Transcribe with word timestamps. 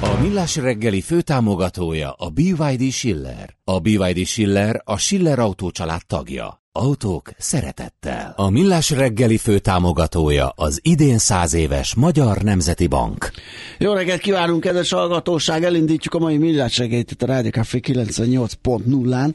A 0.00 0.20
Millás 0.20 0.56
reggeli 0.56 1.00
főtámogatója 1.00 2.12
a 2.12 2.28
BYD 2.28 2.90
Schiller. 2.92 3.56
A 3.64 3.80
BYD 3.80 4.26
Schiller 4.26 4.82
a 4.84 4.96
Schiller 4.98 5.38
Autó 5.38 5.70
család 5.70 6.00
tagja. 6.06 6.62
Autók 6.72 7.30
szeretettel. 7.38 8.32
A 8.36 8.50
Millás 8.50 8.90
reggeli 8.90 9.36
főtámogatója 9.36 10.48
az 10.48 10.80
idén 10.82 11.18
száz 11.18 11.54
éves 11.54 11.94
Magyar 11.94 12.42
Nemzeti 12.42 12.86
Bank. 12.86 13.30
Jó 13.78 13.92
reggelt 13.92 14.20
kívánunk, 14.20 14.60
kedves 14.60 14.90
hallgatóság! 14.90 15.64
Elindítjuk 15.64 16.14
a 16.14 16.18
mai 16.18 16.36
millás 16.38 16.78
reggelit 16.78 17.10
itt 17.10 17.22
a 17.22 17.26
Rádió 17.26 17.50
Café 17.50 17.80
98.0-án. 17.82 19.34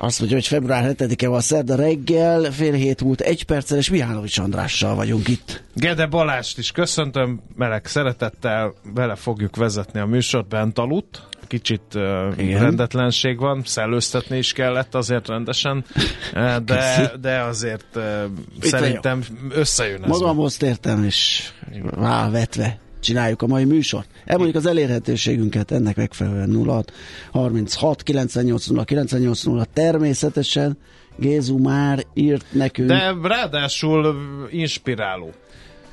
Azt 0.00 0.18
mondja, 0.18 0.36
hogy 0.36 0.46
február 0.46 0.94
7-e 0.98 1.28
van 1.28 1.40
szerda 1.40 1.74
reggel, 1.74 2.52
fél 2.52 2.72
hét 2.72 3.02
múlt 3.02 3.20
egy 3.20 3.44
perccel, 3.44 3.78
és 3.78 3.90
Mihálovics 3.90 4.38
Andrással 4.38 4.94
vagyunk 4.94 5.28
itt. 5.28 5.62
Gede 5.74 6.06
Balást 6.06 6.58
is 6.58 6.72
köszöntöm, 6.72 7.40
meleg 7.56 7.86
szeretettel, 7.86 8.74
vele 8.94 9.14
fogjuk 9.14 9.56
vezetni 9.56 10.00
a 10.00 10.06
műsort, 10.06 10.48
bent 10.48 10.78
aludt. 10.78 11.26
Kicsit 11.46 11.94
uh, 11.94 12.02
rendetlenség 12.36 13.38
van, 13.38 13.62
szellőztetni 13.64 14.38
is 14.38 14.52
kellett 14.52 14.94
azért 14.94 15.28
rendesen, 15.28 15.84
de, 16.64 17.12
de 17.20 17.40
azért 17.40 17.86
uh, 17.94 18.24
szerintem 18.60 19.22
összejön 19.50 20.02
ez. 20.02 20.08
Magamhoz 20.08 20.56
tértem, 20.56 21.04
és 21.04 21.50
rávetve 21.90 22.78
csináljuk 23.00 23.42
a 23.42 23.46
mai 23.46 23.64
műsort. 23.64 24.08
Elmondjuk 24.24 24.56
az 24.56 24.66
elérhetőségünket 24.66 25.70
ennek 25.70 25.96
megfelelően 25.96 26.50
0 26.50 26.84
36 27.30 28.02
98 28.02 28.66
0 28.66 28.84
98 28.84 29.42
0 29.42 29.64
természetesen 29.72 30.78
Gézu 31.16 31.58
már 31.58 32.04
írt 32.14 32.44
nekünk. 32.52 32.88
De 32.88 33.14
ráadásul 33.22 34.16
inspiráló. 34.50 35.32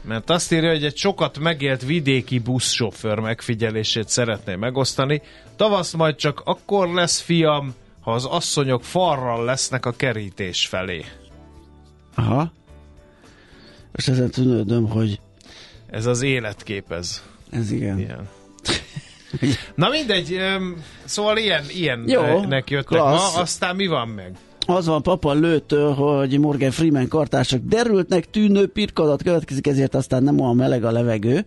Mert 0.02 0.30
azt 0.30 0.52
írja, 0.52 0.70
hogy 0.70 0.84
egy 0.84 0.98
sokat 0.98 1.40
megélt 1.40 1.86
vidéki 1.86 2.40
buszsofőr 2.40 3.20
megfigyelését 3.20 4.10
szeretné 4.10 4.56
megosztani. 4.56 5.22
Tavasz 5.56 5.94
majd 5.94 6.16
csak 6.16 6.42
akkor 6.46 6.88
lesz 6.88 7.20
fiam, 7.20 7.74
ha 8.02 8.12
az 8.12 8.26
asszonyok 8.26 8.84
farral 8.84 9.46
lesznek 9.46 9.86
a 9.86 9.92
kerítés 9.92 10.68
felé. 10.68 11.06
Aha. 12.16 12.52
És 13.94 14.08
ezen 14.08 14.30
tűnődöm, 14.30 14.90
hogy 14.90 15.20
ez 15.90 16.06
az 16.06 16.22
életkép, 16.22 16.92
ez. 16.92 17.24
Ez 17.52 17.72
igen. 17.72 18.00
Ilyen. 18.00 18.30
Na 19.76 19.90
mindegy, 19.90 20.40
szóval 21.04 21.38
ilyen, 21.38 21.64
ilyennek 21.70 22.70
jöttek 22.70 23.00
ma, 23.00 23.34
aztán 23.36 23.76
mi 23.76 23.88
van 23.88 24.08
meg? 24.08 24.36
Az 24.68 24.86
van 24.86 25.02
papa 25.02 25.34
lőtől, 25.34 25.94
hogy 25.94 26.40
Morgan 26.40 26.72
Freeman 26.72 27.08
kartársak 27.08 27.62
derültnek 27.62 28.30
tűnő 28.30 28.68
pirkadat 28.68 29.24
következik, 29.24 29.68
ezért 29.68 29.96
aztán 29.96 30.24
nem 30.24 30.40
olyan 30.40 30.56
meleg 30.56 30.84
a 30.84 30.92
levegő, 30.92 31.46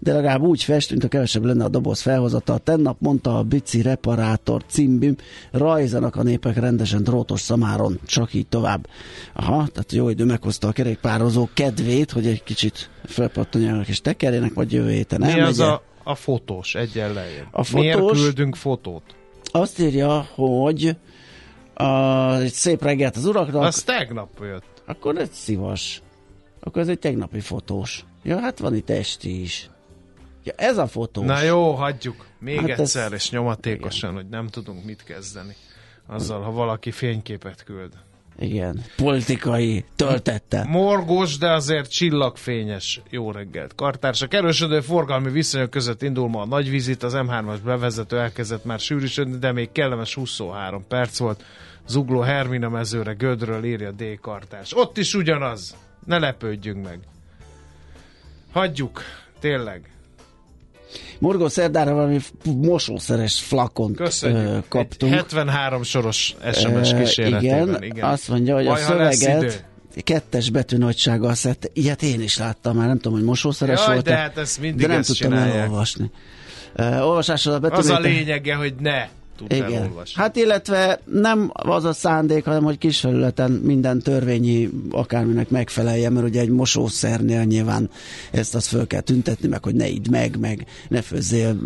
de 0.00 0.12
legalább 0.12 0.42
úgy 0.42 0.62
festünk, 0.62 1.02
ha 1.02 1.08
kevesebb 1.08 1.44
lenne 1.44 1.64
a 1.64 1.68
doboz 1.68 2.00
felhozata. 2.00 2.58
Tennap 2.58 2.96
mondta 3.00 3.38
a 3.38 3.42
Bici 3.42 3.82
Reparátor 3.82 4.62
címbim, 4.66 5.16
rajzanak 5.50 6.16
a 6.16 6.22
népek 6.22 6.56
rendesen 6.56 7.02
drótos 7.02 7.40
szamáron, 7.40 8.00
csak 8.06 8.34
így 8.34 8.46
tovább. 8.46 8.86
Aha, 9.32 9.66
tehát 9.66 9.92
jó 9.92 10.08
idő 10.08 10.24
meghozta 10.24 10.68
a 10.68 10.72
kerékpározó 10.72 11.48
kedvét, 11.54 12.10
hogy 12.10 12.26
egy 12.26 12.42
kicsit 12.42 12.90
felpattanjanak 13.04 13.88
és 13.88 14.00
tekerjenek, 14.00 14.54
vagy 14.54 14.72
jövő 14.72 14.90
héten 14.90 15.20
Mi 15.20 15.40
az 15.40 15.58
a, 15.58 15.82
a 16.02 16.14
fotós 16.14 16.74
egyenlején? 16.74 17.46
A 17.50 17.64
fotós, 17.64 17.80
Miért 17.80 18.10
küldünk 18.10 18.56
fotót? 18.56 19.02
Azt 19.52 19.80
írja, 19.80 20.26
hogy 20.34 20.96
a, 21.80 22.40
egy 22.40 22.52
szép 22.52 22.82
reggelt 22.82 23.16
az 23.16 23.24
uraknak. 23.24 23.62
Az 23.62 23.82
tegnap 23.82 24.28
jött. 24.40 24.82
Akkor 24.84 25.18
egy 25.18 25.30
szivas. 25.30 26.02
Akkor 26.60 26.82
ez 26.82 26.88
egy 26.88 26.98
tegnapi 26.98 27.40
fotós. 27.40 28.04
Ja, 28.22 28.38
hát 28.38 28.58
van 28.58 28.74
itt 28.74 28.90
esti 28.90 29.40
is. 29.40 29.70
Ja, 30.44 30.52
ez 30.56 30.78
a 30.78 30.86
fotós. 30.86 31.24
Na 31.24 31.42
jó, 31.42 31.72
hagyjuk. 31.72 32.26
Még 32.38 32.68
hát 32.68 32.78
egyszer, 32.78 33.06
ez... 33.06 33.12
és 33.12 33.30
nyomatékosan, 33.30 34.10
Igen. 34.10 34.22
hogy 34.22 34.30
nem 34.30 34.46
tudunk 34.48 34.84
mit 34.84 35.04
kezdeni. 35.04 35.56
Azzal, 36.06 36.40
ha 36.40 36.50
valaki 36.50 36.90
fényképet 36.90 37.64
küld. 37.64 37.92
Igen, 38.38 38.84
politikai 38.96 39.84
töltette. 39.96 40.64
Morgos, 40.68 41.38
de 41.38 41.50
azért 41.50 41.90
csillagfényes. 41.90 43.00
Jó 43.10 43.30
reggelt. 43.30 43.74
Kartársak, 43.74 44.34
erősödő 44.34 44.80
forgalmi 44.80 45.30
viszonyok 45.30 45.70
között 45.70 46.02
indul 46.02 46.28
ma 46.28 46.40
a 46.40 46.46
nagy 46.46 46.70
vizit, 46.70 47.02
az 47.02 47.12
M3-as 47.16 47.58
bevezető 47.64 48.18
elkezdett 48.18 48.64
már 48.64 48.78
sűrűsödni, 48.78 49.38
de 49.38 49.52
még 49.52 49.72
kellemes 49.72 50.14
23 50.14 50.86
perc 50.88 51.18
volt. 51.18 51.44
Zugló 51.88 52.20
Hermina 52.20 52.68
mezőre, 52.68 53.12
Gödről 53.12 53.64
írja 53.64 53.90
D. 53.90 54.02
Kartárs. 54.20 54.76
Ott 54.76 54.98
is 54.98 55.14
ugyanaz. 55.14 55.76
Ne 56.06 56.18
lepődjünk 56.18 56.84
meg. 56.84 56.98
Hagyjuk. 58.52 59.02
Tényleg. 59.40 59.90
Morgó 61.18 61.48
szerdára 61.48 61.94
valami 61.94 62.18
mosószeres 62.44 63.40
flakont 63.40 63.96
Köszönjük. 63.96 64.68
kaptunk. 64.68 65.12
Egy 65.12 65.18
73 65.18 65.82
soros 65.82 66.34
SMS 66.52 66.94
kísérletében. 66.94 67.68
Igen, 67.68 67.82
igen, 67.82 68.04
azt 68.08 68.28
mondja, 68.28 68.54
hogy 68.54 68.64
Baj, 68.64 68.82
a 68.82 68.84
szöveget 68.84 69.64
kettes 70.04 70.50
betűnagysággal 70.50 71.34
szedte. 71.34 71.68
Ilyet 71.72 72.02
én 72.02 72.20
is 72.20 72.38
láttam 72.38 72.76
már, 72.76 72.86
nem 72.86 72.96
tudom, 72.96 73.12
hogy 73.12 73.26
mosószeres 73.26 73.78
Jaj, 73.80 73.92
volt 73.92 74.04
de 74.04 74.16
hát 74.16 74.38
ezt 74.38 74.60
mindig 74.60 74.80
de 74.80 74.86
nem 74.86 74.98
ezt 74.98 75.08
tudtam 75.08 75.30
csinálják. 75.30 75.56
elolvasni. 75.56 76.10
Uh, 76.76 77.06
olvasásra 77.06 77.52
a 77.52 77.58
betűnét... 77.58 77.84
Az 77.84 77.90
a 77.90 77.98
lényege, 77.98 78.54
hogy 78.54 78.74
ne 78.78 79.08
tud 79.40 79.52
Igen. 79.52 79.72
elolvasni. 79.72 80.22
Hát 80.22 80.36
illetve 80.36 81.00
nem 81.04 81.50
az 81.52 81.84
a 81.84 81.92
szándék, 81.92 82.44
hanem 82.44 82.62
hogy 82.62 82.78
kis 82.78 83.00
felületen 83.00 83.50
minden 83.50 83.98
törvényi 83.98 84.70
akárminek 84.90 85.50
megfelelje, 85.50 86.10
mert 86.10 86.26
ugye 86.26 86.40
egy 86.40 86.48
mosószernél 86.48 87.44
nyilván 87.44 87.90
ezt 88.32 88.54
az 88.54 88.66
föl 88.66 88.86
kell 88.86 89.00
tüntetni, 89.00 89.48
meg 89.48 89.64
hogy 89.64 89.74
ne 89.74 89.88
idd 89.88 90.10
meg, 90.10 90.38
meg 90.38 90.66
ne 90.88 91.02
főzzél, 91.02 91.56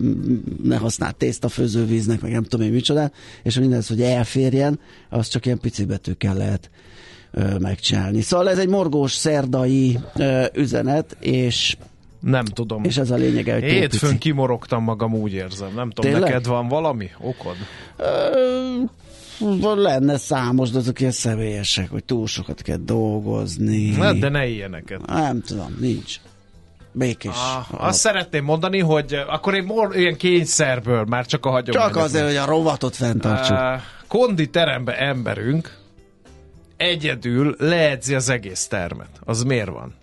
ne 0.62 0.76
használd 0.76 1.16
tésztafőzővíznek, 1.16 2.20
meg 2.20 2.32
nem 2.32 2.42
tudom 2.42 2.66
én 2.66 2.72
micsoda, 2.72 3.10
és 3.42 3.58
mindez, 3.58 3.88
hogy 3.88 4.02
elférjen, 4.02 4.80
az 5.10 5.28
csak 5.28 5.46
ilyen 5.46 5.58
pici 5.60 5.84
betűkkel 5.84 6.36
lehet 6.36 6.70
megcsinálni. 7.58 8.20
Szóval 8.20 8.50
ez 8.50 8.58
egy 8.58 8.68
morgós 8.68 9.12
szerdai 9.12 9.98
üzenet, 10.54 11.16
és 11.20 11.76
Nem 12.24 12.44
tudom. 12.44 12.84
és 12.84 12.96
ez 12.96 13.10
a 13.10 13.14
lényege, 13.14 13.52
hogy 13.52 13.62
Hétfőn 13.62 14.10
pici. 14.10 14.18
kimorogtam 14.18 14.82
magam, 14.82 15.14
úgy 15.14 15.32
érzem. 15.32 15.72
Nem 15.74 15.90
tudom, 15.90 16.10
Tényleg? 16.10 16.30
neked 16.30 16.46
van 16.46 16.68
valami 16.68 17.10
okod? 17.20 17.56
Ö, 17.96 19.74
lenne 19.74 20.16
számos, 20.16 20.70
de 20.70 20.78
azok 20.78 21.00
ilyen 21.00 21.12
személyesek, 21.12 21.90
hogy 21.90 22.04
túl 22.04 22.26
sokat 22.26 22.62
kell 22.62 22.78
dolgozni. 22.80 23.94
Hát, 23.94 24.18
de 24.18 24.28
ne 24.28 24.46
ilyeneket. 24.46 25.06
Nem 25.06 25.40
tudom, 25.40 25.76
nincs. 25.80 26.20
Békés. 26.92 27.32
Ah, 27.34 27.84
azt 27.84 27.98
szeretném 27.98 28.44
mondani, 28.44 28.78
hogy 28.78 29.14
akkor 29.28 29.54
egy 29.54 29.64
mor, 29.64 29.96
ilyen 29.96 30.16
kényszerből, 30.16 31.04
már 31.04 31.26
csak 31.26 31.46
a 31.46 31.50
hagyományok. 31.50 31.92
Csak 31.92 32.02
azért, 32.04 32.26
hogy 32.26 32.36
a 32.36 32.44
rovatot 32.44 32.96
fenntartsuk. 32.96 33.56
Uh, 33.56 33.80
konditerembe 34.08 34.98
emberünk 34.98 35.78
egyedül 36.76 37.54
leedzi 37.58 38.14
az 38.14 38.28
egész 38.28 38.66
termet. 38.66 39.08
Az 39.24 39.42
miért 39.42 39.68
van? 39.68 39.94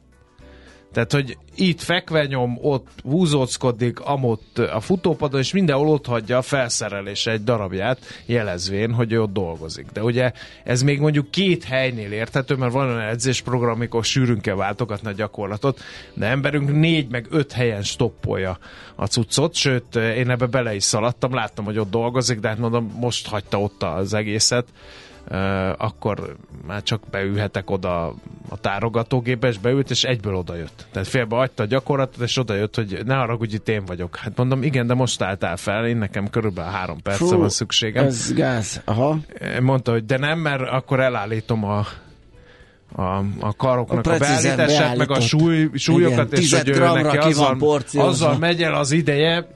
Tehát, 0.94 1.12
hogy 1.12 1.38
itt 1.56 1.82
fekve 1.82 2.26
nyom, 2.26 2.58
ott 2.62 2.88
húzóckodik, 3.04 4.00
amott 4.00 4.58
a 4.58 4.80
futópadon, 4.80 5.40
és 5.40 5.54
mindenhol 5.54 5.88
ott 5.88 6.06
hagyja 6.06 6.38
a 6.38 6.42
felszerelés 6.42 7.28
egy 7.28 7.44
darabját, 7.44 8.00
jelezvén, 8.26 8.94
hogy 8.94 9.12
ő 9.12 9.22
ott 9.22 9.34
dolgozik. 9.34 9.86
De 9.94 10.04
ugye 10.04 10.32
ez 10.64 10.82
még 10.82 11.00
mondjuk 11.00 11.32
két 11.32 11.64
helynél 11.64 12.12
érthető, 12.12 12.56
mert 12.56 12.72
van 12.72 12.88
olyan 12.88 13.00
edzésprogram, 13.00 13.72
amikor 13.72 14.06
sűrűn 14.06 14.42
kell 14.42 14.56
váltogatni 14.56 15.10
a 15.10 15.14
gyakorlatot, 15.14 15.80
de 16.14 16.26
emberünk 16.26 16.72
négy 16.72 17.10
meg 17.10 17.28
öt 17.30 17.52
helyen 17.52 17.84
stoppolja 17.84 18.58
a 18.96 19.06
cuccot, 19.06 19.56
sőt, 19.56 19.96
én 19.96 20.30
ebbe 20.30 20.46
bele 20.46 20.76
is 20.76 20.84
szaladtam, 20.84 21.34
láttam, 21.34 21.66
hogy 21.66 21.78
ott 21.78 21.92
dolgozik, 21.92 22.40
de 22.40 22.48
hát 22.48 22.58
mondom, 22.58 22.94
most 23.00 23.28
hagyta 23.28 23.62
ott 23.62 23.84
az 23.84 24.14
egészet, 24.14 24.68
akkor 25.78 26.36
már 26.68 26.84
csak 26.84 27.02
beülhetek 27.12 27.70
oda 27.70 28.08
a 28.50 28.58
tárogatógépbe, 28.62 29.48
és 29.48 29.58
beült, 29.58 29.90
és 29.90 30.04
egyből 30.04 30.36
odajött. 30.36 30.88
Tehát 30.92 31.08
félbe 31.08 31.36
hagyta 31.36 31.64
a 31.64 31.66
gyakorlatot, 31.66 32.24
és 32.24 32.38
odajött, 32.38 32.76
hogy 32.76 33.02
ne 33.06 33.20
arra, 33.20 33.36
hogy 33.36 33.54
itt 33.54 33.68
én 33.68 33.86
vagyok. 33.86 34.16
Hát 34.16 34.38
mondom, 34.38 34.64
igen, 34.64 34.88
de 34.88 34.94
most 34.94 35.22
álltál 35.22 35.58
fel, 35.58 35.86
én 35.86 35.98
nekem 35.98 36.30
körülbelül 36.30 36.72
három 36.72 37.02
perce 37.02 37.36
van 37.36 37.50
szükségem. 37.50 38.06
Ez 38.06 38.34
gáz, 38.34 38.82
aha. 38.86 39.18
Mondta, 39.62 39.92
hogy 39.92 40.06
de 40.06 40.18
nem, 40.18 40.40
mert 40.40 40.70
akkor 40.70 41.00
elállítom 41.00 41.64
a 41.64 41.86
a, 42.96 43.24
a 43.40 43.56
karoknak 43.58 44.08
a, 44.08 44.14
a 44.14 44.18
beállítását, 44.18 44.98
meg 44.98 45.12
a 45.12 45.20
súly, 45.20 45.70
súlyokat, 45.74 46.32
Igen, 46.32 46.42
és 46.42 46.54
hogy 46.54 46.70
ő 46.70 47.02
neki 47.02 47.18
azzal, 47.18 47.58
azzal 47.94 48.38
megy 48.38 48.64
el 48.64 48.74
az 48.74 48.92
ideje, 48.92 49.48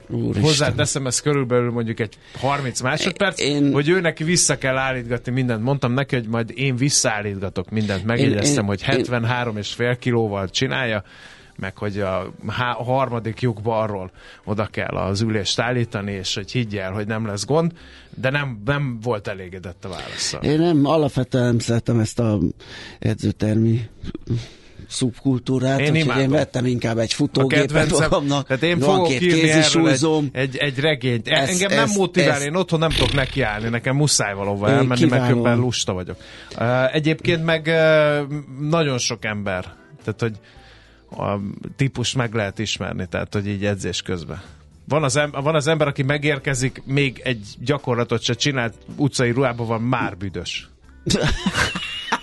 hozzáteszem, 0.42 1.08
ez 1.08 1.20
körülbelül 1.20 1.72
mondjuk 1.72 2.00
egy 2.00 2.18
30 2.40 2.82
másodperc, 2.82 3.42
én, 3.42 3.74
hogy 3.74 3.90
ő 3.90 4.00
neki 4.00 4.24
vissza 4.24 4.58
kell 4.58 4.78
állítgatni 4.78 5.32
mindent. 5.32 5.64
Mondtam 5.64 5.94
neki, 5.94 6.16
hogy 6.16 6.28
majd 6.28 6.52
én 6.56 6.76
visszaállítgatok 6.76 7.70
mindent. 7.70 8.06
Megjegyeztem, 8.06 8.66
hogy 8.66 8.82
73 8.82 9.58
és 9.58 9.74
fél 9.74 9.98
kilóval 9.98 10.50
csinálja, 10.50 11.04
meg 11.58 11.78
hogy 11.78 12.00
a, 12.00 12.34
harmadik 12.84 13.42
lyuk 13.42 13.62
balról 13.62 14.12
oda 14.44 14.66
kell 14.66 14.96
az 14.96 15.22
ülést 15.22 15.60
állítani, 15.60 16.12
és 16.12 16.36
hogy 16.36 16.52
higgyel, 16.52 16.92
hogy 16.92 17.08
nem 17.08 17.26
lesz 17.26 17.46
gond, 17.46 17.72
de 18.16 18.30
nem, 18.30 18.62
nem 18.66 19.00
volt 19.02 19.28
elégedett 19.28 19.86
a 19.86 19.90
válaszsal. 19.90 20.42
Én 20.42 20.60
nem, 20.60 20.86
alapvetően 20.86 21.44
nem 21.44 21.60
szeretem 21.60 22.00
ezt 22.00 22.20
a 22.20 22.40
edzőtermi 23.00 23.90
szubkultúrát, 24.88 25.80
én, 25.80 25.92
úgyhogy 25.92 26.22
én 26.22 26.30
vettem 26.30 26.66
inkább 26.66 26.98
egy 26.98 27.14
futógépet 27.14 27.92
magamnak. 28.00 28.48
Tehát 28.48 28.64
én 28.64 28.80
fogok 28.80 29.10
írni 29.10 29.50
erről 29.50 29.88
egy, 29.88 30.30
egy, 30.32 30.58
egy 30.58 30.80
regényt. 30.80 31.28
Ez, 31.28 31.50
Engem 31.50 31.72
ez, 31.72 31.78
nem 31.78 31.90
motivál, 31.98 32.36
ez, 32.36 32.42
én 32.42 32.56
otthon 32.56 32.80
nem 32.80 32.90
tudok 32.90 33.14
nekiállni, 33.14 33.70
nekem 33.70 33.96
muszáj 33.96 34.34
valóban 34.34 34.70
elmenni, 34.70 35.06
mert 35.06 35.28
különben 35.28 35.58
lusta 35.58 35.94
vagyok. 35.94 36.18
Uh, 36.58 36.96
egyébként 36.96 37.46
meg 37.46 37.66
uh, 37.66 38.70
nagyon 38.70 38.98
sok 38.98 39.26
ember, 39.26 39.74
tehát 40.04 40.22
hogy 40.22 40.34
a 41.10 41.40
típus 41.76 42.14
meg 42.14 42.34
lehet 42.34 42.60
ismerni, 42.60 43.08
tehát 43.08 43.34
hogy 43.34 43.48
így 43.48 43.66
edzés 43.66 44.02
közben. 44.02 44.42
Van 44.88 45.04
az, 45.04 45.16
em- 45.16 45.36
van 45.36 45.56
az 45.56 45.68
ember, 45.68 45.88
aki 45.88 46.04
megérkezik, 46.04 46.82
még 46.86 47.22
egy 47.24 47.48
gyakorlatot 47.60 48.22
se 48.22 48.34
csinált, 48.34 48.74
utcai 48.96 49.32
ruhában 49.32 49.68
van, 49.68 49.82
már 49.82 50.18
büdös. 50.18 50.70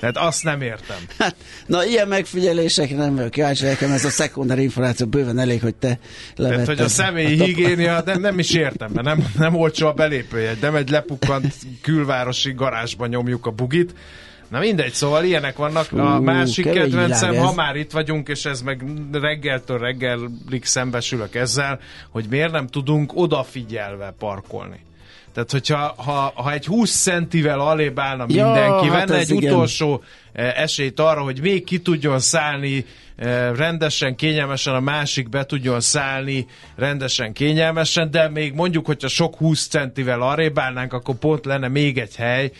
Tehát 0.00 0.16
azt 0.16 0.44
nem 0.44 0.62
értem. 0.62 0.96
Hát, 1.18 1.36
na, 1.66 1.84
ilyen 1.84 2.08
megfigyelésekre 2.08 2.96
nem 2.96 3.14
vagyok 3.14 3.30
kíváncsi, 3.30 3.64
nekem 3.64 3.90
ez 3.90 4.04
a 4.04 4.10
szekundár 4.10 4.58
információ 4.58 5.06
bőven 5.06 5.38
elég, 5.38 5.60
hogy 5.60 5.74
te 5.74 5.98
levetted. 6.36 6.64
Tehát, 6.64 6.78
hogy 6.78 6.86
a 6.86 6.88
személyi 6.88 7.40
a 7.40 7.44
higiénia, 7.44 8.02
de 8.02 8.16
nem 8.16 8.38
is 8.38 8.54
értem, 8.54 8.90
mert 8.92 9.06
nem, 9.06 9.32
nem 9.38 9.54
olcsó 9.54 9.86
a 9.86 9.92
belépőjegy, 9.92 10.58
nem 10.60 10.74
egy 10.74 10.90
lepukkant 10.90 11.54
külvárosi 11.80 12.52
garázsban 12.52 13.08
nyomjuk 13.08 13.46
a 13.46 13.50
bugit, 13.50 13.94
Na 14.52 14.58
mindegy, 14.58 14.92
szóval 14.92 15.24
ilyenek 15.24 15.56
vannak. 15.56 15.92
A 15.92 16.20
másik 16.20 16.70
kedvencem, 16.70 17.36
ha 17.36 17.52
már 17.54 17.76
itt 17.76 17.90
vagyunk, 17.90 18.28
és 18.28 18.44
ez 18.44 18.62
meg 18.62 18.84
reggeltől 19.12 19.78
reggelig 19.78 20.64
szembesülök 20.64 21.34
ezzel, 21.34 21.80
hogy 22.10 22.26
miért 22.30 22.52
nem 22.52 22.66
tudunk 22.66 23.12
odafigyelve 23.14 24.14
parkolni. 24.18 24.80
Tehát, 25.34 25.50
hogyha 25.50 25.94
ha, 25.96 26.32
ha 26.34 26.52
egy 26.52 26.66
20 26.66 27.02
centivel 27.02 27.60
alébb 27.60 27.98
állna 27.98 28.24
ja, 28.28 28.44
mindenki, 28.44 28.88
hát 28.88 29.08
venne 29.08 29.20
egy 29.20 29.30
igen. 29.30 29.52
utolsó 29.52 30.02
eh, 30.32 30.60
esélyt 30.62 31.00
arra, 31.00 31.22
hogy 31.22 31.40
még 31.40 31.64
ki 31.64 31.78
tudjon 31.78 32.18
szállni 32.18 32.84
rendesen, 33.56 34.16
kényelmesen, 34.16 34.74
a 34.74 34.80
másik 34.80 35.28
be 35.28 35.46
tudjon 35.46 35.80
szállni 35.80 36.46
rendesen, 36.76 37.32
kényelmesen, 37.32 38.10
de 38.10 38.28
még 38.28 38.54
mondjuk, 38.54 38.86
hogyha 38.86 39.08
sok 39.08 39.36
20 39.36 39.68
centivel 39.68 40.22
arrébb 40.22 40.58
állnánk, 40.58 40.92
akkor 40.92 41.14
pont 41.14 41.44
lenne 41.44 41.68
még 41.68 41.98
egy 41.98 42.16
hely, 42.16 42.50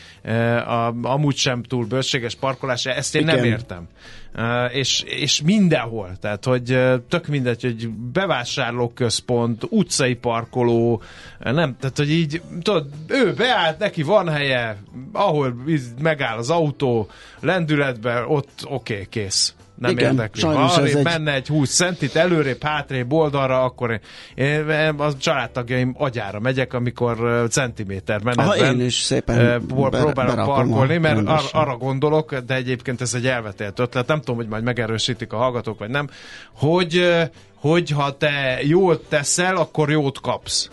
a, 0.67 0.94
amúgy 1.03 1.37
sem 1.37 1.62
túl 1.62 1.85
bőséges 1.85 2.35
parkolás, 2.35 2.87
ezt 2.87 3.14
én 3.14 3.23
Igen. 3.23 3.35
nem 3.35 3.44
értem. 3.44 3.88
Uh, 4.37 4.76
és, 4.76 5.03
és 5.06 5.43
mindenhol, 5.43 6.17
tehát 6.20 6.44
hogy 6.44 6.73
uh, 6.73 6.94
tök 7.09 7.26
mindegy, 7.26 7.62
hogy 7.62 7.88
bevásárlóközpont, 7.88 9.67
utcai 9.69 10.14
parkoló, 10.14 11.03
nem, 11.38 11.76
tehát 11.81 11.97
hogy 11.97 12.11
így, 12.11 12.43
tudod, 12.62 12.87
ő 13.06 13.32
beállt, 13.32 13.79
neki 13.79 14.03
van 14.03 14.29
helye, 14.29 14.76
ahol 15.12 15.56
megáll 16.03 16.37
az 16.37 16.50
autó, 16.50 17.09
lendületben, 17.41 18.25
ott 18.26 18.50
oké, 18.64 18.93
okay, 18.93 19.06
kész 19.09 19.55
nem 19.75 19.91
Igen, 19.91 20.11
érdekli. 20.11 20.43
Ha 20.43 20.83
egy... 20.85 21.03
menne 21.03 21.35
egy 21.35 21.47
20 21.47 21.75
centit 21.75 22.17
előrébb, 22.17 22.63
hátrébb, 22.63 23.13
oldalra, 23.13 23.63
akkor 23.63 24.01
én, 24.35 24.69
én 24.69 24.95
a 24.99 25.17
családtagjaim 25.17 25.95
agyára 25.99 26.41
megyek, 26.41 26.73
amikor 26.73 27.47
centiméter 27.51 28.23
menetben 28.23 28.81
én 28.81 28.87
is 28.87 28.95
szépen 28.95 29.67
próbálok 29.67 30.45
parkolni, 30.45 30.99
mert 30.99 31.27
ar- 31.27 31.51
arra 31.53 31.77
gondolok, 31.77 32.35
de 32.35 32.55
egyébként 32.55 33.01
ez 33.01 33.15
egy 33.15 33.27
elvetélt 33.27 33.79
ötlet, 33.79 34.07
nem 34.07 34.19
tudom, 34.19 34.37
hogy 34.37 34.49
majd 34.49 34.63
megerősítik 34.63 35.33
a 35.33 35.37
hallgatók, 35.37 35.79
vagy 35.79 35.91
nem, 35.91 36.09
hogy, 36.57 37.19
hogy 37.55 37.91
ha 37.91 38.17
te 38.17 38.59
jót 38.63 39.05
teszel, 39.09 39.57
akkor 39.57 39.91
jót 39.91 40.21
kapsz. 40.21 40.71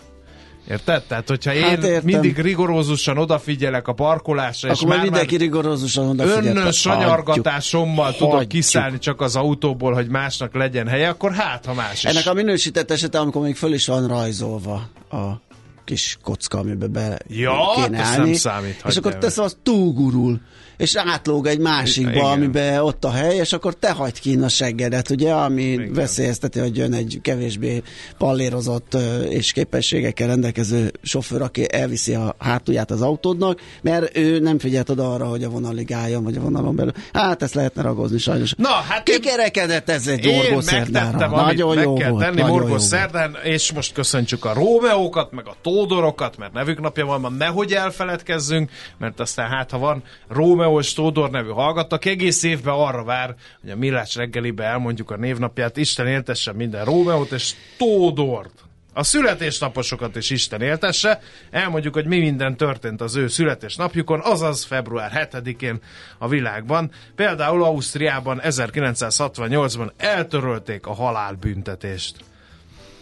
Érted? 0.68 1.02
Tehát, 1.02 1.28
hogyha 1.28 1.54
én 1.54 1.62
hát 1.62 1.84
értem. 1.84 2.00
mindig 2.04 2.38
rigorózusan 2.38 3.18
odafigyelek 3.18 3.88
a 3.88 3.92
parkolásra, 3.92 4.70
Akkor 4.70 4.82
és 4.82 4.88
már 4.88 5.02
mindenki 5.02 5.36
rigorózusan 5.36 6.08
odafigyel. 6.08 6.56
Önnön 6.56 6.72
sanyargatásommal 6.72 8.12
tudok 8.12 8.32
hagyjuk. 8.32 8.48
kiszállni 8.48 8.98
csak 8.98 9.20
az 9.20 9.36
autóból, 9.36 9.92
hogy 9.92 10.08
másnak 10.08 10.54
legyen 10.54 10.88
helye, 10.88 11.08
akkor 11.08 11.32
hát, 11.32 11.66
ha 11.66 11.74
más 11.74 11.92
is. 11.92 12.04
Ennek 12.04 12.26
a 12.26 12.34
minősített 12.34 12.90
esete, 12.90 13.18
amikor 13.18 13.42
még 13.42 13.56
föl 13.56 13.72
is 13.72 13.86
van 13.86 14.08
rajzolva 14.08 14.88
a 15.10 15.40
kis 15.84 16.18
kocka, 16.22 16.58
amiben 16.58 16.92
be 16.92 17.18
ja, 17.28 17.52
kéne 17.74 18.02
állni. 18.02 18.24
nem 18.24 18.34
számít. 18.34 18.82
És 18.86 18.96
akkor 18.96 19.18
tesz 19.18 19.38
az 19.38 19.56
túlgurul 19.62 20.40
és 20.80 20.96
átlóg 20.96 21.46
egy 21.46 21.58
másikba, 21.58 22.10
Igen. 22.10 22.24
amiben 22.24 22.78
ott 22.78 23.04
a 23.04 23.10
hely, 23.10 23.36
és 23.36 23.52
akkor 23.52 23.74
te 23.74 23.90
hagyd 23.90 24.18
ki 24.18 24.38
a 24.42 24.48
seggedet, 24.48 25.10
ugye, 25.10 25.32
ami 25.32 25.62
Igen. 25.62 25.92
veszélyezteti, 25.92 26.58
hogy 26.58 26.76
jön 26.76 26.92
egy 26.92 27.18
kevésbé 27.22 27.82
pallérozott 28.18 28.96
és 29.28 29.52
képességekkel 29.52 30.26
rendelkező 30.26 30.92
sofőr, 31.02 31.42
aki 31.42 31.72
elviszi 31.72 32.14
a 32.14 32.34
hátulját 32.38 32.90
az 32.90 33.02
autódnak, 33.02 33.60
mert 33.82 34.16
ő 34.16 34.38
nem 34.38 34.58
figyelt 34.58 34.88
oda 34.88 35.12
arra, 35.12 35.26
hogy 35.26 35.44
a 35.44 35.48
vonalig 35.48 35.92
álljon, 35.92 36.22
vagy 36.22 36.36
a 36.36 36.40
vonalon 36.40 36.76
belül. 36.76 36.92
Hát 37.12 37.42
ezt 37.42 37.54
lehetne 37.54 37.82
ragozni 37.82 38.18
sajnos. 38.18 38.54
Na, 38.56 38.68
hát 38.68 39.02
Kikerekedett 39.02 39.88
ez 39.88 40.06
egy 40.06 40.26
morgó 40.26 40.60
szerdára. 40.60 41.28
Nagyon 41.28 41.80
jó 41.80 41.92
meg 41.92 42.02
kell 42.02 42.10
volt. 42.10 42.24
tenni 42.24 42.42
morgó 42.42 42.78
szerdán, 42.78 43.36
és 43.42 43.72
most 43.72 43.92
köszöntsük 43.92 44.44
a 44.44 44.52
Rómeókat, 44.52 45.32
meg 45.32 45.46
a 45.46 45.54
Tódorokat, 45.62 46.36
mert 46.36 46.52
nevük 46.52 46.80
napja 46.80 47.06
van, 47.06 47.20
ma 47.20 47.28
nehogy 47.28 47.72
elfeledkezzünk, 47.72 48.70
mert 48.98 49.20
aztán 49.20 49.48
hát, 49.48 49.70
ha 49.70 49.78
van 49.78 50.02
Rómeó 50.28 50.69
Leos 50.70 50.92
Tódor 50.92 51.30
nevű 51.30 51.48
hallgattak 51.48 52.04
egész 52.04 52.42
évben 52.42 52.74
arra 52.74 53.04
vár, 53.04 53.34
hogy 53.60 53.70
a 53.70 53.76
Millás 53.76 54.14
reggelibe 54.14 54.64
elmondjuk 54.64 55.10
a 55.10 55.16
névnapját, 55.16 55.76
Isten 55.76 56.06
éltesse 56.06 56.52
minden 56.52 56.84
Rómeót 56.84 57.30
és 57.32 57.54
Tódort. 57.78 58.64
A 58.92 59.02
születésnaposokat 59.02 60.16
is 60.16 60.30
Isten 60.30 60.62
éltesse. 60.62 61.20
Elmondjuk, 61.50 61.94
hogy 61.94 62.06
mi 62.06 62.18
minden 62.18 62.56
történt 62.56 63.00
az 63.00 63.16
ő 63.16 63.28
születésnapjukon, 63.28 64.20
azaz 64.20 64.64
február 64.64 65.28
7-én 65.32 65.80
a 66.18 66.28
világban. 66.28 66.90
Például 67.14 67.64
Ausztriában 67.64 68.40
1968-ban 68.44 69.90
eltörölték 69.96 70.86
a 70.86 70.94
halálbüntetést. 70.94 72.16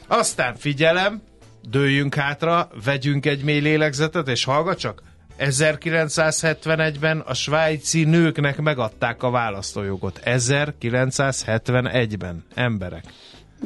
Aztán 0.06 0.54
figyelem, 0.56 1.22
dőljünk 1.68 2.14
hátra, 2.14 2.68
vegyünk 2.84 3.26
egy 3.26 3.42
mély 3.42 3.60
lélegzetet, 3.60 4.28
és 4.28 4.44
hallgat 4.44 4.78
csak, 4.78 5.02
1971-ben 5.38 7.18
a 7.18 7.35
svájci 7.35 8.04
nőknek 8.04 8.61
megadták 8.61 9.23
a 9.23 9.30
választójogot. 9.30 10.21
1971-ben 10.25 12.45
emberek. 12.54 13.04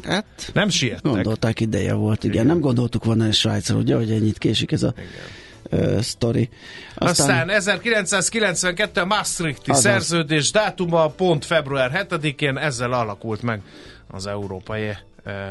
Hát, 0.02 0.50
nem 0.54 0.68
siettek. 0.68 1.12
Gondolták 1.12 1.60
ideje 1.60 1.94
volt, 1.94 2.24
igen. 2.24 2.34
igen. 2.34 2.46
Nem 2.46 2.60
gondoltuk 2.60 3.04
volna 3.04 3.24
egy 3.24 3.34
Svájcra, 3.34 3.76
ugye, 3.76 3.96
hogy 3.96 4.10
ennyit 4.10 4.38
késik 4.38 4.72
ez 4.72 4.82
a 4.82 4.94
igen. 4.96 5.94
Uh, 5.94 6.00
sztori. 6.00 6.48
Aztán, 6.94 7.28
Aztán 7.28 7.50
1992 7.50 9.00
a 9.00 9.04
Maastrichti 9.04 9.70
azaz. 9.70 9.82
szerződés 9.82 10.50
dátuma 10.50 11.08
pont 11.08 11.44
február 11.44 12.06
7-én, 12.10 12.58
ezzel 12.58 12.92
alakult 12.92 13.42
meg 13.42 13.60
az 14.08 14.26
Európai 14.26 14.90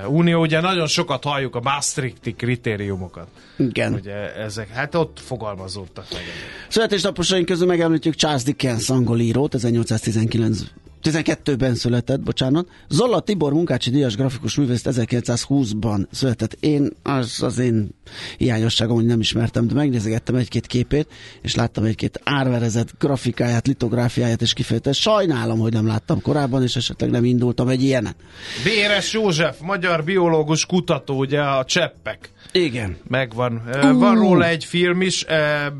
Unió. 0.07 0.41
Ugye 0.41 0.61
nagyon 0.61 0.87
sokat 0.87 1.23
halljuk 1.23 1.55
a 1.55 1.61
Maastrichti 1.61 2.33
kritériumokat. 2.33 3.27
Igen. 3.57 3.93
Ugye 3.93 4.35
ezek, 4.35 4.69
hát 4.69 4.95
ott 4.95 5.19
fogalmazódtak 5.19 6.05
meg. 6.11 6.21
Születésnaposaink 6.67 7.45
közül 7.45 7.67
megemlítjük 7.67 8.15
Charles 8.15 8.43
Dickens 8.43 8.89
angol 8.89 9.19
írót, 9.19 9.53
1819 9.53 10.63
12-ben 11.03 11.75
született, 11.75 12.19
bocsánat. 12.19 12.67
Zolla 12.89 13.19
Tibor 13.19 13.53
munkácsi 13.53 13.89
díjas 13.89 14.15
grafikus 14.15 14.55
művész 14.55 14.81
1920-ban 14.85 16.05
született. 16.11 16.57
Én, 16.59 16.89
az 17.03 17.43
az 17.43 17.59
én 17.59 17.89
hiányosságom, 18.37 18.95
hogy 18.95 19.05
nem 19.05 19.19
ismertem, 19.19 19.67
de 19.67 19.73
megnézegettem 19.73 20.35
egy-két 20.35 20.67
képét, 20.67 21.07
és 21.41 21.55
láttam 21.55 21.83
egy-két 21.83 22.19
árverezett 22.23 22.89
grafikáját, 22.99 23.67
litográfiáját, 23.67 24.41
és 24.41 24.53
kifejezetten 24.53 24.93
sajnálom, 24.93 25.59
hogy 25.59 25.73
nem 25.73 25.87
láttam 25.87 26.21
korábban, 26.21 26.63
és 26.63 26.75
esetleg 26.75 27.09
nem 27.09 27.25
indultam 27.25 27.67
egy 27.67 27.83
ilyenen. 27.83 28.15
Béres 28.63 29.13
József, 29.13 29.59
magyar 29.59 30.03
biológus 30.03 30.65
kutató, 30.65 31.17
ugye 31.17 31.41
a 31.41 31.65
cseppek. 31.65 32.29
Igen. 32.51 32.97
Megvan. 33.07 33.61
Uh. 33.67 33.99
Van 33.99 34.15
róla 34.15 34.45
egy 34.45 34.65
film 34.65 35.01
is, 35.01 35.25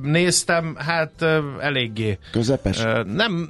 néztem, 0.01 0.75
hát 0.77 1.25
eléggé. 1.59 2.17
Közepes? 2.31 2.83
Nem, 3.13 3.49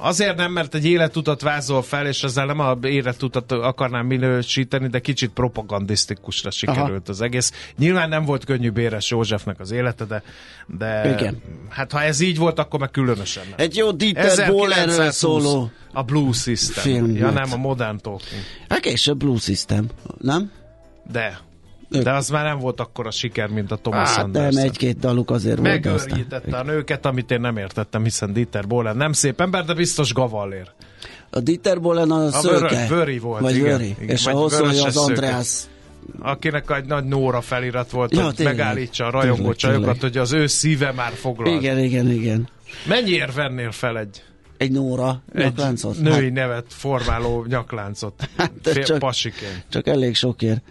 Azért 0.00 0.36
nem, 0.36 0.52
mert 0.52 0.74
egy 0.74 0.86
életutat 0.86 1.40
vázol 1.40 1.82
fel, 1.82 2.06
és 2.06 2.22
ezzel 2.22 2.46
nem 2.46 2.58
a 2.58 2.78
életutat 2.82 3.52
akarnám 3.52 4.06
minősíteni, 4.06 4.88
de 4.88 5.00
kicsit 5.00 5.30
propagandisztikusra 5.30 6.50
sikerült 6.50 6.88
Aha. 6.88 7.00
az 7.06 7.20
egész. 7.20 7.52
Nyilván 7.78 8.08
nem 8.08 8.24
volt 8.24 8.44
könnyű 8.44 8.70
Béres 8.70 9.10
Józsefnek 9.10 9.60
az 9.60 9.70
élete, 9.70 10.04
de, 10.04 10.22
de 10.66 11.12
Igen. 11.12 11.42
hát 11.68 11.92
ha 11.92 12.02
ez 12.02 12.20
így 12.20 12.38
volt, 12.38 12.58
akkor 12.58 12.80
meg 12.80 12.90
különösen 12.90 13.42
nem. 13.48 13.54
Egy 13.56 13.76
jó 13.76 13.90
Dieter 13.90 14.52
Bohlerről 14.52 15.10
szóló 15.10 15.70
a 15.92 16.02
Blue 16.02 16.32
System. 16.32 16.82
Film 16.82 17.16
ja, 17.16 17.30
nem, 17.30 17.52
a 17.52 17.56
Modern 17.56 17.98
Talking. 17.98 18.42
Hát 18.68 18.80
később 18.80 19.16
Blue 19.16 19.38
System, 19.38 19.86
nem? 20.18 20.50
De. 21.12 21.40
De 21.90 22.12
az 22.12 22.28
már 22.28 22.44
nem 22.44 22.58
volt 22.58 22.80
akkor 22.80 23.06
a 23.06 23.10
siker, 23.10 23.48
mint 23.48 23.70
a 23.70 23.76
Thomas 23.76 24.08
hát, 24.08 24.24
Anderson. 24.24 24.54
nem, 24.54 24.64
egy-két 24.64 24.98
daluk 24.98 25.30
azért 25.30 25.60
Megőrítette 25.60 26.56
a 26.56 26.62
nőket, 26.62 27.06
amit 27.06 27.30
én 27.30 27.40
nem 27.40 27.56
értettem, 27.56 28.02
hiszen 28.02 28.32
Dieter 28.32 28.66
Bohlen 28.66 28.96
nem 28.96 29.12
szép 29.12 29.40
ember, 29.40 29.64
de 29.64 29.74
biztos 29.74 30.12
gavallér. 30.12 30.70
A 31.30 31.40
Dieter 31.40 31.80
Bohlen 31.80 32.10
a, 32.10 32.24
a 32.24 32.30
szőke? 32.30 32.86
Vöri 32.88 33.18
volt, 33.18 33.40
vagy 33.40 33.56
igen. 33.56 33.78
Vöri. 33.78 33.96
És 33.98 34.26
a 34.26 34.30
hosszú, 34.30 34.64
az 34.64 34.96
Andreas 34.96 35.64
akinek 36.18 36.70
egy 36.70 36.84
nagy 36.84 37.04
Nóra 37.04 37.40
felirat 37.40 37.90
volt, 37.90 38.12
ja, 38.12 38.24
hogy 38.24 38.34
tényleg. 38.34 38.56
megállítsa 38.56 39.06
a 39.06 39.10
rajongó 39.10 39.54
csajokat, 39.54 40.00
hogy 40.00 40.16
az 40.16 40.32
ő 40.32 40.46
szíve 40.46 40.92
már 40.92 41.12
foglal. 41.12 41.54
Igen, 41.54 41.78
igen, 41.78 42.10
igen. 42.10 42.48
Mennyiért 42.86 43.34
vennél 43.34 43.70
fel 43.70 43.98
egy 43.98 44.22
egy 44.60 44.70
Nóra 44.70 45.22
nyakláncot? 45.34 45.96
Egy 45.96 46.02
női 46.02 46.24
hát. 46.24 46.32
nevet 46.32 46.64
formáló 46.68 47.44
nyakláncot. 47.48 48.12
Hát, 48.36 48.52
Fél, 48.62 48.82
csak, 48.82 48.98
pasiként. 48.98 49.64
Csak 49.68 49.86
elég 49.86 50.14
sokért. 50.14 50.62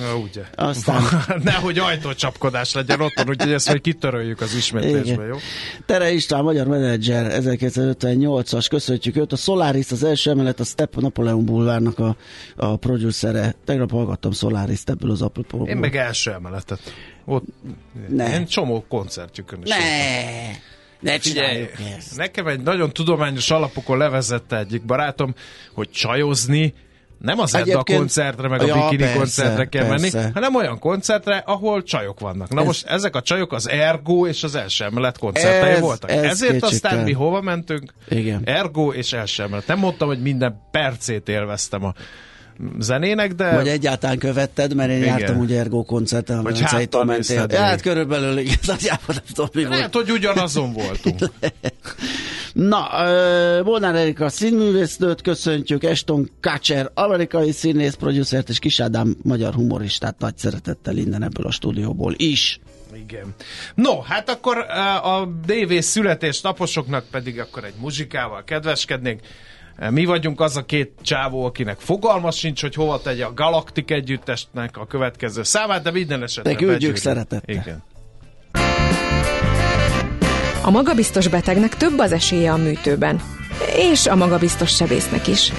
Na, 0.00 0.16
ugye. 0.16 0.42
Aztán... 0.54 1.02
Nehogy 1.42 1.78
ajtócsapkodás 1.78 2.74
legyen 2.74 3.00
otthon, 3.00 3.28
úgyhogy 3.28 3.52
ezt 3.52 3.68
majd 3.68 3.80
kitöröljük 3.80 4.40
az 4.40 4.54
ismétlésbe, 4.54 5.24
jó? 5.24 5.36
Tere 5.86 6.10
István, 6.10 6.42
magyar 6.42 6.66
menedzser, 6.66 7.40
1958-as, 7.42 8.66
köszönjük 8.70 9.16
őt. 9.16 9.32
A 9.32 9.36
Solaris, 9.36 9.90
az 9.90 10.04
első 10.04 10.30
emelet, 10.30 10.60
a 10.60 10.64
Step 10.64 10.96
Napoleon 10.96 11.44
Bulvárnak 11.44 11.98
a, 11.98 12.16
a 12.56 12.76
producere. 12.76 13.54
Tegnap 13.64 13.90
hallgattam 13.90 14.32
Solaris 14.32 14.82
ebből 14.84 15.10
az 15.10 15.22
apropóból. 15.22 15.68
Én 15.68 15.76
meg 15.76 15.96
első 15.96 16.32
emeletet. 16.32 16.80
Ott 17.24 17.44
ne. 18.08 18.34
Én 18.34 18.46
csomó 18.46 18.84
koncertjükön 18.88 19.60
is. 19.62 19.68
Ne. 19.68 19.76
Ne 21.00 21.18
Figyelj, 21.18 21.68
nekem 22.16 22.46
egy 22.46 22.60
nagyon 22.60 22.92
tudományos 22.92 23.50
alapokon 23.50 23.98
levezette 23.98 24.58
egyik 24.58 24.84
barátom, 24.84 25.34
hogy 25.74 25.90
csajozni 25.90 26.74
nem 27.20 27.38
az 27.38 27.54
Edda 27.54 27.82
koncertre, 27.82 28.48
meg 28.48 28.60
a 28.60 28.66
ja, 28.66 28.74
bikini 28.74 28.96
persze, 28.96 29.16
koncertre 29.16 29.64
kell 29.64 29.86
persze. 29.86 30.18
menni, 30.18 30.30
hanem 30.32 30.54
olyan 30.54 30.78
koncertre, 30.78 31.36
ahol 31.46 31.82
csajok 31.82 32.20
vannak. 32.20 32.48
Na 32.48 32.60
ez, 32.60 32.66
most 32.66 32.86
ezek 32.86 33.16
a 33.16 33.22
csajok 33.22 33.52
az 33.52 33.68
Ergo 33.68 34.26
és 34.26 34.42
az 34.42 34.54
első 34.54 34.84
emelet 34.84 35.18
koncertei 35.18 35.70
ez, 35.70 35.80
voltak. 35.80 36.10
Ez 36.10 36.22
Ezért 36.22 36.62
aztán 36.62 37.04
mi 37.04 37.12
hova 37.12 37.40
mentünk? 37.40 37.92
Igen. 38.08 38.42
Ergo 38.44 38.92
és 38.92 39.12
első 39.12 39.42
emelet. 39.42 39.66
Nem 39.66 39.78
mondtam, 39.78 40.08
hogy 40.08 40.22
minden 40.22 40.60
percét 40.70 41.28
élveztem 41.28 41.84
a 41.84 41.94
zenének, 42.78 43.32
de... 43.32 43.54
Vagy 43.54 43.68
egyáltalán 43.68 44.18
követted, 44.18 44.74
mert 44.74 44.90
én 44.90 45.02
Igen. 45.02 45.18
jártam 45.18 45.38
ugye 45.38 45.58
Ergo 45.58 45.82
koncerten, 45.82 46.42
Vagy 46.42 46.60
háttal 46.60 47.04
mentél. 47.04 47.46
Ja, 47.48 47.60
hát 47.60 47.80
körülbelül 47.80 48.38
igazán 48.38 48.98
nem 49.06 49.16
tudom, 49.34 49.50
mi 49.52 49.64
volt. 49.64 49.76
Lehet, 49.76 49.94
hogy 49.94 50.10
ugyanazon 50.10 50.72
voltunk. 50.72 51.18
Na, 52.52 52.88
Molnár 53.64 53.94
Erika 53.94 54.28
színművésznőt 54.28 55.22
köszöntjük, 55.22 55.84
Eston 55.84 56.30
Kacser, 56.40 56.90
amerikai 56.94 57.52
színész, 57.52 57.94
producert 57.94 58.48
és 58.48 58.58
Kisádám 58.58 59.16
magyar 59.22 59.54
humoristát 59.54 60.18
nagy 60.18 60.36
szeretettel 60.36 60.96
innen 60.96 61.22
ebből 61.22 61.46
a 61.46 61.50
stúdióból 61.50 62.14
is. 62.16 62.60
Igen. 62.94 63.34
No, 63.74 64.00
hát 64.00 64.30
akkor 64.30 64.58
a 65.02 65.28
DV 65.46 65.78
születésnaposoknak 65.78 67.04
pedig 67.10 67.38
akkor 67.40 67.64
egy 67.64 67.74
muzsikával 67.78 68.44
kedveskednénk. 68.44 69.20
Mi 69.88 70.04
vagyunk 70.04 70.40
az 70.40 70.56
a 70.56 70.64
két 70.64 70.92
csávó, 71.02 71.44
akinek 71.44 71.78
fogalma 71.78 72.30
sincs, 72.30 72.60
hogy 72.60 72.74
hova 72.74 73.00
tegye 73.00 73.24
a 73.24 73.34
Galaktik 73.34 73.90
együttesnek 73.90 74.76
a 74.76 74.86
következő 74.86 75.42
számát, 75.42 75.82
de 75.82 75.90
minden 75.90 76.22
esetben 76.22 76.52
De 76.52 76.58
küldjük 76.58 76.96
szeretettel. 76.96 77.54
Igen. 77.54 77.82
A 80.62 80.70
magabiztos 80.70 81.28
betegnek 81.28 81.76
több 81.76 81.98
az 81.98 82.12
esélye 82.12 82.52
a 82.52 82.56
műtőben. 82.56 83.20
És 83.76 84.06
a 84.06 84.14
magabiztos 84.14 84.74
sebésznek 84.74 85.26
is. 85.26 85.52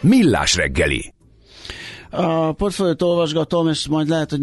Millás 0.00 0.56
reggeli 0.56 1.12
a 2.14 2.52
portfóliót 2.52 3.02
olvasgatom, 3.02 3.68
és 3.68 3.88
majd 3.88 4.08
lehet, 4.08 4.30
hogy 4.30 4.40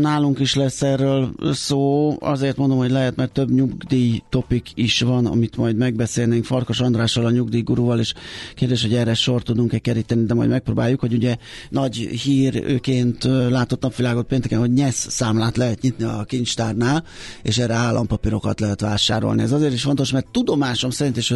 nálunk 0.00 0.38
is 0.38 0.54
lesz 0.54 0.82
erről 0.82 1.32
szó. 1.52 2.16
Azért 2.20 2.56
mondom, 2.56 2.78
hogy 2.78 2.90
lehet, 2.90 3.16
mert 3.16 3.32
több 3.32 3.50
nyugdíj 3.50 4.22
topik 4.28 4.70
is 4.74 5.00
van, 5.00 5.26
amit 5.26 5.56
majd 5.56 5.76
megbeszélnénk 5.76 6.44
Farkas 6.44 6.80
Andrással, 6.80 7.24
a 7.24 7.30
nyugdíjgurúval, 7.30 7.98
és 7.98 8.14
kérdés, 8.54 8.82
hogy 8.82 8.94
erre 8.94 9.14
sor 9.14 9.42
tudunk-e 9.42 9.78
keríteni, 9.78 10.24
de 10.24 10.34
majd 10.34 10.48
megpróbáljuk, 10.48 11.00
hogy 11.00 11.12
ugye 11.12 11.36
nagy 11.68 11.96
hírként 11.96 13.24
látott 13.50 13.82
napvilágot 13.82 14.26
pénteken, 14.26 14.58
hogy 14.58 14.72
nyesz 14.72 15.06
számlát 15.10 15.56
lehet 15.56 15.80
nyitni 15.80 16.04
a 16.04 16.24
kincstárnál, 16.24 17.04
és 17.42 17.58
erre 17.58 17.74
állampapírokat 17.74 18.60
lehet 18.60 18.80
vásárolni. 18.80 19.42
Ez 19.42 19.52
azért 19.52 19.72
is 19.72 19.82
fontos, 19.82 20.12
mert 20.12 20.26
tudomásom 20.30 20.90
szerint 20.90 21.16
is 21.16 21.30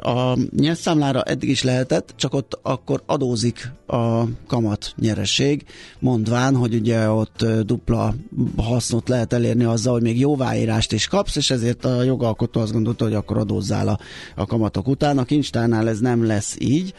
a 0.00 0.38
nyesz 0.56 0.80
számlára 0.80 1.22
eddig 1.22 1.48
is 1.48 1.62
lehetett, 1.62 2.12
csak 2.16 2.34
ott 2.34 2.58
akkor 2.62 3.02
adózik 3.06 3.72
a 3.90 4.28
kamat 4.46 4.94
nyereség, 4.96 5.64
mondván, 5.98 6.56
hogy 6.56 6.74
ugye 6.74 7.10
ott 7.10 7.46
dupla 7.62 8.14
hasznot 8.56 9.08
lehet 9.08 9.32
elérni 9.32 9.64
azzal, 9.64 9.92
hogy 9.92 10.02
még 10.02 10.18
jóváírást 10.18 10.92
is 10.92 11.06
kapsz, 11.06 11.36
és 11.36 11.50
ezért 11.50 11.84
a 11.84 12.02
jogalkotó 12.02 12.60
azt 12.60 12.72
gondolta, 12.72 13.04
hogy 13.04 13.14
akkor 13.14 13.38
adózzál 13.38 13.88
a, 13.88 13.98
a 14.34 14.46
kamatok 14.46 14.88
után. 14.88 15.18
A 15.18 15.24
kincstárnál 15.24 15.88
ez 15.88 15.98
nem 15.98 16.26
lesz 16.26 16.56
így, 16.58 16.94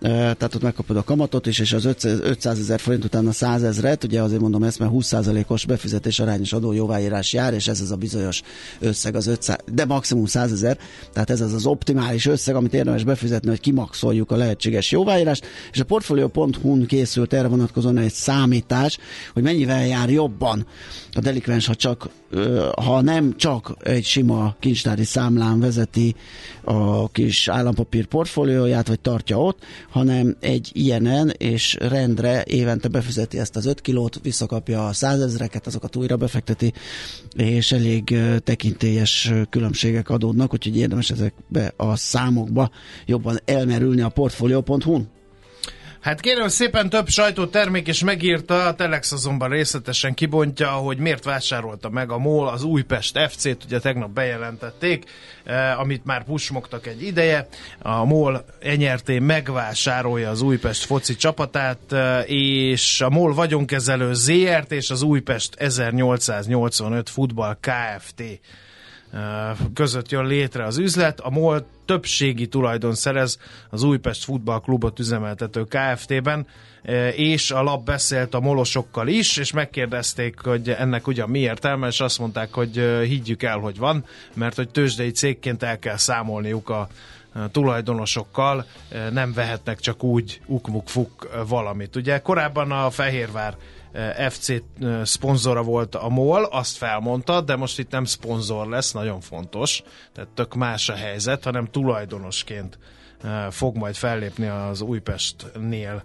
tehát 0.00 0.54
ott 0.54 0.62
megkapod 0.62 0.96
a 0.96 1.02
kamatot 1.02 1.46
is, 1.46 1.58
és 1.58 1.72
az 1.72 1.84
500 2.04 2.58
ezer 2.58 2.80
forint 2.80 3.04
után 3.04 3.26
a 3.26 3.32
100 3.32 3.62
ezeret, 3.62 4.04
ugye 4.04 4.22
azért 4.22 4.40
mondom 4.40 4.62
ezt, 4.62 4.78
mert 4.78 4.92
20%-os 4.94 5.66
befizetés 5.66 6.20
arányos 6.20 6.52
adó 6.52 6.72
jóváírás 6.72 7.32
jár, 7.32 7.54
és 7.54 7.68
ez 7.68 7.80
az 7.80 7.90
a 7.90 7.96
bizonyos 7.96 8.42
összeg 8.80 9.14
az 9.14 9.26
500, 9.26 9.56
de 9.72 9.84
maximum 9.84 10.24
100 10.24 10.52
ezer, 10.52 10.78
tehát 11.12 11.30
ez 11.30 11.40
az 11.40 11.52
az 11.52 11.66
optimális 11.66 12.26
összeg, 12.26 12.54
amit 12.54 12.74
érdemes 12.74 13.04
befizetni, 13.04 13.48
hogy 13.48 13.60
kimaxoljuk 13.60 14.30
a 14.30 14.36
lehetséges 14.36 14.90
jóváírást, 14.90 15.46
és 15.72 15.80
a 15.80 15.84
portfolio.hu-n 16.32 16.86
készült 16.86 17.32
erre 17.32 17.48
vonatkozóan 17.48 17.98
egy 17.98 18.12
számítás, 18.12 18.98
hogy 19.32 19.42
mennyivel 19.42 19.86
jár 19.86 20.10
jobban 20.10 20.66
a 21.12 21.20
delikvens, 21.20 21.66
ha 21.66 21.74
csak 21.74 22.08
ha 22.76 23.00
nem 23.00 23.36
csak 23.36 23.76
egy 23.82 24.04
sima 24.04 24.56
kincstári 24.60 25.04
számlán 25.04 25.60
vezeti 25.60 26.14
a 26.64 27.08
kis 27.08 27.48
állampapír 27.48 28.06
portfólióját, 28.06 28.88
vagy 28.88 29.00
tartja 29.00 29.42
ott, 29.42 29.64
hanem 29.90 30.36
egy 30.40 30.70
ilyenen, 30.72 31.32
és 31.38 31.76
rendre 31.80 32.42
évente 32.42 32.88
befizeti 32.88 33.38
ezt 33.38 33.56
az 33.56 33.66
5 33.66 33.80
kilót, 33.80 34.20
visszakapja 34.22 34.86
a 34.86 34.92
százezreket, 34.92 35.66
azokat 35.66 35.96
újra 35.96 36.16
befekteti, 36.16 36.72
és 37.36 37.72
elég 37.72 38.16
tekintélyes 38.44 39.32
különbségek 39.50 40.10
adódnak, 40.10 40.52
úgyhogy 40.52 40.76
érdemes 40.76 41.10
ezekbe 41.10 41.72
a 41.76 41.96
számokba 41.96 42.70
jobban 43.06 43.38
elmerülni 43.44 44.00
a 44.00 44.08
portfolio.hu-n. 44.08 45.08
Hát 46.02 46.20
kérem 46.20 46.48
szépen 46.48 46.88
több 46.88 47.08
sajtótermék 47.08 47.88
is 47.88 48.04
megírta, 48.04 48.66
a 48.66 48.74
Telex 48.74 49.12
azonban 49.12 49.48
részletesen 49.48 50.14
kibontja, 50.14 50.68
hogy 50.68 50.98
miért 50.98 51.24
vásárolta 51.24 51.88
meg 51.88 52.10
a 52.10 52.18
MOL 52.18 52.48
az 52.48 52.62
Újpest 52.62 53.18
FC-t, 53.28 53.64
ugye 53.64 53.78
tegnap 53.78 54.10
bejelentették, 54.10 55.04
eh, 55.44 55.80
amit 55.80 56.04
már 56.04 56.24
pusmogtak 56.24 56.86
egy 56.86 57.02
ideje. 57.02 57.48
A 57.78 58.04
MOL 58.04 58.44
enyerté 58.60 59.18
megvásárolja 59.18 60.30
az 60.30 60.42
Újpest 60.42 60.84
foci 60.84 61.16
csapatát, 61.16 61.92
eh, 61.92 62.30
és 62.30 63.00
a 63.00 63.10
MOL 63.10 63.34
vagyonkezelő 63.34 64.12
ZRT 64.12 64.72
és 64.72 64.90
az 64.90 65.02
Újpest 65.02 65.54
1885 65.54 67.08
futball 67.10 67.56
Kft 67.60 68.22
között 69.74 70.10
jön 70.10 70.26
létre 70.26 70.64
az 70.64 70.78
üzlet. 70.78 71.20
A 71.20 71.30
MOL 71.30 71.66
többségi 71.92 72.46
tulajdon 72.46 72.94
szerez 72.94 73.38
az 73.70 73.82
Újpest 73.82 74.24
Futballklubot 74.24 74.98
üzemeltető 74.98 75.64
Kft-ben, 75.64 76.46
és 77.16 77.50
a 77.50 77.62
lap 77.62 77.84
beszélt 77.84 78.34
a 78.34 78.40
molosokkal 78.40 79.08
is, 79.08 79.36
és 79.36 79.52
megkérdezték, 79.52 80.40
hogy 80.40 80.68
ennek 80.68 81.06
ugyan 81.06 81.30
mi 81.30 81.38
értelme, 81.38 81.86
és 81.86 82.00
azt 82.00 82.18
mondták, 82.18 82.52
hogy 82.52 82.76
higgyük 83.04 83.42
el, 83.42 83.58
hogy 83.58 83.78
van, 83.78 84.04
mert 84.34 84.56
hogy 84.56 84.68
tőzsdei 84.68 85.10
cégként 85.10 85.62
el 85.62 85.78
kell 85.78 85.96
számolniuk 85.96 86.68
a 86.68 86.88
tulajdonosokkal, 87.50 88.66
nem 89.10 89.32
vehetnek 89.32 89.80
csak 89.80 90.02
úgy 90.02 90.40
ukmuk-fuk 90.46 91.28
valamit. 91.46 91.96
Ugye 91.96 92.18
korábban 92.18 92.70
a 92.70 92.90
Fehérvár 92.90 93.56
FC 94.28 94.62
szponzora 95.02 95.62
volt 95.62 95.94
a 95.94 96.08
MOL, 96.08 96.44
azt 96.44 96.76
felmondta, 96.76 97.40
de 97.40 97.56
most 97.56 97.78
itt 97.78 97.90
nem 97.90 98.04
szponzor 98.04 98.66
lesz, 98.66 98.92
nagyon 98.92 99.20
fontos, 99.20 99.82
tehát 100.12 100.30
tök 100.30 100.54
más 100.54 100.88
a 100.88 100.94
helyzet, 100.94 101.44
hanem 101.44 101.66
tulajdonosként 101.66 102.78
fog 103.50 103.76
majd 103.76 103.94
fellépni 103.94 104.46
az 104.46 104.80
Újpestnél 104.80 106.02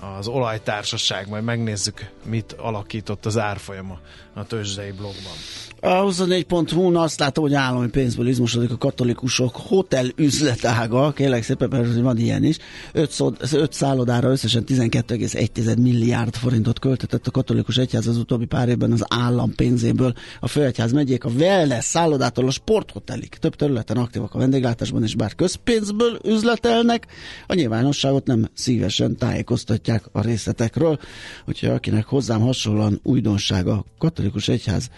az 0.00 0.26
olajtársaság, 0.26 1.28
majd 1.28 1.44
megnézzük, 1.44 2.10
mit 2.24 2.52
alakított 2.52 3.26
az 3.26 3.38
árfolyama 3.38 3.98
a 4.34 4.44
tőzsdei 4.44 4.90
blogban. 4.90 5.32
A 5.80 5.88
24.hu-n 5.88 6.96
azt 6.96 7.20
látom, 7.20 7.44
hogy 7.44 7.54
állami 7.54 7.88
pénzből 7.88 8.28
izmosodik 8.28 8.70
a 8.70 8.76
katolikusok 8.76 9.56
hotel 9.56 10.06
üzletága, 10.16 11.12
kérlek 11.12 11.42
szépen, 11.42 11.68
mert 11.68 12.00
van 12.00 12.18
ilyen 12.18 12.44
is. 12.44 12.56
5, 12.92 13.10
szó, 13.10 13.32
5 13.52 13.72
szállodára 13.72 14.30
összesen 14.30 14.64
12,1 14.66 15.82
milliárd 15.82 16.34
forintot 16.34 16.78
költetett 16.78 17.26
a 17.26 17.30
katolikus 17.30 17.76
egyház 17.76 18.06
az 18.06 18.16
utóbbi 18.16 18.44
pár 18.44 18.68
évben 18.68 18.92
az 18.92 19.04
állam 19.08 19.54
pénzéből. 19.54 20.14
A 20.40 20.48
főegyház 20.48 20.92
megyék 20.92 21.24
a 21.24 21.28
wellness 21.28 21.84
szállodától 21.84 22.46
a 22.46 22.50
sporthotelig. 22.50 23.28
Több 23.28 23.56
területen 23.56 23.96
aktívak 23.96 24.34
a 24.34 24.38
vendéglátásban, 24.38 25.02
és 25.02 25.14
bár 25.14 25.34
közpénzből 25.34 26.18
üzletelnek, 26.24 27.06
a 27.46 27.54
nyilvánosságot 27.54 28.26
nem 28.26 28.48
szívesen 28.54 29.16
tájékoztatják 29.88 30.04
a 30.12 30.20
részletekről. 30.20 30.98
Úgyhogy 31.44 31.68
akinek 31.68 32.04
hozzám 32.04 32.40
hasonlóan 32.40 33.00
újdonsága 33.02 33.84
katolikus 33.98 34.48
egyház 34.48 34.90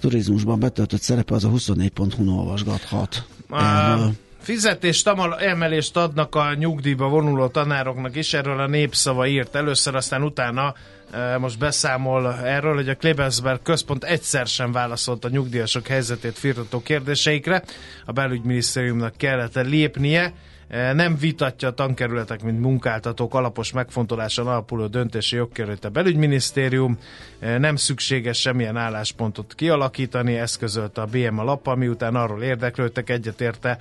turizmusban 0.00 0.60
betöltött 0.60 1.00
szerepe 1.00 1.34
az 1.34 1.44
a 1.44 1.48
24.hu-n 1.48 2.28
olvasgathat. 2.28 3.26
A 3.50 3.96
fizetés 4.40 5.02
emelést 5.38 5.96
adnak 5.96 6.34
a 6.34 6.54
nyugdíjba 6.54 7.08
vonuló 7.08 7.46
tanároknak 7.48 8.16
is, 8.16 8.34
erről 8.34 8.60
a 8.60 8.66
népszava 8.66 9.26
írt 9.26 9.54
először, 9.54 9.94
aztán 9.94 10.22
utána 10.22 10.74
e, 11.10 11.38
most 11.38 11.58
beszámol 11.58 12.34
erről, 12.34 12.74
hogy 12.74 12.88
a 12.88 12.94
Klebensberg 12.94 13.62
központ 13.62 14.04
egyszer 14.04 14.46
sem 14.46 14.72
válaszolt 14.72 15.24
a 15.24 15.28
nyugdíjasok 15.28 15.86
helyzetét 15.86 16.38
firtató 16.38 16.82
kérdéseikre. 16.82 17.62
A 18.06 18.12
belügyminisztériumnak 18.12 19.16
kellett 19.16 19.54
lépnie, 19.54 20.32
nem 20.72 21.16
vitatja 21.16 21.68
a 21.68 21.72
tankerületek, 21.72 22.42
mint 22.42 22.60
munkáltatók 22.60 23.34
alapos 23.34 23.72
megfontoláson 23.72 24.46
alapuló 24.46 24.86
döntési 24.86 25.36
jogkerült 25.36 25.84
a 25.84 25.88
belügyminisztérium, 25.88 26.98
nem 27.40 27.76
szükséges 27.76 28.40
semmilyen 28.40 28.76
álláspontot 28.76 29.54
kialakítani, 29.54 30.34
eszközölte 30.34 31.00
a 31.00 31.06
BM 31.06 31.38
a 31.38 31.44
lappa, 31.44 31.74
miután 31.74 32.14
arról 32.14 32.42
érdeklődtek, 32.42 33.10
egyetérte, 33.10 33.78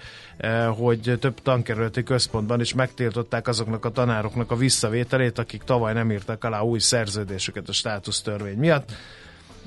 hogy 0.77 1.17
több 1.19 1.41
tankerületi 1.41 2.03
központban 2.03 2.59
is 2.59 2.73
megtiltották 2.73 3.47
azoknak 3.47 3.85
a 3.85 3.89
tanároknak 3.89 4.51
a 4.51 4.55
visszavételét, 4.55 5.39
akik 5.39 5.63
tavaly 5.63 5.93
nem 5.93 6.11
írtak 6.11 6.43
alá 6.43 6.59
új 6.59 6.79
szerződésüket 6.79 7.69
a 7.69 7.73
státusztörvény 7.73 8.57
miatt 8.57 8.91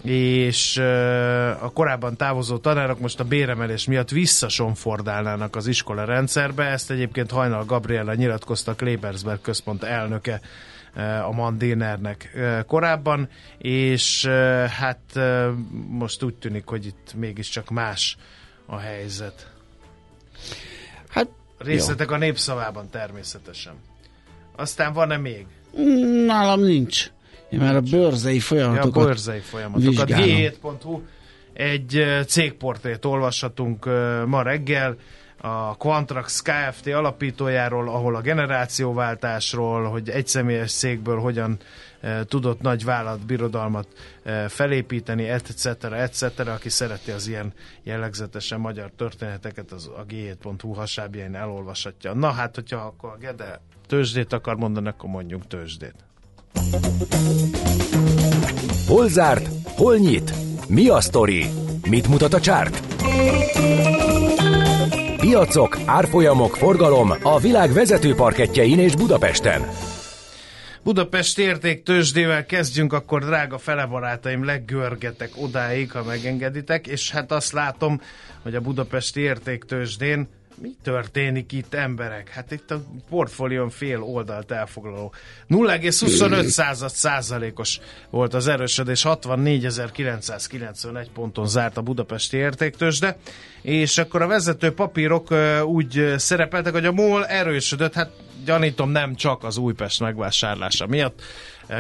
és 0.05 0.77
a 1.61 1.71
korábban 1.73 2.17
távozó 2.17 2.59
tanárok 2.59 3.01
most 3.01 3.21
a 3.21 3.25
béremelés 3.25 3.85
miatt 3.85 4.11
visszasonfordálnának 4.11 5.57
az 5.57 5.67
iskola 5.67 6.05
rendszerbe. 6.05 6.65
Ezt 6.65 6.91
egyébként 6.91 7.31
Hajnal 7.31 7.65
Gabriella 7.65 8.15
nyilatkozta 8.15 8.75
Klebersberg 8.75 9.41
központ 9.41 9.83
elnöke 9.83 10.41
a 11.29 11.33
Mandinernek 11.33 12.39
korábban, 12.67 13.29
és 13.59 14.27
hát 14.79 15.21
most 15.89 16.23
úgy 16.23 16.35
tűnik, 16.35 16.67
hogy 16.67 16.87
itt 16.87 17.15
mégiscsak 17.15 17.71
más 17.71 18.17
a 18.67 18.79
helyzet. 18.79 19.51
Hát, 21.09 21.29
Részletek 21.59 22.09
jó. 22.09 22.14
a 22.14 22.19
népszavában 22.19 22.90
természetesen. 22.90 23.75
Aztán 24.57 24.93
van-e 24.93 25.17
még? 25.17 25.47
Nálam 26.27 26.61
nincs. 26.61 27.11
Már 27.59 27.77
a 27.77 27.81
bőrzei 27.81 28.40
folyamatokat 28.40 28.95
ja, 28.95 29.01
a 29.01 29.05
bőrzei 29.05 29.40
folyamatokat. 29.40 30.09
G7.hu 30.11 31.01
egy 31.53 32.05
cégportrét 32.27 33.05
olvashatunk 33.05 33.85
ma 34.27 34.43
reggel 34.43 34.97
a 35.45 35.77
Quantrax 35.77 36.43
Kft. 36.43 36.87
alapítójáról, 36.87 37.88
ahol 37.88 38.17
a 38.17 38.21
generációváltásról, 38.21 39.85
hogy 39.85 40.09
egy 40.09 40.27
személyes 40.27 40.73
cégből 40.73 41.19
hogyan 41.19 41.59
tudott 42.25 42.61
nagy 42.61 42.85
vállalatbirodalmat 42.85 43.88
e, 44.23 44.49
felépíteni, 44.49 45.29
etc., 45.29 45.64
etc., 45.85 46.38
aki 46.38 46.69
szereti 46.69 47.11
az 47.11 47.29
ilyen 47.29 47.53
jellegzetesen 47.83 48.61
magyar 48.61 48.90
történeteket, 48.97 49.73
az 49.73 49.90
a 49.97 50.05
g7.hu 50.09 50.73
hasábjain 50.73 51.35
elolvashatja. 51.35 52.14
Na 52.14 52.31
hát, 52.31 52.55
hogyha 52.55 52.77
akkor 52.77 53.11
a 53.11 53.17
Gede 53.17 53.61
tőzsdét 53.87 54.33
akar 54.33 54.57
mondani, 54.57 54.88
akkor 54.88 55.11
mondjunk 55.11 55.47
tőzsdét. 55.47 55.95
Hol 58.87 59.09
zárt? 59.09 59.49
Hol 59.77 59.97
nyit? 59.97 60.33
Mi 60.69 60.88
a 60.88 61.01
sztori? 61.01 61.47
Mit 61.88 62.09
mutat 62.09 62.35
a 62.35 62.40
csárt? 62.40 62.83
Piacok, 65.17 65.79
árfolyamok, 65.85 66.57
forgalom 66.57 67.14
a 67.23 67.38
világ 67.38 67.73
vezető 67.73 68.14
parketjein 68.14 68.79
és 68.79 68.97
Budapesten. 68.97 69.69
Budapest 70.83 71.38
érték 71.38 71.83
tőzsdével 71.83 72.47
kezdjünk, 72.47 72.93
akkor 72.93 73.25
drága 73.25 73.59
felebarátaim, 73.59 74.45
leggörgetek 74.45 75.31
odáig, 75.37 75.93
ha 75.93 76.03
megengeditek, 76.03 76.87
és 76.87 77.11
hát 77.11 77.33
azt 77.33 77.53
látom, 77.53 78.01
hogy 78.43 78.55
a 78.55 78.61
Budapesti 78.61 79.21
érték 79.21 79.64
tőzsdén 79.64 80.29
mi 80.64 80.77
történik 80.83 81.53
itt 81.53 81.74
emberek? 81.74 82.29
Hát 82.29 82.50
itt 82.50 82.70
a 82.70 82.83
portfólión 83.09 83.70
fél 83.70 84.03
oldalt 84.03 84.50
elfoglaló. 84.50 85.12
0,25 85.48 86.44
század 86.44 86.90
százalékos 86.90 87.81
volt 88.11 88.35
az 88.35 88.46
erősödés, 88.46 89.03
64.991 89.05 91.07
ponton 91.14 91.46
zárt 91.46 91.77
a 91.77 91.83
budapesti 91.83 92.37
értéktősde, 92.37 93.16
és 93.62 93.98
akkor 93.98 94.22
a 94.22 94.27
vezető 94.27 94.72
papírok 94.72 95.35
úgy 95.64 96.14
szerepeltek, 96.16 96.72
hogy 96.72 96.87
a 96.87 96.92
MOL 96.92 97.27
erősödött, 97.27 97.94
hát 97.94 98.11
gyanítom 98.44 98.90
nem 98.90 99.14
csak 99.14 99.44
az 99.44 99.57
Újpest 99.57 100.00
megvásárlása 100.00 100.87
miatt, 100.87 101.22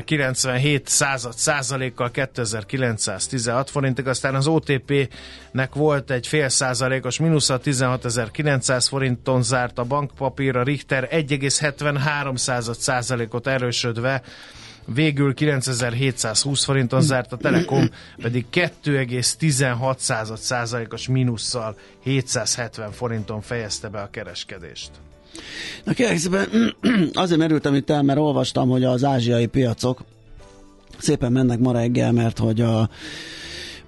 97 0.04 0.88
század 0.88 1.32
százalékkal 1.34 2.10
2916 2.10 3.70
forintig, 3.70 4.06
aztán 4.06 4.34
az 4.34 4.46
OTP-nek 4.46 5.74
volt 5.74 6.10
egy 6.10 6.26
fél 6.26 6.48
százalékos 6.48 7.18
mínusza, 7.18 7.60
16.900 7.64 8.86
forinton 8.88 9.42
zárt 9.42 9.78
a 9.78 9.84
bankpapír, 9.84 10.56
a 10.56 10.62
Richter 10.62 11.08
1,73 11.12 12.36
század 12.36 12.76
százalékot 12.76 13.46
erősödve 13.46 14.22
végül 14.86 15.34
9720 15.34 16.64
forinton 16.64 17.00
zárt, 17.00 17.32
a 17.32 17.36
Telekom 17.36 17.90
pedig 18.16 18.46
2,16 18.52 20.36
százalékos 20.36 21.08
mínusszal 21.08 21.76
770 22.02 22.92
forinton 22.92 23.40
fejezte 23.40 23.88
be 23.88 24.00
a 24.00 24.10
kereskedést. 24.10 24.90
Na 25.84 25.92
kérlek 25.92 26.18
szépen, 26.18 26.76
azért 27.12 27.38
merültem 27.38 27.74
itt 27.74 27.90
el, 27.90 28.02
mert 28.02 28.18
olvastam, 28.18 28.68
hogy 28.68 28.84
az 28.84 29.04
ázsiai 29.04 29.46
piacok 29.46 30.04
szépen 30.98 31.32
mennek 31.32 31.58
ma 31.58 31.72
reggel, 31.72 32.12
mert 32.12 32.38
hogy 32.38 32.60
a 32.60 32.88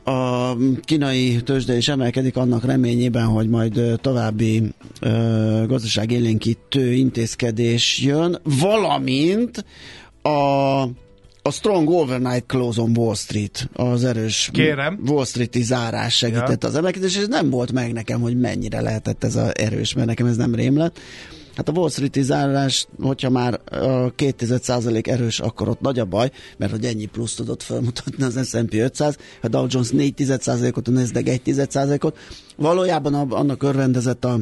a 0.09 0.57
kínai 0.85 1.43
tőzsde 1.43 1.77
is 1.77 1.89
emelkedik 1.89 2.37
annak 2.37 2.65
reményében, 2.65 3.27
hogy 3.27 3.49
majd 3.49 3.81
további 4.01 4.63
ö, 5.01 5.65
gazdaságélénkítő 5.67 6.93
intézkedés 6.93 7.99
jön, 7.99 8.39
valamint 8.61 9.65
a 10.23 10.85
a 11.47 11.51
Strong 11.51 11.89
Overnight 11.89 12.47
Close 12.47 12.81
on 12.81 12.97
Wall 12.97 13.15
Street, 13.15 13.69
az 13.73 14.05
erős 14.05 14.49
Kérem. 14.53 15.01
Wall 15.07 15.25
Street-i 15.25 15.63
zárás 15.63 16.17
segített 16.17 16.63
ja. 16.63 16.69
az 16.69 16.75
emelkedés, 16.75 17.17
és 17.17 17.27
nem 17.29 17.51
volt 17.51 17.73
meg 17.73 17.93
nekem, 17.93 18.21
hogy 18.21 18.41
mennyire 18.41 18.81
lehetett 18.81 19.25
ez 19.25 19.37
a 19.37 19.51
erős, 19.55 19.95
mert 19.95 20.07
nekem 20.07 20.27
ez 20.27 20.37
nem 20.37 20.55
rém 20.55 20.77
lett. 20.77 20.99
Hát 21.57 21.69
a 21.69 21.73
Wall 21.73 21.91
Street-i 21.91 22.23
zárás, 22.23 22.87
hogyha 23.01 23.31
már 23.31 23.61
a 23.71 24.15
2% 24.15 25.07
erős, 25.07 25.41
akkor 25.41 25.69
ott 25.69 25.81
nagy 25.81 25.99
a 25.99 26.05
baj, 26.05 26.31
mert 26.57 26.71
hogy 26.71 26.85
ennyi 26.85 27.07
plusz 27.07 27.35
tudott 27.35 27.63
felmutatni 27.63 28.25
az 28.25 28.49
S&P 28.49 28.75
500, 28.75 29.17
a 29.43 29.49
Dow 29.49 29.67
Jones 29.69 29.89
4% 29.93 30.77
ot 30.77 30.89
a 30.89 30.91
Nasdaq 30.91 31.31
1 31.31 31.99
ot 32.01 32.19
Valójában 32.57 33.15
annak 33.15 33.63
örvendezett 33.63 34.25
a, 34.25 34.39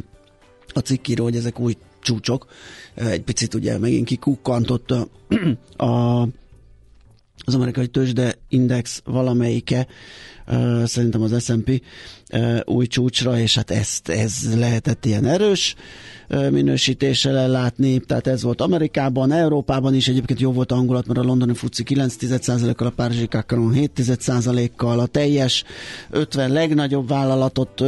a 0.72 0.78
cikkíró, 0.78 1.24
hogy 1.24 1.36
ezek 1.36 1.60
új 1.60 1.76
csúcsok. 2.00 2.46
Egy 2.94 3.22
picit 3.22 3.54
ugye 3.54 3.78
megint 3.78 4.06
kikukkantott 4.06 4.90
a, 4.90 5.08
a 5.84 6.28
az 7.44 7.54
amerikai 7.54 7.86
tőzsde 7.86 8.34
index 8.48 9.02
valamelyike, 9.04 9.86
szerintem 10.84 11.22
az 11.22 11.44
S&P 11.44 11.82
új 12.64 12.86
csúcsra, 12.86 13.38
és 13.38 13.54
hát 13.54 13.70
ezt, 13.70 14.08
ez 14.08 14.58
lehetett 14.58 15.04
ilyen 15.04 15.24
erős 15.26 15.74
uh, 15.74 16.50
minősítéssel 16.50 17.36
ellátni, 17.38 17.98
tehát 17.98 18.26
ez 18.26 18.42
volt 18.42 18.60
Amerikában, 18.60 19.32
Európában 19.32 19.94
is. 19.94 20.08
Egyébként 20.08 20.40
jó 20.40 20.52
volt 20.52 20.72
a 20.72 20.74
hangulat, 20.74 21.06
mert 21.06 21.18
a 21.18 21.22
londoni 21.22 21.54
FUCI 21.54 21.82
9,1%-kal, 21.86 22.86
a 22.86 22.90
párizsi 22.90 23.28
Kakaron 23.28 23.72
7,1%-kal, 23.74 24.98
a 25.00 25.06
teljes 25.06 25.64
50 26.10 26.50
legnagyobb 26.52 27.08
vállalatot 27.08 27.82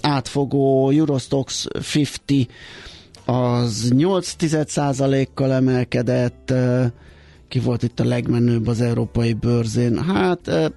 átfogó 0.00 0.90
Eurostox 0.90 1.66
50 1.72 2.46
az 3.24 3.92
8,1%-kal 3.96 5.52
emelkedett, 5.52 6.52
ki 7.48 7.58
volt 7.58 7.82
itt 7.82 8.00
a 8.00 8.04
legmenőbb 8.04 8.66
az 8.66 8.80
európai 8.80 9.32
bőrzén? 9.32 10.04
Hát... 10.04 10.72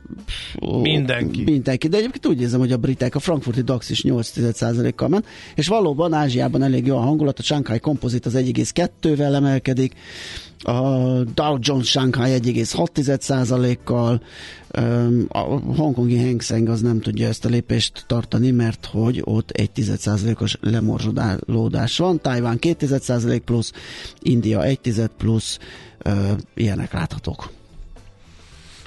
Ó, 0.61 0.79
mindenki. 0.79 1.43
Mindenki, 1.43 1.87
de 1.87 1.97
egyébként 1.97 2.27
úgy 2.27 2.41
érzem, 2.41 2.59
hogy 2.59 2.71
a 2.71 2.77
britek, 2.77 3.15
a 3.15 3.19
frankfurti 3.19 3.61
DAX 3.61 3.89
is 3.89 4.03
8,1%-kal 4.03 5.07
ment, 5.07 5.25
és 5.55 5.67
valóban 5.67 6.13
Ázsiában 6.13 6.63
elég 6.63 6.85
jó 6.85 6.97
a 6.97 6.99
hangulat, 6.99 7.39
a 7.39 7.43
Shanghai 7.43 7.79
Composite 7.79 8.29
az 8.29 8.35
1,2-vel 8.35 9.33
emelkedik, 9.33 9.93
a 10.63 11.23
Dow 11.33 11.57
Jones 11.59 11.87
Shanghai 11.87 12.39
1,6%-kal, 12.39 14.21
a 15.27 15.39
hongkongi 15.75 16.23
Hang 16.23 16.41
Seng 16.41 16.69
az 16.69 16.81
nem 16.81 16.99
tudja 16.99 17.27
ezt 17.27 17.45
a 17.45 17.49
lépést 17.49 18.03
tartani, 18.07 18.51
mert 18.51 18.85
hogy 18.85 19.21
ott 19.23 19.49
egy 19.49 19.69
10%-os 19.75 20.57
lemorzsolódás 20.61 21.97
van, 21.97 22.21
Taiwan 22.21 22.57
2% 22.61 23.41
plusz, 23.45 23.71
India 24.19 24.63
1 24.63 24.79
plusz, 25.17 25.59
ilyenek 26.53 26.93
láthatók. 26.93 27.49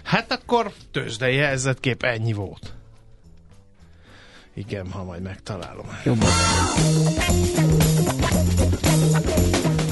Hát 0.04 0.32
akkor 0.32 0.72
tőzsdei 0.90 1.36
helyzetkép 1.36 2.02
ennyi 2.02 2.32
volt. 2.32 2.72
Igen, 4.54 4.90
ha 4.90 5.04
majd 5.04 5.22
megtalálom. 5.22 5.86
Jobban. 6.04 6.28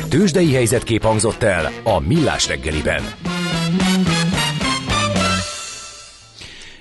Tőzsdei 0.08 0.52
helyzetkép 0.52 1.02
hangzott 1.02 1.42
el 1.42 1.72
a 1.82 1.98
Millás 1.98 2.48
reggeliben. 2.48 3.02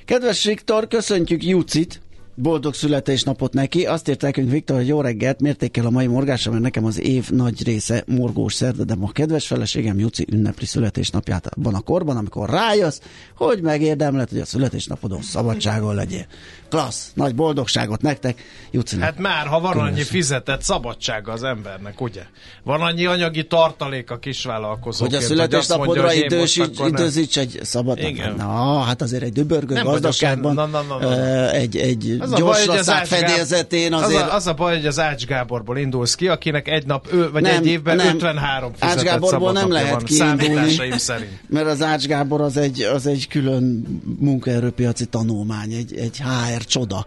Kedves 0.05 0.43
Viktor, 0.43 0.87
köszöntjük 0.87 1.43
Jucit, 1.43 2.01
boldog 2.41 2.73
születésnapot 2.73 3.53
neki. 3.53 3.85
Azt 3.85 4.09
írt 4.09 4.21
nekünk 4.21 4.51
Viktor, 4.51 4.77
hogy 4.77 4.87
jó 4.87 5.01
reggelt, 5.01 5.41
mértékel 5.41 5.85
a 5.85 5.89
mai 5.89 6.07
morgásra, 6.07 6.51
mert 6.51 6.63
nekem 6.63 6.85
az 6.85 6.99
év 6.99 7.29
nagy 7.29 7.63
része 7.63 8.03
morgós 8.07 8.53
szerda, 8.53 8.83
de 8.83 8.95
ma 8.95 9.11
kedves 9.11 9.47
feleségem 9.47 9.99
Juci 9.99 10.25
ünnepli 10.31 10.65
születésnapját 10.65 11.47
abban 11.47 11.75
a 11.75 11.79
korban, 11.79 12.17
amikor 12.17 12.49
rájössz, 12.49 12.99
hogy 13.35 13.61
megérdemled, 13.61 14.29
hogy 14.29 14.39
a 14.39 14.45
születésnapodon 14.45 15.21
szabadságon 15.21 15.95
legyél. 15.95 16.25
Klassz, 16.69 17.11
nagy 17.13 17.35
boldogságot 17.35 18.01
nektek, 18.01 18.41
Juci. 18.71 18.99
Hát 18.99 19.19
már, 19.19 19.47
ha 19.47 19.59
van 19.59 19.79
annyi 19.79 20.03
fizetett 20.03 20.61
szabadsága 20.61 21.31
az 21.31 21.43
embernek, 21.43 22.01
ugye? 22.01 22.21
Van 22.63 22.81
annyi 22.81 23.05
anyagi 23.05 23.47
tartalék 23.47 24.11
a 24.11 24.17
kisvállalkozóként, 24.17 25.13
hogy 25.13 25.23
a 25.23 25.27
születésnapodra 25.27 26.13
idősíts, 26.13 26.79
időzíts 26.79 27.37
egy 27.37 27.59
szabad 27.63 27.99
Igen. 27.99 28.35
Na, 28.35 28.79
hát 28.79 29.01
azért 29.01 29.23
egy 29.23 29.33
dübörgő 29.33 29.73
Nem 29.73 29.85
gazdaságban, 29.85 30.55
vagyok 30.55 30.75
en- 30.75 30.87
na, 30.87 30.97
na, 30.97 30.99
na, 30.99 31.15
na. 31.15 31.51
egy, 31.51 31.77
egy 31.77 32.17
Az 32.31 32.39
a 32.39 32.43
gyors 32.43 32.57
baj, 32.57 32.67
hogy 32.67 32.77
az 32.77 32.89
Ács 32.89 33.07
fedélzetén 33.07 33.93
az, 33.93 34.01
azért... 34.01 34.21
a, 34.21 34.35
az 34.35 34.47
a 34.47 34.53
baj, 34.53 34.75
hogy 34.75 34.85
az 34.85 34.99
Ács 34.99 35.25
Gáborból 35.25 35.77
indulsz 35.77 36.15
ki, 36.15 36.27
akinek 36.27 36.67
egy 36.67 36.85
nap, 36.85 37.07
ő, 37.13 37.31
vagy 37.31 37.41
Nem, 37.41 37.55
egy 37.55 37.67
évben 37.67 37.95
nem. 37.95 38.15
53 38.15 38.71
Ács 38.79 38.91
fizetett 38.91 39.03
Gáborból 39.11 39.51
nem 39.51 39.71
lehet 39.71 39.91
van, 39.91 40.03
kiindulni. 40.03 40.97
szerint. 40.97 41.41
Mert 41.49 41.67
az 41.67 41.81
Ács 41.81 42.05
Gábor 42.05 42.41
az 42.41 42.57
egy, 42.57 42.81
az 42.81 43.07
egy 43.07 43.27
külön 43.27 43.85
munkaerőpiaci 44.19 45.05
tanulmány, 45.05 45.71
egy, 45.71 45.97
egy 45.97 46.17
HR 46.17 46.65
csoda 46.65 47.05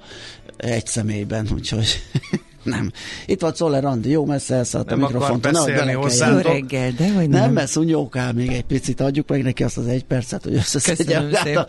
egy 0.56 0.86
személyben, 0.86 1.48
úgyhogy 1.54 2.02
nem. 2.64 2.90
Itt 3.26 3.40
van 3.40 3.52
Czoller 3.52 3.84
Andi, 3.84 4.10
jó 4.10 4.24
messze 4.24 4.54
elszállt 4.54 4.86
a 4.92 4.94
Nem 4.94 5.04
akar 5.04 5.12
mikrofontól. 5.14 5.50
nehogy 5.50 5.70
beszélni 5.70 5.92
belekeljen. 5.92 6.10
hozzá. 6.10 6.50
Jó 6.50 6.52
reggel, 6.54 6.90
de 6.90 7.12
hogy 7.12 7.28
Nem, 7.28 7.40
nem. 7.40 7.52
mert 7.52 7.68
szúnyókál 7.70 8.32
még 8.32 8.48
egy 8.52 8.64
picit, 8.64 9.00
adjuk 9.00 9.28
meg 9.28 9.42
neki 9.42 9.62
azt 9.64 9.78
az 9.78 9.86
egy 9.86 10.04
percet, 10.04 10.42
hogy 10.44 10.54
összeszedje 10.54 11.20
magát 11.20 11.56
a 11.56 11.66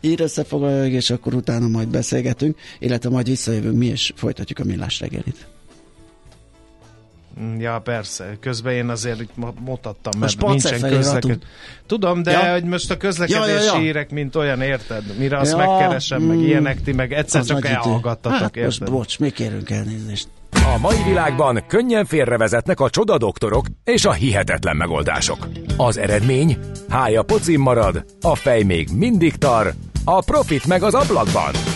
ír 0.00 0.20
összefoglalóig, 0.20 0.92
és 0.92 1.10
akkor 1.10 1.34
utána 1.34 1.68
majd 1.68 1.88
beszélgetünk, 1.88 2.58
illetve 2.78 3.10
majd 3.10 3.26
visszajövünk 3.26 3.76
mi, 3.76 3.86
és 3.86 4.12
folytatjuk 4.16 4.58
a 4.58 4.64
millás 4.64 5.00
reggelit. 5.00 5.46
Ja, 7.58 7.78
persze. 7.84 8.36
Közben 8.40 8.72
én 8.72 8.88
azért 8.88 9.20
itt 9.20 9.30
mutattam, 9.60 10.12
A 10.14 10.18
mert 10.18 10.32
Spacer 10.32 10.70
nincsen 10.72 10.90
közlekedés. 10.90 11.36
Tudom, 11.86 12.22
de 12.22 12.30
Ja. 12.30 12.52
hogy 12.52 12.64
most 12.64 12.90
a 12.90 12.96
közlekedési 12.96 13.48
Ja, 13.50 13.56
ja, 13.56 13.62
ja. 13.62 13.78
hírek, 13.78 14.10
mint 14.10 14.36
olyan, 14.36 14.60
érted? 14.62 15.02
Mire 15.18 15.38
azt 15.38 15.50
Ja, 15.50 15.56
megkeresem, 15.56 16.22
meg 16.22 16.36
mm. 16.36 16.42
ilyenek, 16.44 16.82
ti 16.82 16.92
meg 16.92 17.12
egyszer 17.12 17.40
Az 17.40 17.46
csak 17.46 17.66
elhallgattatok, 17.66 18.38
Hát 18.38 18.56
most 18.64 18.80
érted? 18.80 18.94
bocs, 18.94 19.18
mi 19.18 19.30
kérünk 19.30 19.70
elnézést. 19.70 20.28
A 20.52 20.78
mai 20.80 21.02
világban 21.06 21.64
könnyen 21.66 22.04
félrevezetnek 22.04 22.80
a 22.80 22.90
csoda 22.90 23.18
doktorok 23.18 23.66
és 23.84 24.04
a 24.04 24.12
hihetetlen 24.12 24.76
megoldások. 24.76 25.48
Az 25.76 25.96
eredmény? 25.98 26.58
Hája 26.88 27.22
pocim 27.22 27.60
marad, 27.60 28.04
a 28.20 28.34
fej 28.34 28.62
még 28.62 28.88
mindig 28.94 29.36
tar, 29.36 29.74
a 30.04 30.20
profit 30.24 30.66
meg 30.66 30.82
az 30.82 30.94
ablakban. 30.94 31.75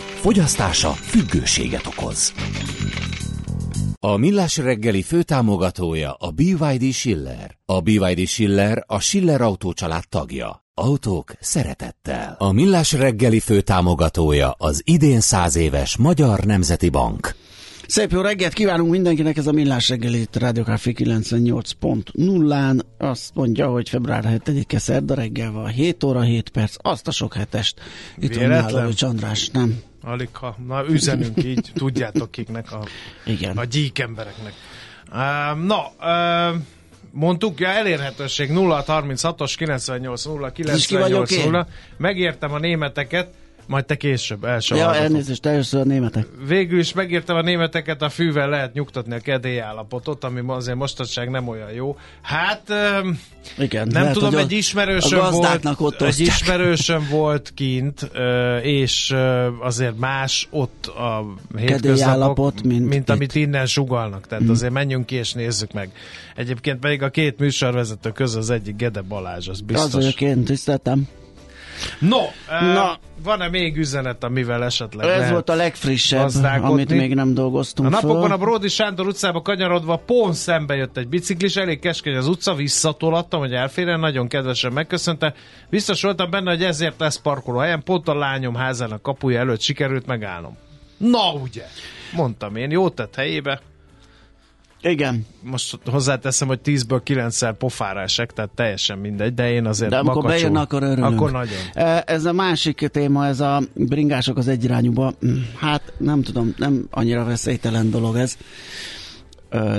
Fogyasztása 0.21 0.89
függőséget 0.89 1.87
okoz. 1.87 2.33
A 3.99 4.17
Millás 4.17 4.57
reggeli 4.57 5.01
főtámogatója 5.01 6.13
a 6.13 6.31
BYD 6.31 6.93
Schiller. 6.93 7.57
A 7.65 7.79
BYD 7.79 8.27
Schiller 8.27 8.83
a 8.87 8.99
Schiller 8.99 9.41
Autó 9.41 9.73
család 9.73 10.03
tagja. 10.09 10.63
Autók 10.73 11.33
szeretettel. 11.39 12.35
A 12.37 12.51
Millás 12.51 12.93
reggeli 12.93 13.39
főtámogatója 13.39 14.55
az 14.57 14.81
idén 14.85 15.19
száz 15.19 15.55
éves 15.55 15.97
Magyar 15.97 16.39
Nemzeti 16.39 16.89
Bank. 16.89 17.35
Szép 17.87 18.11
jó 18.11 18.21
reggelt 18.21 18.53
kívánunk 18.53 18.91
mindenkinek, 18.91 19.37
ez 19.37 19.47
a 19.47 19.51
Millás 19.51 19.89
reggeli 19.89 20.19
itt 20.19 20.35
a 20.35 20.39
Rádió 20.39 20.63
Café 20.63 20.93
98.0-án. 20.97 22.79
Azt 22.97 23.31
mondja, 23.33 23.67
hogy 23.67 23.89
február 23.89 24.41
7-e 24.45 24.79
szerda 24.79 25.13
reggel 25.13 25.51
van, 25.51 25.67
7 25.67 26.03
óra 26.03 26.21
7 26.21 26.49
perc, 26.49 26.75
azt 26.77 27.07
a 27.07 27.11
sok 27.11 27.33
hetest. 27.33 27.79
Itt 28.17 28.35
van 28.35 28.43
Véletlen? 28.43 28.65
Mihálovics 28.65 29.01
András, 29.01 29.49
nem? 29.49 29.89
Alig 30.03 30.29
ha. 30.33 30.55
Na, 30.67 30.85
üzenünk 30.87 31.43
így, 31.43 31.71
tudjátok 31.73 32.31
kiknek, 32.31 32.71
a, 32.71 32.83
Igen. 33.25 33.57
a 33.57 33.63
gyík 33.63 33.99
embereknek. 33.99 34.53
Uh, 35.11 35.65
na, 35.65 35.91
uh, 35.99 36.61
mondtuk, 37.11 37.59
ja, 37.59 37.67
elérhetőség 37.67 38.49
0636-os 38.53 39.53
98 39.57 40.25
0 40.25 40.51
És 40.55 40.85
ki 40.85 40.95
vagyok 40.95 41.25
98 41.25 41.31
én? 41.31 41.51
0. 41.51 41.67
Megértem 41.97 42.53
a 42.53 42.59
németeket, 42.59 43.33
majd 43.67 43.85
te 43.85 43.95
később 43.95 44.43
első 44.43 44.75
Ja, 44.75 44.83
hallgatom. 44.83 45.05
elnézést, 45.05 45.45
először 45.45 45.79
a 45.79 45.83
németek. 45.83 46.25
Végül 46.47 46.79
is 46.79 46.93
megértem 46.93 47.35
a 47.35 47.41
németeket, 47.41 48.01
a 48.01 48.09
fűvel 48.09 48.49
lehet 48.49 48.73
nyugtatni 48.73 49.13
a 49.15 49.19
kedély 49.19 49.59
állapotot, 49.59 50.23
ami 50.23 50.41
azért 50.47 50.77
mostanság 50.77 51.29
nem 51.29 51.47
olyan 51.47 51.71
jó. 51.71 51.97
Hát 52.21 52.61
Igen, 53.57 53.87
nem 53.87 54.01
lehet, 54.01 54.13
tudom, 54.17 54.33
hogy 54.33 54.41
egy 54.41 54.51
ismerősöm 54.51 55.19
volt, 55.31 55.65
ott 55.77 56.01
egy 56.01 56.19
ismerősöm 56.19 57.07
volt 57.09 57.51
kint, 57.55 58.11
és 58.61 59.15
azért 59.61 59.97
más 59.99 60.47
ott 60.51 60.85
a 60.85 61.25
hétköznapok, 61.57 61.81
Kedélyállapot, 61.81 62.63
mint 62.63 62.87
mint. 62.89 63.03
Mhm. 63.07 63.11
amit 63.15 63.35
innen 63.35 63.65
sugalnak. 63.65 64.27
Tehát 64.27 64.49
azért 64.49 64.73
menjünk 64.73 65.05
ki 65.05 65.15
és 65.15 65.33
nézzük 65.33 65.71
meg. 65.73 65.91
Egyébként 66.35 66.79
pedig 66.79 67.01
a 67.03 67.09
két 67.09 67.39
műsorvezető 67.39 68.11
közül 68.11 68.39
az 68.39 68.49
egyik 68.49 68.75
Gede 68.75 69.01
Balázs, 69.01 69.47
az 69.47 69.59
Az 69.59 69.61
biztos. 69.61 69.93
vagyok 69.93 70.21
én, 70.21 70.43
tiszteltem. 70.43 71.07
No, 71.99 72.19
Na. 72.73 72.97
van-e 73.23 73.49
még 73.49 73.77
üzenet, 73.77 74.23
amivel 74.23 74.63
esetleg 74.63 75.07
Ez 75.09 75.29
volt 75.29 75.49
a 75.49 75.55
legfrissebb, 75.55 76.21
gazdálkodni? 76.21 76.71
amit 76.73 76.89
még 76.89 77.13
nem 77.13 77.33
dolgoztunk 77.33 77.87
A 77.87 77.91
napokban 77.91 78.21
föl. 78.23 78.31
a 78.31 78.37
Bródi 78.37 78.67
Sándor 78.67 79.07
utcába 79.07 79.41
kanyarodva 79.41 79.95
pont 80.05 80.33
szembe 80.33 80.75
jött 80.75 80.97
egy 80.97 81.07
biciklis, 81.07 81.55
elég 81.55 81.79
keskeny 81.79 82.15
az 82.15 82.27
utca, 82.27 82.53
visszatolattam, 82.55 83.39
hogy 83.39 83.53
elférjen, 83.53 83.99
nagyon 83.99 84.27
kedvesen 84.27 84.73
megköszönte. 84.73 85.33
Biztos 85.69 86.01
voltam 86.01 86.29
benne, 86.29 86.49
hogy 86.51 86.63
ezért 86.63 86.99
lesz 86.99 87.19
parkoló 87.21 87.57
helyen, 87.59 87.83
pont 87.83 88.07
a 88.07 88.15
lányom 88.15 88.55
házának 88.55 89.01
kapuja 89.01 89.39
előtt 89.39 89.61
sikerült 89.61 90.05
megállnom. 90.05 90.57
Na 90.97 91.31
ugye, 91.33 91.65
mondtam 92.13 92.55
én, 92.55 92.71
jót 92.71 92.95
tett 92.95 93.15
helyébe. 93.15 93.61
Igen. 94.83 95.25
Most 95.43 95.77
hozzáteszem, 95.85 96.47
hogy 96.47 96.59
10-ből 96.65 97.01
9-szer 97.05 97.53
pofára 97.57 98.01
esek, 98.01 98.31
tehát 98.33 98.49
teljesen 98.55 98.97
mindegy, 98.97 99.33
de 99.33 99.51
én 99.51 99.65
azért 99.65 99.89
De 99.89 99.97
amikor 99.97 100.15
makacsul. 100.23 100.39
bejön, 100.49 100.55
akkor 100.55 100.83
örülünk. 100.83 101.13
Akkor 101.13 101.31
nagyon. 101.31 101.57
E, 101.73 102.03
Ez 102.07 102.25
a 102.25 102.31
másik 102.33 102.87
téma, 102.91 103.25
ez 103.27 103.39
a 103.39 103.61
bringások 103.73 104.37
az 104.37 104.47
egyirányúba. 104.47 105.13
Hát 105.59 105.93
nem 105.97 106.21
tudom, 106.21 106.53
nem 106.57 106.87
annyira 106.91 107.23
veszélytelen 107.23 107.89
dolog 107.89 108.15
ez. 108.15 108.37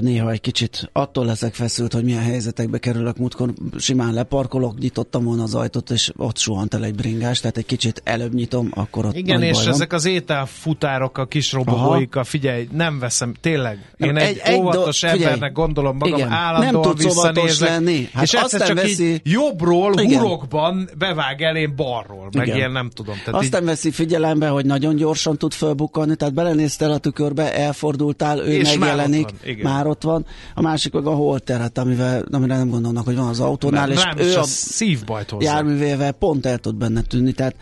Néha 0.01 0.31
egy 0.31 0.41
kicsit 0.41 0.89
attól 0.93 1.25
leszek 1.25 1.55
feszült, 1.55 1.93
hogy 1.93 2.05
milyen 2.05 2.23
helyzetekbe 2.23 2.79
kerülök. 2.79 3.17
Múltkor 3.17 3.53
simán 3.79 4.13
leparkolok, 4.15 4.79
nyitottam 4.79 5.25
volna 5.25 5.43
az 5.43 5.55
ajtót, 5.55 5.91
és 5.91 6.13
ott 6.17 6.39
suhant 6.39 6.75
el 6.75 6.85
egy 6.85 6.95
bringás, 6.95 7.41
tehát 7.41 7.57
egy 7.57 7.67
kicsit 7.67 8.01
előbb 8.05 8.35
nyitom, 8.35 8.71
akkor 8.75 9.07
ott 9.07 9.17
Igen, 9.17 9.43
és 9.43 9.55
baj 9.55 9.65
van. 9.65 9.75
ezek 9.75 9.93
az 9.93 10.05
ételfutárok, 10.05 11.19
a 11.19 11.27
kis 11.27 11.53
robogóikkal, 11.53 12.25
figyelj, 12.25 12.69
nem 12.73 12.99
veszem, 12.99 13.35
tényleg. 13.41 13.93
Én 13.97 14.17
egy, 14.17 14.41
egy- 14.45 14.59
óvatos 14.59 15.01
do- 15.01 15.11
figyelj, 15.11 15.23
embernek 15.33 15.53
gondolom 15.53 15.97
magam, 15.97 16.19
igen, 16.19 16.31
állandóan 16.31 16.87
nem 16.87 16.95
visszanézek, 16.97 17.69
lenni. 17.69 18.09
Hát 18.13 18.23
és 18.25 18.33
aztán 18.35 18.67
csak 18.67 18.77
veszi- 18.77 19.13
így 19.13 19.21
jobbról, 19.25 20.01
Igen. 20.01 20.21
hurokban 20.21 20.89
bevág 20.99 21.43
elém 21.43 21.73
balról, 21.77 22.29
meg 22.33 22.47
Igen. 22.47 22.57
ilyen 22.59 22.73
nem 22.73 22.91
tudom. 22.91 23.15
Tehát 23.25 23.41
Azt 23.41 23.53
nem 23.53 23.65
veszi 23.65 23.91
figyelembe, 23.91 24.49
hogy 24.49 24.67
nagyon 24.67 24.97
gyorsan 24.97 25.37
tud 25.39 25.53
fölbukkanni, 25.53 26.17
tehát 26.17 26.35
belenéztél 26.35 26.91
a 26.91 26.99
tükörbe, 26.99 27.55
elfordultál, 27.55 28.39
ő 28.39 28.53
És 28.53 28.77
megjelenik, 28.79 29.29
igen. 29.62 29.72
már 29.72 29.87
ott 29.87 30.03
van. 30.03 30.27
A 30.55 30.61
másik 30.61 30.92
meg 30.92 31.07
a 31.07 31.11
holteret, 31.14 31.79
amivel, 31.79 32.25
amire 32.33 32.57
nem 32.57 32.68
gondolnak, 32.70 33.05
hogy 33.05 33.16
van 33.16 33.29
az 33.29 33.40
autónál, 33.40 33.87
nem, 33.87 33.96
és 33.96 34.03
nem, 34.05 34.18
ő 34.18 34.35
a 34.37 34.40
a 34.40 34.44
szívbajt 34.44 35.31
hozzá. 35.31 35.53
járművével 35.53 36.12
pont 36.12 36.46
el 36.46 36.59
tud 36.59 36.75
benne 36.75 37.01
tűnni, 37.01 37.33
tehát 37.33 37.55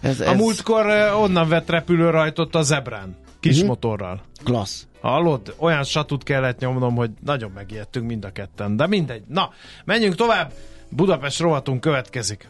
ez, 0.00 0.20
ez 0.20 0.28
A 0.28 0.34
múltkor 0.34 0.86
onnan 1.20 1.48
vett 1.48 1.70
repülőrajtot 1.70 2.54
a 2.54 2.62
zebrán, 2.62 3.16
kis 3.40 3.58
Mhm. 3.58 3.66
motorral. 3.66 4.20
klassz. 4.44 4.86
Hallod? 5.00 5.54
Olyan 5.58 5.84
satut 5.84 6.22
kellett 6.22 6.58
nyomnom, 6.58 6.94
hogy 6.94 7.10
nagyon 7.24 7.50
megijedtünk 7.54 8.06
mind 8.06 8.24
a 8.24 8.30
ketten. 8.32 8.76
De 8.76 8.86
mindegy. 8.86 9.22
Na, 9.28 9.50
menjünk 9.84 10.14
tovább. 10.14 10.52
Budapest 10.88 11.40
rovatunk 11.40 11.80
következik. 11.80 12.48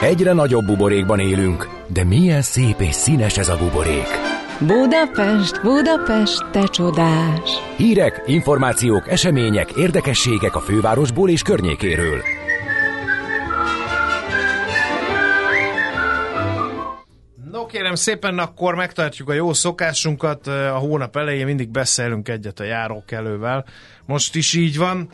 Egyre 0.00 0.32
nagyobb 0.32 0.64
buborékban 0.66 1.18
élünk, 1.18 1.68
de 1.86 2.04
milyen 2.04 2.42
szép 2.42 2.80
és 2.80 2.94
színes 2.94 3.38
ez 3.38 3.48
a 3.48 3.56
buborék. 3.56 4.06
Budapest, 4.66 5.62
Budapest, 5.62 6.50
te 6.50 6.66
csodás! 6.66 7.50
Hírek, 7.76 8.22
információk, 8.26 9.08
események, 9.08 9.70
érdekességek 9.70 10.54
a 10.54 10.60
fővárosból 10.60 11.30
és 11.30 11.42
környékéről. 11.42 12.22
No 17.50 17.66
kérem 17.66 17.94
szépen, 17.94 18.38
akkor 18.38 18.74
megtartjuk 18.74 19.28
a 19.28 19.32
jó 19.32 19.52
szokásunkat. 19.52 20.46
A 20.46 20.78
hónap 20.78 21.16
elején 21.16 21.46
mindig 21.46 21.70
beszélünk 21.70 22.28
egyet 22.28 22.60
a 22.60 22.64
járókelővel. 22.64 23.64
Most 24.06 24.34
is 24.34 24.54
így 24.54 24.78
van. 24.78 25.08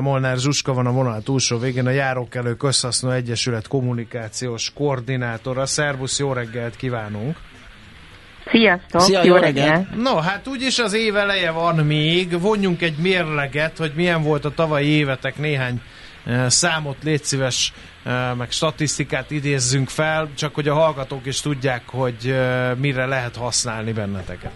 Molnár 0.00 0.36
Zsuska 0.36 0.72
van 0.72 0.86
a 0.86 0.92
vonal 0.92 1.22
túlsó 1.22 1.58
végén, 1.58 1.86
a 1.86 1.90
Járókelő 1.90 2.54
Közhasznú 2.54 3.10
Egyesület 3.10 3.68
kommunikációs 3.68 4.72
koordinátora. 4.74 5.66
Szervusz, 5.66 6.18
jó 6.18 6.32
reggelt 6.32 6.76
kívánunk! 6.76 7.36
Sziasztok, 8.50 9.00
Szia, 9.00 9.24
jó 9.24 9.36
reggelt! 9.36 9.96
No, 9.96 10.16
hát 10.16 10.46
úgyis 10.46 10.78
az 10.78 10.94
év 10.94 11.16
eleje 11.16 11.50
van 11.50 11.76
még, 11.76 12.40
vonjunk 12.40 12.82
egy 12.82 12.96
mérleget, 13.02 13.78
hogy 13.78 13.92
milyen 13.94 14.22
volt 14.22 14.44
a 14.44 14.50
tavalyi 14.50 14.88
évetek 14.88 15.38
néhány 15.38 15.80
eh, 16.26 16.48
számot, 16.48 16.96
légy 17.02 17.22
szíves, 17.22 17.72
eh, 18.04 18.34
meg 18.38 18.50
statisztikát 18.50 19.30
idézzünk 19.30 19.88
fel, 19.88 20.28
csak 20.34 20.54
hogy 20.54 20.68
a 20.68 20.74
hallgatók 20.74 21.26
is 21.26 21.40
tudják, 21.40 21.82
hogy 21.86 22.16
eh, 22.26 22.70
mire 22.76 23.06
lehet 23.06 23.36
használni 23.36 23.92
benneteket. 23.92 24.52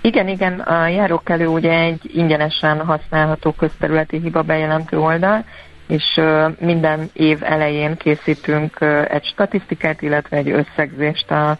Igen, 0.00 0.28
igen, 0.28 0.60
a 0.60 0.86
járókelő 0.86 1.46
ugye 1.46 1.78
egy 1.78 2.10
ingyenesen 2.14 2.84
használható 2.84 3.52
közterületi 3.52 4.20
hiba 4.20 4.42
bejelentő 4.42 4.98
oldal, 4.98 5.44
és 5.86 6.20
minden 6.58 7.10
év 7.12 7.42
elején 7.42 7.96
készítünk 7.96 8.80
egy 9.08 9.24
statisztikát, 9.24 10.02
illetve 10.02 10.36
egy 10.36 10.50
összegzést 10.50 11.30
a, 11.30 11.58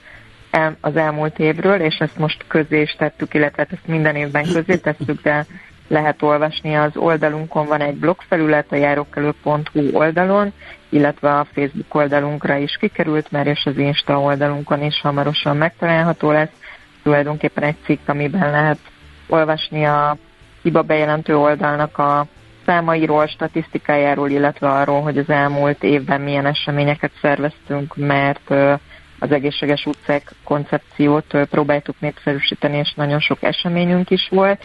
az 0.81 0.97
elmúlt 0.97 1.39
évről, 1.39 1.81
és 1.81 1.97
ezt 1.99 2.19
most 2.19 2.45
közé 2.47 2.81
is 2.81 2.95
tettük, 2.99 3.35
illetve 3.35 3.67
ezt 3.71 3.87
minden 3.87 4.17
évben 4.17 4.45
közé 4.53 4.77
tesszük, 4.77 5.23
de 5.23 5.47
lehet 5.89 6.23
olvasni 6.23 6.75
az 6.75 6.97
oldalunkon, 6.97 7.67
van 7.67 7.81
egy 7.81 7.95
blogfelület 7.95 8.73
a 8.73 8.77
járókelő.hu 8.77 9.91
oldalon, 9.93 10.53
illetve 10.89 11.39
a 11.39 11.47
Facebook 11.55 11.95
oldalunkra 11.95 12.57
is 12.57 12.77
kikerült, 12.81 13.31
mert 13.31 13.47
és 13.47 13.65
az 13.65 13.79
Insta 13.79 14.21
oldalunkon 14.21 14.83
is 14.83 15.01
hamarosan 15.01 15.57
megtalálható 15.57 16.31
lesz. 16.31 16.53
Tulajdonképpen 17.03 17.63
egy 17.63 17.77
cikk, 17.85 18.09
amiben 18.09 18.51
lehet 18.51 18.79
olvasni 19.29 19.85
a 19.85 20.17
hiba 20.63 20.83
bejelentő 20.83 21.37
oldalnak 21.37 21.99
a 21.99 22.27
számairól, 22.67 23.27
statisztikájáról, 23.27 24.31
illetve 24.31 24.71
arról, 24.71 25.03
hogy 25.03 25.19
az 25.19 25.29
elmúlt 25.29 25.83
évben 25.83 26.21
milyen 26.21 26.47
eseményeket 26.47 27.11
szerveztünk, 27.21 27.97
mert 27.97 28.55
az 29.21 29.33
egészséges 29.33 29.87
utcák 29.87 30.33
koncepciót 30.45 31.37
próbáltuk 31.51 32.01
népszerűsíteni, 32.01 32.77
és 32.77 32.93
nagyon 32.95 33.21
sok 33.21 33.43
eseményünk 33.43 34.11
is 34.11 34.29
volt. 34.31 34.65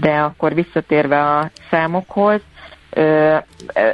De 0.00 0.10
akkor 0.10 0.54
visszatérve 0.54 1.20
a 1.20 1.50
számokhoz, 1.70 2.40
ö, 2.90 3.36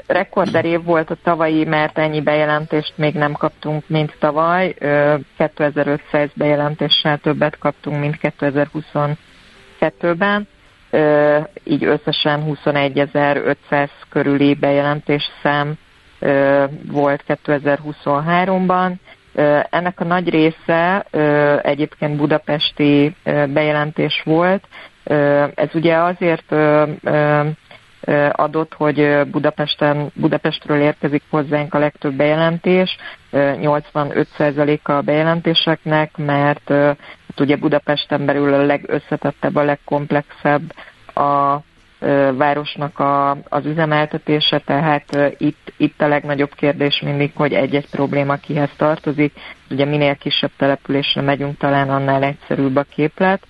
rekorder 0.06 0.64
év 0.64 0.84
volt 0.84 1.10
a 1.10 1.16
tavalyi, 1.22 1.64
mert 1.64 1.98
ennyi 1.98 2.20
bejelentést 2.20 2.92
még 2.96 3.14
nem 3.14 3.32
kaptunk, 3.32 3.88
mint 3.88 4.16
tavaly. 4.18 4.74
Ö, 4.78 5.14
2500 5.36 6.30
bejelentéssel 6.34 7.18
többet 7.18 7.58
kaptunk, 7.58 8.00
mint 8.00 8.18
2022-ben. 8.22 10.48
Ö, 10.90 11.38
így 11.64 11.84
összesen 11.84 12.44
21.500 12.46 13.88
körüli 14.08 14.54
bejelentés 14.54 15.30
szám 15.42 15.74
ö, 16.18 16.64
volt 16.90 17.24
2023-ban. 17.28 18.92
Ennek 19.70 20.00
a 20.00 20.04
nagy 20.04 20.28
része 20.28 21.06
egyébként 21.62 22.16
budapesti 22.16 23.14
bejelentés 23.48 24.22
volt. 24.24 24.64
Ez 25.54 25.68
ugye 25.74 25.96
azért 25.96 26.52
adott, 28.30 28.74
hogy 28.74 29.20
Budapesten, 29.30 30.10
Budapestről 30.14 30.80
érkezik 30.80 31.22
hozzánk 31.30 31.74
a 31.74 31.78
legtöbb 31.78 32.14
bejelentés, 32.14 32.96
ö, 33.30 33.52
85%-a 33.60 34.92
a 34.92 35.00
bejelentéseknek, 35.00 36.16
mert 36.16 36.68
hát 36.68 37.40
ugye 37.40 37.56
Budapesten 37.56 38.24
belül 38.24 38.54
a 38.54 38.62
legösszetettebb, 38.62 39.56
a 39.56 39.62
legkomplexebb 39.62 40.72
a 41.14 41.56
városnak 42.36 42.98
a, 42.98 43.30
az 43.30 43.66
üzemeltetése, 43.66 44.58
tehát 44.58 45.34
itt, 45.38 45.72
itt 45.76 46.00
a 46.00 46.08
legnagyobb 46.08 46.54
kérdés 46.54 47.00
mindig, 47.04 47.30
hogy 47.34 47.52
egy-egy 47.52 47.90
probléma 47.90 48.36
kihez 48.36 48.70
tartozik. 48.76 49.32
Ugye 49.70 49.84
minél 49.84 50.16
kisebb 50.16 50.50
településre 50.56 51.20
megyünk, 51.20 51.58
talán 51.58 51.90
annál 51.90 52.22
egyszerűbb 52.22 52.76
a 52.76 52.82
képlet. 52.94 53.46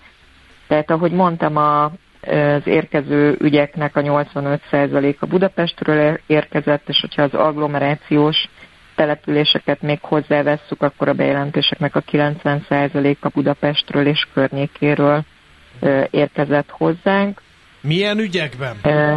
Tehát 0.66 0.90
ahogy 0.90 1.12
mondtam, 1.12 1.56
a, 1.56 1.84
az 1.84 2.62
érkező 2.66 3.36
ügyeknek 3.40 3.96
a 3.96 4.00
85%-a 4.00 5.26
Budapestről 5.26 6.20
érkezett, 6.26 6.88
és 6.88 7.00
hogyha 7.00 7.22
az 7.22 7.34
agglomerációs 7.34 8.48
településeket 8.94 9.82
még 9.82 9.98
hozzávesszük, 10.00 10.82
akkor 10.82 11.08
a 11.08 11.12
bejelentéseknek 11.12 11.96
a 11.96 12.02
90%-a 12.02 13.28
Budapestről 13.28 14.06
és 14.06 14.26
környékéről 14.34 15.22
érkezett 16.10 16.68
hozzánk. 16.70 17.40
Milyen 17.81 18.19
ügyekben? 18.19 18.77
Ö, 18.83 19.14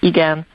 igen, 0.00 0.46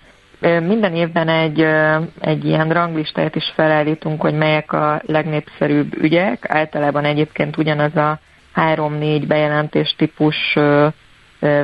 Ö, 0.42 0.60
minden 0.60 0.96
évben 0.96 1.28
egy, 1.28 1.62
ö, 1.62 1.98
egy 2.20 2.46
ilyen 2.46 2.70
ranglistáját 2.70 3.36
is 3.36 3.52
felállítunk, 3.56 4.22
hogy 4.22 4.34
melyek 4.34 4.72
a 4.74 5.02
legnépszerűbb 5.06 6.02
ügyek. 6.02 6.50
Általában 6.50 7.06
egyébként 7.06 7.58
ugyanaz 7.58 7.96
a 7.96 8.20
három-négy 8.52 9.28
bejelentés 9.28 9.96
típus 9.98 10.36
ö, 10.56 10.88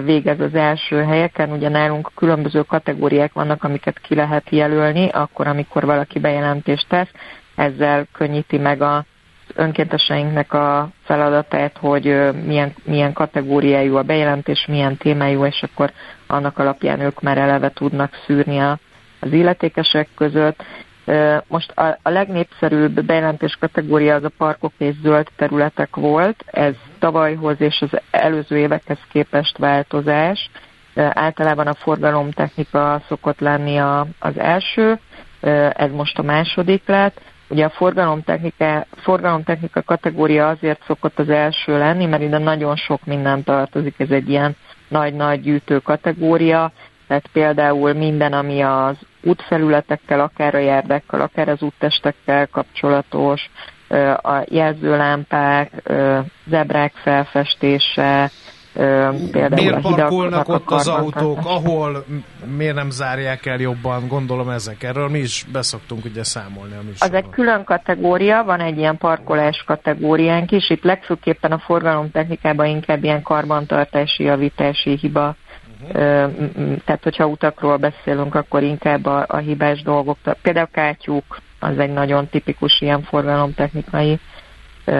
végez 0.04 0.39
az 0.39 0.54
első 0.54 1.04
helyeken. 1.04 1.51
Ugye 1.51 1.69
nálunk 1.69 2.12
különböző 2.15 2.62
kategóriák 2.62 3.34
vannak, 3.34 3.63
amiket 3.63 3.99
ki 3.99 4.15
lehet 4.15 4.49
jelölni, 4.49 5.10
akkor, 5.10 5.47
amikor 5.47 5.86
valaki 5.86 6.19
bejelentést 6.19 6.86
tesz. 6.89 7.12
Ezzel 7.56 8.08
könnyíti 8.12 8.58
meg 8.58 8.82
a 8.82 9.06
önkénteseinknek 9.55 10.53
a 10.53 10.89
feladatát, 11.03 11.77
hogy 11.77 12.03
milyen, 12.45 12.73
milyen 12.83 13.13
kategóriájú 13.13 13.95
a 13.95 14.01
bejelentés, 14.01 14.65
milyen 14.67 14.97
témájú, 14.97 15.45
és 15.45 15.63
akkor 15.63 15.91
annak 16.27 16.57
alapján 16.57 16.99
ők 16.99 17.21
már 17.21 17.37
eleve 17.37 17.69
tudnak 17.69 18.11
szűrni 18.25 18.59
a, 18.59 18.79
az 19.19 19.31
illetékesek 19.31 20.07
között. 20.15 20.63
Most 21.47 21.71
a, 21.71 21.97
a 22.01 22.09
legnépszerűbb 22.09 23.03
bejelentés 23.03 23.57
kategória 23.59 24.15
az 24.15 24.23
a 24.23 24.31
parkok 24.37 24.71
és 24.77 24.95
zöld 25.01 25.27
területek 25.35 25.95
volt. 25.95 26.43
Ez 26.45 26.73
tavalyhoz 26.99 27.61
és 27.61 27.81
az 27.81 27.99
előző 28.11 28.57
évekhez 28.57 28.99
képest 29.11 29.57
változás. 29.57 30.49
Általában 30.95 31.67
a 31.67 31.73
forgalomtechnika 31.73 33.01
szokott 33.07 33.39
lenni 33.39 33.77
a, 33.77 34.07
az 34.19 34.37
első, 34.37 34.99
ez 35.73 35.91
most 35.91 36.19
a 36.19 36.23
második 36.23 36.81
lett. 36.85 37.21
Ugye 37.47 37.65
a 37.65 37.69
forgalomtechnika, 37.69 38.86
forgalomtechnika 38.95 39.81
kategória 39.81 40.47
azért 40.47 40.84
szokott 40.88 41.19
az 41.19 41.29
első 41.29 41.77
lenni, 41.77 42.05
mert 42.05 42.21
ide 42.21 42.38
nagyon 42.38 42.75
sok 42.75 43.05
minden 43.05 43.43
tartozik, 43.43 43.99
ez 43.99 44.10
egy 44.10 44.29
ilyen 44.29 44.55
nagy-nagy 44.88 45.41
gyűjtő 45.41 45.79
kategória, 45.79 46.71
tehát 47.08 47.27
például 47.34 47.93
minden, 47.93 48.34
ami 48.34 48.62
az 48.62 48.97
útfelületekkel, 49.23 50.19
akár 50.19 50.55
a 50.55 50.60
járdekkel, 50.60 51.21
akár 51.21 51.49
az 51.49 51.62
úttestekkel 51.62 52.47
kapcsolatos, 52.47 53.49
a 54.21 54.43
jelzőlámpák, 54.45 55.71
zebrák 56.47 56.93
felfestése, 56.93 58.31
például 59.31 59.49
miért 59.55 59.81
parkolnak 59.81 60.47
ott 60.47 60.71
az 60.71 60.88
autók, 60.88 61.39
ahol 61.43 62.05
miért 62.57 62.75
nem 62.75 62.89
zárják 62.89 63.45
el 63.45 63.59
jobban, 63.59 64.07
gondolom 64.07 64.49
ezek. 64.49 64.83
Erről 64.83 65.09
mi 65.09 65.19
is 65.19 65.45
beszoktunk 65.51 66.05
ugye 66.05 66.23
számolni 66.23 66.73
a 66.73 66.81
műsorban. 66.83 67.17
Az 67.17 67.23
egy 67.23 67.29
külön 67.29 67.63
kategória, 67.63 68.43
van 68.43 68.59
egy 68.59 68.77
ilyen 68.77 68.97
parkolás 68.97 69.63
kategóriánk 69.67 70.51
is, 70.51 70.69
itt 70.69 70.83
legfőképpen 70.83 71.51
a 71.51 71.59
forgalomtechnikában 71.59 72.65
inkább 72.65 73.03
ilyen 73.03 73.21
karbantartási, 73.21 74.23
javítási 74.23 74.97
hiba 75.01 75.35
Uh-huh. 75.81 76.77
Tehát, 76.85 77.03
hogyha 77.03 77.25
utakról 77.25 77.77
beszélünk, 77.77 78.35
akkor 78.35 78.63
inkább 78.63 79.05
a, 79.05 79.25
a 79.27 79.38
hibás 79.38 79.81
dolgok, 79.81 80.17
például 80.41 80.67
kátyúk, 80.71 81.38
az 81.59 81.77
egy 81.77 81.93
nagyon 81.93 82.27
tipikus 82.27 82.81
ilyen 82.81 83.03
forgalomtechnikai 83.03 84.19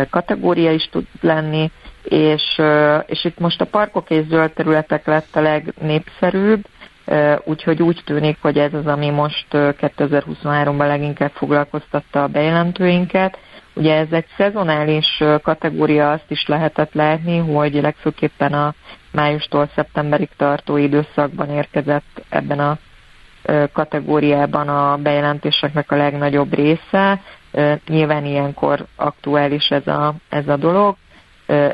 kategória 0.09 0.71
is 0.71 0.89
tud 0.91 1.05
lenni, 1.21 1.71
és, 2.05 2.61
és 3.05 3.25
itt 3.25 3.39
most 3.39 3.61
a 3.61 3.65
parkok 3.65 4.09
és 4.09 4.25
zöld 4.27 4.51
területek 4.51 5.05
lett 5.05 5.35
a 5.35 5.41
legnépszerűbb, 5.41 6.63
úgyhogy 7.43 7.81
úgy 7.81 8.01
tűnik, 8.05 8.37
hogy 8.41 8.57
ez 8.57 8.73
az, 8.73 8.85
ami 8.87 9.09
most 9.09 9.47
2023-ban 9.51 10.87
leginkább 10.87 11.31
foglalkoztatta 11.31 12.23
a 12.23 12.27
bejelentőinket. 12.27 13.37
Ugye 13.73 13.95
ez 13.95 14.07
egy 14.11 14.25
szezonális 14.37 15.23
kategória, 15.41 16.11
azt 16.11 16.31
is 16.31 16.47
lehetett 16.47 16.93
látni, 16.93 17.37
hogy 17.37 17.73
legfőképpen 17.73 18.53
a 18.53 18.73
májustól 19.11 19.69
szeptemberig 19.75 20.29
tartó 20.37 20.77
időszakban 20.77 21.49
érkezett 21.49 22.23
ebben 22.29 22.59
a 22.59 22.77
kategóriában 23.73 24.67
a 24.67 24.97
bejelentéseknek 24.97 25.91
a 25.91 25.95
legnagyobb 25.95 26.53
része. 26.53 27.21
Nyilván 27.87 28.25
ilyenkor 28.25 28.85
aktuális 28.95 29.69
ez 29.69 29.87
a, 29.87 30.13
ez 30.29 30.47
a 30.47 30.55
dolog, 30.55 30.95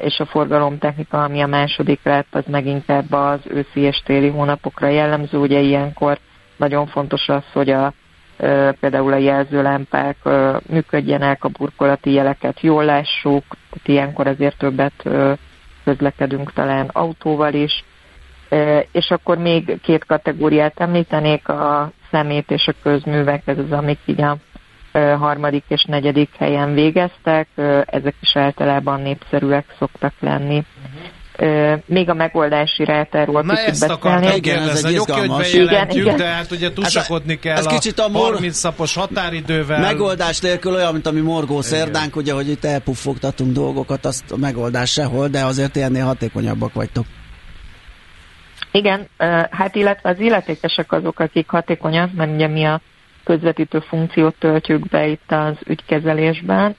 és 0.02 0.20
a 0.20 0.26
forgalomtechnika, 0.26 1.24
ami 1.24 1.42
a 1.42 1.48
második 1.48 2.00
lett, 2.04 2.28
az 2.36 2.44
meg 2.48 2.66
az 3.10 3.40
őszi 3.48 3.80
és 3.80 4.02
téli 4.06 4.28
hónapokra 4.28 4.88
jellemző. 4.88 5.38
Ugye 5.38 5.60
ilyenkor 5.60 6.18
nagyon 6.58 6.88
fontos 6.88 7.30
az, 7.30 7.44
hogy 7.54 7.70
a, 7.70 7.94
például 8.80 9.14
a 9.14 9.18
jelzőlámpák 9.18 10.18
működjenek, 10.68 11.44
a 11.44 11.50
burkolati 11.50 12.12
jeleket 12.12 12.62
jól 12.62 12.86
lássuk, 12.86 13.44
tehát 13.48 13.88
ilyenkor 13.88 14.28
azért 14.28 14.58
többet 14.58 15.10
közlekedünk 15.84 16.54
talán 16.54 16.90
autóval 16.94 17.54
is, 17.54 17.84
és 18.92 19.12
akkor 19.12 19.38
még 19.38 19.82
két 19.82 20.06
kategóriát 20.06 20.80
említenék, 20.80 21.48
a 21.48 21.92
szemét 22.12 22.52
és 22.52 22.68
a 22.68 22.74
közművek, 22.84 23.42
ez 23.46 23.58
az, 23.58 23.72
amik 23.72 24.00
így 24.06 24.22
a 24.22 24.38
harmadik 24.94 25.64
és 25.68 25.84
negyedik 25.84 26.30
helyen 26.38 26.74
végeztek, 26.74 27.48
ezek 27.86 28.16
is 28.22 28.36
általában 28.36 29.02
népszerűek 29.02 29.66
szoktak 29.80 30.14
lenni. 30.20 30.64
Még 31.86 32.10
a 32.10 32.14
megoldási 32.14 32.86
rátáról 32.86 33.42
Na 33.42 33.58
ezt 33.58 33.90
akartam 33.90 34.40
kérdezni, 34.40 35.00
oké, 35.00 35.12
hogy 35.12 35.52
bejelentjük, 35.54 36.06
igen, 36.06 36.18
de 36.18 36.26
hát 36.26 36.52
ugye 36.52 36.74
tusakodni 36.74 37.40
kell 37.40 37.58
ez 37.58 37.66
a, 37.66 37.70
kicsit 37.70 38.00
a 38.00 38.08
mor... 38.08 38.34
30 38.34 38.58
szapos 38.58 38.96
határidővel. 38.96 39.80
Megoldás 39.80 40.40
nélkül 40.40 40.74
olyan, 40.74 40.94
mint 40.94 41.08
ami 41.08 41.20
morgó 41.20 41.62
szerdánk, 41.62 42.16
ugye, 42.16 42.34
hogy 42.34 42.50
itt 42.50 42.66
elpuffogtatunk 42.66 43.52
dolgokat, 43.52 44.06
azt 44.06 44.32
a 44.32 44.38
megoldás 44.38 44.92
sehol, 44.92 45.28
de 45.28 45.46
azért 45.46 45.78
ennél 45.78 46.06
hatékonyabbak 46.06 46.74
vagytok. 46.74 47.06
Igen, 48.72 49.08
hát 49.50 49.76
illetve 49.76 50.10
az 50.10 50.20
illetékesek 50.20 50.92
azok, 50.92 51.20
akik 51.20 51.50
hatékonyak, 51.50 52.14
mert 52.14 52.34
ugye 52.34 52.48
mi 52.48 52.66
a 52.66 52.82
közvetítő 53.24 53.80
funkciót 53.80 54.36
töltjük 54.40 54.88
be 54.90 55.08
itt 55.08 55.32
az 55.32 55.56
ügykezelésben, 55.66 56.76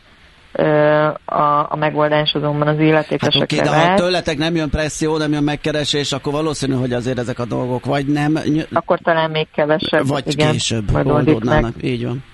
a, 1.25 1.67
a 1.69 1.77
megoldás 1.79 2.33
azonban 2.35 2.69
az 2.69 2.79
illetékesekre 2.79 3.57
hát 3.57 3.69
okay, 3.69 3.85
de 3.85 3.91
ha 3.91 3.95
tőletek 3.95 4.39
nem 4.39 4.55
jön 4.55 4.71
presszió, 4.71 5.17
nem 5.17 5.33
jön 5.33 5.43
megkeresés, 5.43 6.13
akkor 6.13 6.33
valószínű, 6.33 6.75
hogy 6.75 6.93
azért 6.93 7.19
ezek 7.19 7.39
a 7.39 7.45
dolgok 7.45 7.85
vagy 7.85 8.07
nem... 8.07 8.39
Akkor 8.73 8.99
talán 8.99 9.31
még 9.31 9.47
kevesebb. 9.55 10.07
Vagy 10.07 10.33
igen, 10.33 10.51
később 10.51 10.95
oldódnának, 11.07 11.75
meg. 11.75 11.85
így 11.85 12.05
van. 12.05 12.25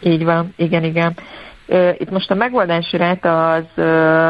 Így 0.00 0.24
van, 0.24 0.54
igen, 0.56 0.84
igen. 0.84 1.16
Itt 1.98 2.10
most 2.10 2.30
a 2.30 2.34
megoldási 2.34 2.96
ráta 2.96 3.52
az, 3.52 3.64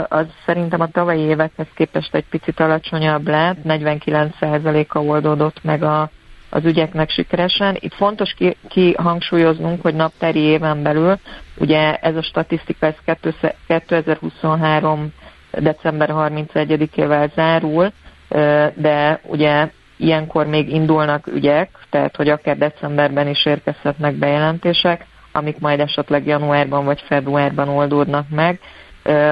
az 0.08 0.26
szerintem 0.46 0.80
a 0.80 0.90
tavalyi 0.90 1.20
évekhez 1.20 1.66
képest 1.74 2.14
egy 2.14 2.24
picit 2.30 2.60
alacsonyabb 2.60 3.28
lett, 3.28 3.56
49%-a 3.64 4.98
oldódott 4.98 5.64
meg 5.64 5.82
a, 5.82 6.10
az 6.50 6.64
ügyeknek 6.64 7.10
sikeresen. 7.10 7.76
Itt 7.80 7.94
fontos 7.94 8.34
kihangsúlyoznunk, 8.68 9.76
ki 9.76 9.82
hogy 9.82 9.94
naptári 9.94 10.40
éven 10.40 10.82
belül, 10.82 11.18
ugye 11.56 11.96
ez 11.96 12.16
a 12.16 12.22
statisztika 12.22 12.86
ez 12.86 12.94
2023. 13.66 15.12
december 15.52 16.10
31-ével 16.12 17.34
zárul, 17.34 17.92
de 18.74 19.20
ugye 19.22 19.70
ilyenkor 19.96 20.46
még 20.46 20.72
indulnak 20.72 21.26
ügyek, 21.26 21.70
tehát 21.90 22.16
hogy 22.16 22.28
akár 22.28 22.58
decemberben 22.58 23.28
is 23.28 23.46
érkezhetnek 23.46 24.14
bejelentések, 24.14 25.06
amik 25.32 25.58
majd 25.58 25.80
esetleg 25.80 26.26
januárban 26.26 26.84
vagy 26.84 27.00
februárban 27.06 27.68
oldódnak 27.68 28.28
meg. 28.30 28.60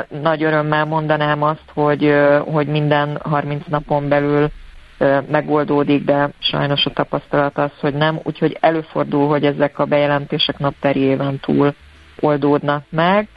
Nagy 0.08 0.42
örömmel 0.42 0.84
mondanám 0.84 1.42
azt, 1.42 1.70
hogy, 1.74 2.14
hogy 2.46 2.66
minden 2.66 3.18
30 3.22 3.62
napon 3.66 4.08
belül 4.08 4.50
megoldódik, 5.30 6.04
de 6.04 6.30
sajnos 6.38 6.86
a 6.86 6.90
tapasztalat 6.90 7.58
az, 7.58 7.70
hogy 7.80 7.94
nem, 7.94 8.20
úgyhogy 8.22 8.56
előfordul, 8.60 9.28
hogy 9.28 9.44
ezek 9.44 9.78
a 9.78 9.84
bejelentések 9.84 10.58
napteri 10.58 11.00
éven 11.00 11.40
túl 11.40 11.74
oldódnak 12.20 12.84
meg, 12.90 13.28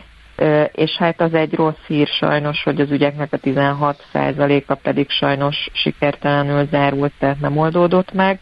és 0.71 0.91
hát 0.97 1.21
az 1.21 1.33
egy 1.33 1.53
rossz 1.53 1.85
hír 1.87 2.07
sajnos, 2.07 2.63
hogy 2.63 2.81
az 2.81 2.91
ügyeknek 2.91 3.33
a 3.33 3.37
16%-a 3.37 4.73
pedig 4.73 5.09
sajnos 5.09 5.67
sikertelenül 5.73 6.67
zárult, 6.71 7.11
tehát 7.19 7.39
nem 7.39 7.57
oldódott 7.57 8.13
meg, 8.13 8.39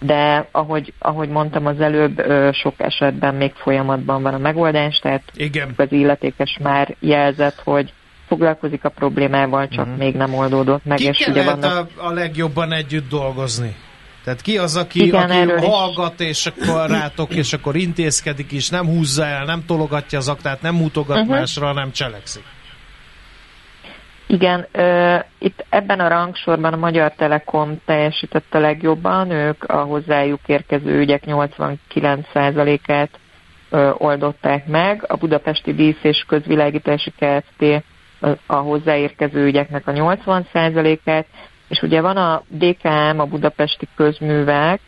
de 0.00 0.48
ahogy, 0.50 0.92
ahogy 0.98 1.28
mondtam 1.28 1.66
az 1.66 1.80
előbb, 1.80 2.22
sok 2.52 2.74
esetben 2.76 3.34
még 3.34 3.52
folyamatban 3.54 4.22
van 4.22 4.34
a 4.34 4.38
megoldás, 4.38 4.98
tehát 4.98 5.22
Igen. 5.34 5.72
az 5.76 5.92
illetékes 5.92 6.58
már 6.62 6.96
jelzett, 7.00 7.60
hogy 7.64 7.92
foglalkozik 8.30 8.84
a 8.84 8.88
problémával, 8.88 9.68
csak 9.68 9.84
uh-huh. 9.84 9.98
még 9.98 10.14
nem 10.14 10.34
oldódott 10.34 10.84
meg. 10.84 10.96
Ki 10.96 11.04
és 11.04 11.26
ugye 11.26 11.44
vannak... 11.44 11.88
a, 11.96 12.06
a 12.06 12.12
legjobban 12.12 12.72
együtt 12.72 13.08
dolgozni? 13.08 13.76
Tehát 14.24 14.40
ki 14.40 14.58
az, 14.58 14.76
aki, 14.76 15.06
Igen, 15.06 15.48
aki 15.48 15.66
hallgat, 15.66 16.20
és 16.20 16.46
akkor 16.46 16.90
rátok, 16.90 17.34
és 17.34 17.52
akkor 17.52 17.76
intézkedik 17.76 18.52
is, 18.52 18.68
nem 18.68 18.86
húzza 18.86 19.24
el, 19.24 19.44
nem 19.44 19.64
tologatja 19.66 20.18
az 20.18 20.28
aktát, 20.28 20.62
nem 20.62 20.74
mutogat 20.74 21.16
uh-huh. 21.16 21.34
másra, 21.34 21.66
hanem 21.66 21.92
cselekszik. 21.92 22.42
Igen, 24.26 24.66
uh, 24.74 25.20
itt 25.38 25.64
ebben 25.68 26.00
a 26.00 26.08
rangsorban 26.08 26.72
a 26.72 26.76
Magyar 26.76 27.12
Telekom 27.12 27.80
teljesített 27.84 28.54
a 28.54 28.58
legjobban, 28.58 29.30
ők 29.30 29.64
a 29.64 29.82
hozzájuk 29.82 30.40
érkező 30.46 30.98
ügyek 30.98 31.22
89%-át 31.26 33.10
uh, 33.70 34.00
oldották 34.02 34.66
meg, 34.66 35.04
a 35.08 35.16
Budapesti 35.16 35.74
Dísz 35.74 36.02
és 36.02 36.24
Közvilágítási 36.28 37.10
Kft 37.10 37.82
a 38.46 38.54
hozzáérkező 38.54 39.44
ügyeknek 39.44 39.86
a 39.86 39.92
80%-át, 39.92 41.26
és 41.68 41.82
ugye 41.82 42.00
van 42.00 42.16
a 42.16 42.42
DKM, 42.48 43.18
a 43.18 43.24
Budapesti 43.24 43.88
Közművek, 43.96 44.80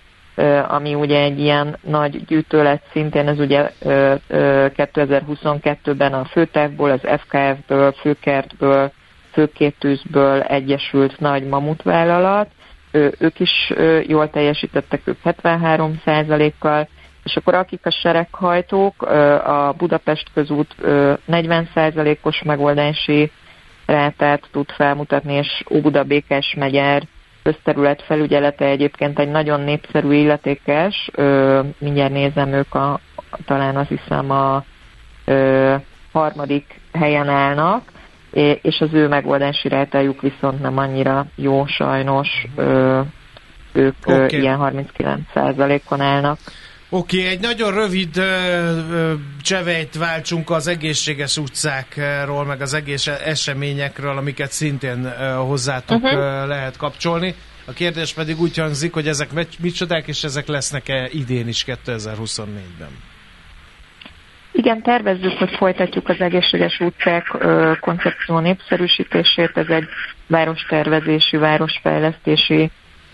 ami 0.68 0.95
ugye 0.95 1.21
egy 1.21 1.38
ilyen 1.38 1.77
nagy 1.81 2.25
gyűjtő 2.25 2.62
lett 2.62 2.85
szintén, 2.92 3.29
ez 3.29 3.38
ugye 3.38 3.71
2022-ben 3.81 6.12
a 6.12 6.25
főtávból, 6.25 6.90
az 6.90 7.01
FKF-ből, 7.01 7.92
főkertből, 7.92 8.92
főkétűzből 9.33 10.40
egyesült 10.40 11.21
nagy 11.21 11.45
mamutvállalat, 11.45 12.49
ők 13.18 13.40
is 13.40 13.73
jól 14.07 14.31
teljesítettek, 14.31 15.01
ők 15.05 15.18
73%-kal, 15.25 16.88
és 17.25 17.37
akkor 17.37 17.55
akik 17.55 17.87
a 17.87 17.91
sereghajtók, 17.91 19.03
a 19.43 19.75
Budapest 19.77 20.27
közút 20.35 20.75
40%-os 21.29 22.43
megoldási 22.43 23.31
rátát 23.87 24.49
tud 24.53 24.71
felmutatni, 24.71 25.33
és 25.35 25.63
Óbuda 25.71 26.05
Békes 26.05 26.55
megyer 26.59 27.03
közterület 27.43 28.03
felügyelete 28.03 28.65
egyébként 28.65 29.19
egy 29.19 29.31
nagyon 29.31 29.61
népszerű 29.61 30.12
illetékes, 30.12 31.11
mindjárt 31.79 32.12
nézem, 32.12 32.53
ők 32.53 32.75
a, 32.75 33.01
talán 33.45 33.77
azt 33.77 33.89
hiszem 33.89 34.31
a 34.31 34.64
ö, 35.25 35.75
harmadik 36.12 36.81
helyen 36.93 37.29
állnak, 37.29 37.83
és 38.62 38.81
az 38.81 38.89
ő 38.93 39.09
megoldási 39.09 39.68
rátájuk 39.68 40.20
viszont 40.20 40.61
nem 40.61 40.79
annyira 40.79 41.27
jó 41.35 41.66
sajnos, 41.66 42.29
ö, 42.57 43.01
ők 43.73 43.95
okay. 44.07 44.41
ilyen 44.41 44.59
39%-on 44.61 46.01
állnak. 46.01 46.39
Oké, 46.95 47.18
okay, 47.18 47.30
egy 47.30 47.40
nagyon 47.40 47.74
rövid 47.74 48.16
ö, 48.16 48.22
ö, 48.22 49.14
cseveit 49.43 49.97
váltsunk 49.97 50.51
az 50.51 50.66
egészséges 50.66 51.36
utcákról, 51.36 52.45
meg 52.45 52.61
az 52.61 52.74
egész 52.74 53.07
eseményekről, 53.07 54.16
amiket 54.16 54.51
szintén 54.51 55.05
ö, 55.05 55.32
hozzátok 55.34 56.03
uh-huh. 56.03 56.20
ö, 56.20 56.47
lehet 56.47 56.76
kapcsolni. 56.76 57.34
A 57.66 57.72
kérdés 57.72 58.12
pedig 58.12 58.40
úgy 58.40 58.57
hangzik, 58.59 58.93
hogy 58.93 59.09
ezek 59.09 59.28
micsodák, 59.61 60.09
és 60.09 60.24
ezek 60.24 60.47
lesznek-e 60.47 61.09
idén 61.12 61.49
is 61.49 61.64
2024-ben? 61.66 62.90
Igen, 64.53 64.82
tervezzük, 64.82 65.38
hogy 65.38 65.57
folytatjuk 65.57 66.09
az 66.09 66.20
egészséges 66.20 66.80
utcák 66.80 67.34
ö, 67.38 67.72
koncepció 67.80 68.38
népszerűsítését. 68.38 69.51
Ez 69.55 69.68
egy 69.68 69.88
várostervezési, 70.26 71.36
városfejlesztési 71.36 72.70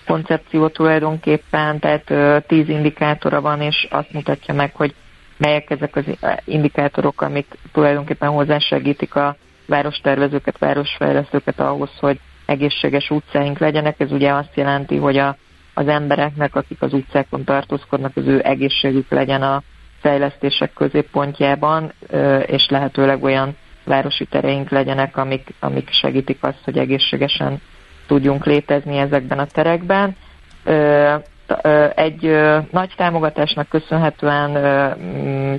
koncepció 0.08 0.68
tulajdonképpen, 0.68 1.78
tehát 1.78 2.12
tíz 2.46 2.68
indikátora 2.68 3.40
van, 3.40 3.60
és 3.60 3.86
azt 3.90 4.12
mutatja 4.12 4.54
meg, 4.54 4.74
hogy 4.74 4.94
melyek 5.36 5.70
ezek 5.70 5.96
az 5.96 6.04
indikátorok, 6.44 7.20
amik 7.22 7.46
tulajdonképpen 7.72 8.28
hozzásegítik 8.28 9.14
a 9.14 9.36
várostervezőket, 9.66 10.58
városfejlesztőket 10.58 11.60
ahhoz, 11.60 11.90
hogy 12.00 12.20
egészséges 12.46 13.10
utcáink 13.10 13.58
legyenek. 13.58 14.00
Ez 14.00 14.12
ugye 14.12 14.32
azt 14.32 14.54
jelenti, 14.54 14.96
hogy 14.96 15.16
a, 15.16 15.36
az 15.74 15.88
embereknek, 15.88 16.54
akik 16.54 16.82
az 16.82 16.92
utcákon 16.92 17.44
tartózkodnak, 17.44 18.16
az 18.16 18.26
ő 18.26 18.40
egészségük 18.44 19.10
legyen 19.10 19.42
a 19.42 19.62
fejlesztések 20.00 20.72
középpontjában, 20.72 21.92
és 22.46 22.68
lehetőleg 22.68 23.22
olyan 23.22 23.56
városi 23.84 24.24
tereink 24.24 24.70
legyenek, 24.70 25.16
amik, 25.16 25.54
amik 25.60 25.90
segítik 25.92 26.38
azt, 26.40 26.64
hogy 26.64 26.78
egészségesen 26.78 27.60
tudjunk 28.08 28.44
létezni 28.44 28.96
ezekben 28.96 29.38
a 29.38 29.46
terekben. 29.46 30.16
Egy 31.94 32.22
nagy 32.70 32.92
támogatásnak 32.96 33.68
köszönhetően 33.68 34.52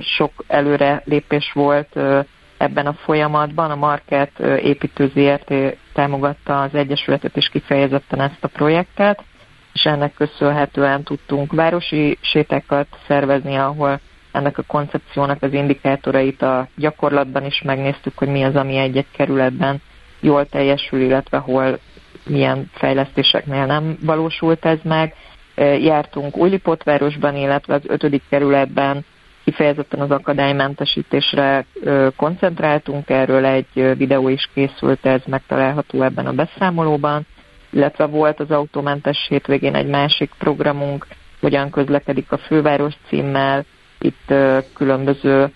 sok 0.02 0.32
előre 0.48 1.02
lépés 1.06 1.52
volt 1.54 2.00
ebben 2.58 2.86
a 2.86 2.94
folyamatban. 2.94 3.72
A 3.72 3.76
Market 3.76 4.40
építő 4.40 5.12
támogatta 5.94 6.62
az 6.62 6.74
Egyesületet 6.76 7.38
és 7.38 7.50
kifejezetten 7.50 8.20
ezt 8.20 8.44
a 8.44 8.48
projektet, 8.48 9.24
és 9.74 9.84
ennek 9.84 10.14
köszönhetően 10.14 11.04
tudtunk 11.04 11.54
városi 11.54 12.18
sétákat 12.22 12.88
szervezni, 13.08 13.56
ahol 13.56 14.00
ennek 14.32 14.58
a 14.58 14.64
koncepciónak 14.68 15.44
az 15.44 15.54
indikátorait 15.54 16.42
a 16.42 16.68
gyakorlatban 16.76 17.46
is 17.46 17.62
megnéztük, 17.62 18.18
hogy 18.18 18.28
mi 18.28 18.44
az, 18.44 18.56
ami 18.56 18.78
egy-egy 18.78 19.12
kerületben 19.12 19.82
jól 20.20 20.46
teljesül, 20.46 21.02
illetve 21.02 21.38
hol 21.38 21.80
milyen 22.30 22.70
fejlesztéseknél 22.74 23.66
nem 23.66 23.98
valósult 24.02 24.66
ez 24.66 24.80
meg. 24.84 25.14
Jártunk 25.82 26.38
Újlipótvárosban, 26.38 27.36
illetve 27.36 27.74
az 27.74 27.82
ötödik 27.88 28.24
kerületben 28.30 29.06
kifejezetten 29.44 30.00
az 30.00 30.12
akadálymentesítésre 30.12 31.66
koncentráltunk, 32.16 33.10
erről 33.10 33.46
egy 33.46 33.98
videó 33.98 34.28
is 34.30 34.50
készült, 34.54 35.06
ez 35.06 35.22
megtalálható 35.26 36.02
ebben 36.04 36.26
a 36.26 36.34
beszámolóban, 36.34 37.26
illetve 37.70 38.06
volt 38.06 38.40
az 38.40 38.52
autómentes 38.52 39.26
hétvégén 39.30 39.76
egy 39.76 39.88
másik 39.88 40.32
programunk, 40.38 41.08
hogyan 41.40 41.70
közlekedik 41.70 42.32
a 42.32 42.38
főváros 42.38 42.94
címmel, 43.08 43.66
itt 44.00 44.34
különböző 44.74 45.52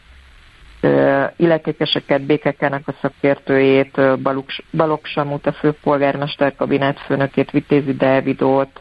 illetékeseket, 1.35 2.21
békekenek 2.21 2.87
a 2.87 2.93
szakértőjét, 3.01 4.19
Balogh 4.71 5.05
Samut, 5.05 5.47
a 5.47 5.53
főpolgármester 5.53 6.55
kabinet 6.55 6.99
főnökét, 6.99 7.51
Vitézi 7.51 7.93
Dávidót, 7.93 8.79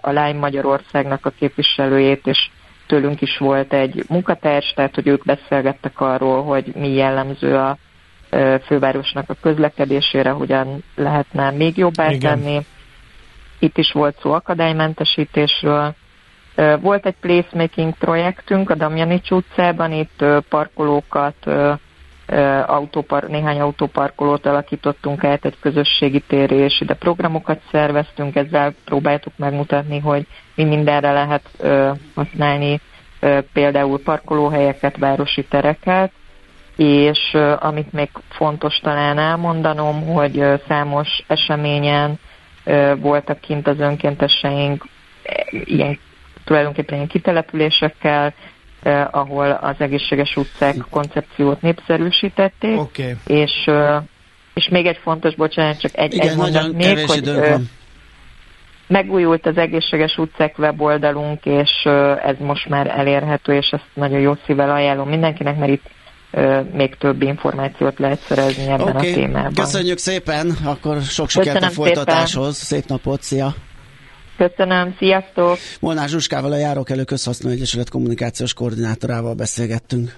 a 0.00 0.10
Lány 0.10 0.36
Magyarországnak 0.36 1.26
a 1.26 1.32
képviselőjét, 1.38 2.26
és 2.26 2.48
tőlünk 2.86 3.20
is 3.20 3.38
volt 3.38 3.72
egy 3.72 4.04
munkatárs, 4.08 4.72
tehát 4.76 4.94
hogy 4.94 5.06
ők 5.06 5.24
beszélgettek 5.24 6.00
arról, 6.00 6.42
hogy 6.42 6.72
mi 6.74 6.88
jellemző 6.88 7.56
a 7.56 7.76
fővárosnak 8.66 9.30
a 9.30 9.36
közlekedésére, 9.40 10.30
hogyan 10.30 10.82
lehetne 10.94 11.50
még 11.50 11.76
jobbá 11.76 12.08
tenni. 12.20 12.58
Itt 13.58 13.78
is 13.78 13.92
volt 13.92 14.18
szó 14.20 14.32
akadálymentesítésről, 14.32 15.94
volt 16.80 17.06
egy 17.06 17.14
placemaking 17.20 17.94
projektünk 17.98 18.70
a 18.70 18.74
Damjanics 18.74 19.30
utcában, 19.30 19.92
itt 19.92 20.24
parkolókat, 20.48 21.34
autópar, 22.66 23.22
néhány 23.28 23.60
autóparkolót 23.60 24.46
alakítottunk 24.46 25.24
át 25.24 25.44
egy 25.44 25.56
közösségi 25.60 26.20
téré, 26.20 26.56
és 26.56 26.80
ide 26.80 26.94
programokat 26.94 27.60
szerveztünk, 27.70 28.36
ezzel 28.36 28.74
próbáltuk 28.84 29.32
megmutatni, 29.36 29.98
hogy 29.98 30.26
mi 30.54 30.64
mindenre 30.64 31.12
lehet 31.12 31.50
használni 32.14 32.80
például 33.52 34.02
parkolóhelyeket, 34.02 34.96
városi 34.96 35.44
tereket, 35.44 36.12
és 36.76 37.36
amit 37.58 37.92
még 37.92 38.08
fontos 38.28 38.78
talán 38.78 39.18
elmondanom, 39.18 40.06
hogy 40.06 40.44
számos 40.68 41.08
eseményen 41.26 42.18
voltak 42.96 43.40
kint 43.40 43.66
az 43.66 43.78
önkénteseink 43.78 44.84
ilyen 45.50 45.98
tulajdonképpen 46.44 46.94
ilyen 46.94 47.08
kitelepülésekkel, 47.08 48.34
eh, 48.82 49.14
ahol 49.14 49.50
az 49.50 49.74
egészséges 49.78 50.36
utcák 50.36 50.76
koncepciót 50.90 51.62
népszerűsítették. 51.62 52.78
Okay. 52.78 53.14
És, 53.26 53.52
eh, 53.66 54.02
és 54.54 54.68
még 54.70 54.86
egy 54.86 54.98
fontos, 55.02 55.34
bocsánat, 55.34 55.80
csak 55.80 55.90
egy, 55.98 56.14
Igen, 56.14 56.28
egy 56.28 56.36
mondat 56.36 56.72
még, 56.72 57.06
hogy 57.06 57.28
eh, 57.28 57.60
megújult 58.86 59.46
az 59.46 59.56
egészséges 59.56 60.16
utcák 60.16 60.58
weboldalunk, 60.58 61.44
és 61.44 61.70
eh, 61.84 62.26
ez 62.26 62.36
most 62.38 62.68
már 62.68 62.86
elérhető, 62.86 63.52
és 63.52 63.68
ezt 63.70 63.86
nagyon 63.94 64.20
jó 64.20 64.32
szívvel 64.46 64.70
ajánlom 64.70 65.08
mindenkinek, 65.08 65.58
mert 65.58 65.72
itt 65.72 65.90
eh, 66.30 66.64
még 66.72 66.96
több 66.96 67.22
információt 67.22 67.98
lehet 67.98 68.20
szerezni 68.20 68.66
ebben 68.66 68.96
okay. 68.96 69.10
a 69.10 69.14
témában. 69.14 69.54
Köszönjük 69.54 69.98
szépen, 69.98 70.56
akkor 70.64 71.00
sok 71.02 71.28
sikert 71.28 71.62
a 71.62 71.70
folytatáshoz, 71.70 72.56
szépen. 72.56 72.80
szép 72.80 72.90
napot, 72.90 73.22
szia! 73.22 73.54
Köszönöm, 74.36 74.94
sziasztok! 74.98 75.58
Molnár 75.80 76.08
Zsuskával 76.08 76.52
a 76.52 76.56
Járókelő 76.56 77.04
Közhasználó 77.04 77.54
Egyesület 77.54 77.88
kommunikációs 77.88 78.54
koordinátorával 78.54 79.34
beszélgettünk. 79.34 80.16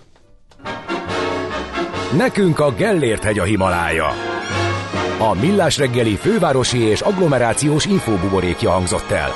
Nekünk 2.16 2.58
a 2.58 2.74
Gellért 2.74 3.22
hegy 3.22 3.38
a 3.38 3.44
Himalája. 3.44 4.08
A 5.18 5.34
Millás 5.34 5.78
reggeli 5.78 6.14
fővárosi 6.14 6.78
és 6.78 7.00
agglomerációs 7.00 7.84
infóbuborékja 7.84 8.70
hangzott 8.70 9.10
el. 9.10 9.30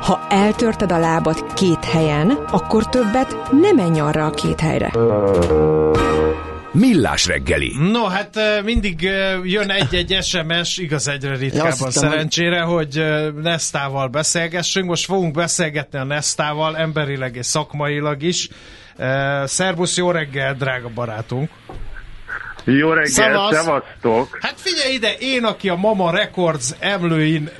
Ha 0.00 0.26
eltörted 0.28 0.92
a 0.92 0.98
lábad 0.98 1.52
két 1.52 1.84
helyen, 1.84 2.30
akkor 2.30 2.88
többet 2.88 3.36
nem 3.50 3.76
menj 3.76 4.00
arra 4.00 4.26
a 4.26 4.30
két 4.30 4.60
helyre. 4.60 4.92
Millás 6.78 7.26
reggeli. 7.26 7.72
No, 7.90 8.04
hát 8.04 8.38
mindig 8.64 9.02
jön 9.44 9.70
egy-egy 9.70 10.18
SMS, 10.22 10.78
igaz 10.78 11.08
egyre 11.08 11.36
ritkábban 11.36 11.90
szerencsére, 11.90 12.60
hogy 12.60 13.04
Nestával 13.42 14.08
beszélgessünk. 14.08 14.86
Most 14.86 15.04
fogunk 15.04 15.34
beszélgetni 15.34 15.98
a 15.98 16.04
Nestával, 16.04 16.76
emberileg 16.76 17.36
és 17.36 17.46
szakmailag 17.46 18.22
is. 18.22 18.48
Szerbusz, 19.44 19.96
jó 19.96 20.10
reggel, 20.10 20.54
drága 20.54 20.88
barátunk! 20.94 21.50
Jó 22.64 22.88
reggel, 22.88 23.50
szevasztok! 23.50 24.38
Hát 24.40 24.54
figyelj 24.56 24.94
ide, 24.94 25.14
én, 25.18 25.44
aki 25.44 25.68
a 25.68 25.76
Mama 25.76 26.10
Records 26.10 26.70
emlőin 26.78 27.50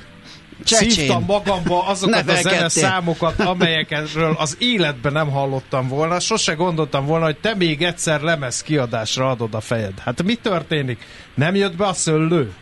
Csecsén. 0.67 0.89
szívtam 0.89 1.23
magamba 1.27 1.85
azokat 1.85 2.29
a 2.29 2.35
zene 2.35 2.69
számokat, 2.69 3.39
amelyekről 3.39 4.35
az 4.37 4.57
életben 4.59 5.13
nem 5.13 5.29
hallottam 5.29 5.87
volna. 5.87 6.19
Sose 6.19 6.53
gondoltam 6.53 7.05
volna, 7.05 7.25
hogy 7.25 7.37
te 7.37 7.55
még 7.55 7.81
egyszer 7.81 8.21
lemez 8.21 8.61
kiadásra 8.61 9.29
adod 9.29 9.53
a 9.53 9.59
fejed. 9.59 9.99
Hát 9.99 10.23
mi 10.23 10.35
történik? 10.35 10.99
Nem 11.35 11.55
jött 11.55 11.75
be 11.75 11.85
a 11.85 11.93
szöllő? 11.93 12.53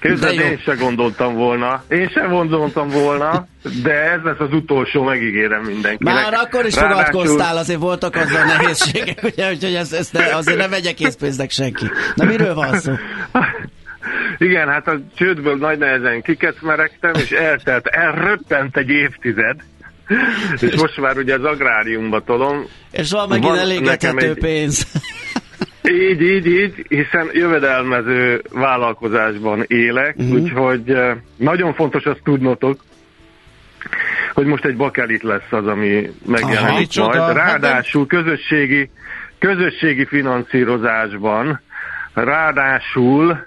Képzeld, 0.00 0.40
én 0.40 0.58
se 0.64 0.74
gondoltam 0.74 1.34
volna. 1.34 1.82
Én 1.88 2.08
sem 2.08 2.30
gondoltam 2.30 2.88
volna, 2.88 3.46
de 3.82 3.92
ez 3.92 4.20
lesz 4.22 4.38
az 4.38 4.52
utolsó, 4.52 5.02
megígérem 5.02 5.62
mindenkinek. 5.62 6.14
Már 6.14 6.34
akkor 6.34 6.66
is 6.66 6.74
Ráadásul... 6.74 7.04
fogadkoztál, 7.04 7.56
azért 7.56 7.78
voltak 7.78 8.14
azzal 8.14 8.44
nehézségek, 8.44 9.20
ugye, 9.32 9.50
úgyhogy 9.50 9.74
ezt, 9.74 9.92
ezt 9.92 10.12
ne, 10.12 10.34
azért 10.34 10.58
ne 10.58 10.68
vegye 10.68 10.92
készpénznek 10.92 11.50
senki. 11.50 11.90
Na 12.14 12.24
miről 12.24 12.54
van 12.54 12.78
szó? 12.78 12.92
Igen, 14.38 14.68
hát 14.68 14.88
a 14.88 14.98
csődből 15.14 15.56
nagy 15.56 15.78
nehezen 15.78 16.22
kikecmeregtem, 16.22 17.12
és 17.14 17.30
eltelt, 17.30 17.86
elröppent 17.86 18.76
egy 18.76 18.88
évtized, 18.88 19.56
és 20.60 20.80
most 20.80 21.00
már 21.00 21.16
ugye 21.16 21.34
az 21.34 21.44
agráriumba 21.44 22.20
tolom. 22.20 22.64
És 22.90 23.10
van 23.10 23.28
megint 23.28 23.50
van 23.50 23.58
elégethető 23.58 24.28
egy... 24.28 24.38
pénz. 24.38 24.86
Így, 25.90 26.20
így, 26.20 26.46
így, 26.46 26.86
hiszen 26.88 27.30
jövedelmező 27.32 28.42
vállalkozásban 28.50 29.64
élek, 29.66 30.16
uh-huh. 30.18 30.34
úgyhogy 30.34 30.96
nagyon 31.36 31.74
fontos 31.74 32.04
azt 32.04 32.20
tudnotok, 32.24 32.80
hogy 34.32 34.46
most 34.46 34.64
egy 34.64 34.76
bakelit 34.76 35.22
lesz 35.22 35.50
az, 35.50 35.66
ami 35.66 36.10
megjelenik 36.26 36.88
Aha, 36.94 37.06
majd. 37.06 37.20
Hát 37.20 37.34
ráadásul 37.34 38.06
közösségi, 38.06 38.90
közösségi 39.38 40.04
finanszírozásban, 40.04 41.60
ráadásul 42.14 43.46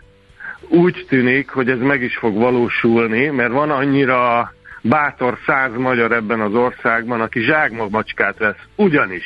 úgy 0.70 1.06
tűnik, 1.08 1.50
hogy 1.50 1.70
ez 1.70 1.80
meg 1.80 2.02
is 2.02 2.18
fog 2.18 2.38
valósulni, 2.38 3.26
mert 3.28 3.52
van 3.52 3.70
annyira 3.70 4.54
bátor 4.82 5.38
száz 5.46 5.72
magyar 5.78 6.12
ebben 6.12 6.40
az 6.40 6.54
országban, 6.54 7.22
aki 7.22 7.40
zsákmagmacskát 7.40 8.38
vesz. 8.38 8.64
Ugyanis 8.76 9.26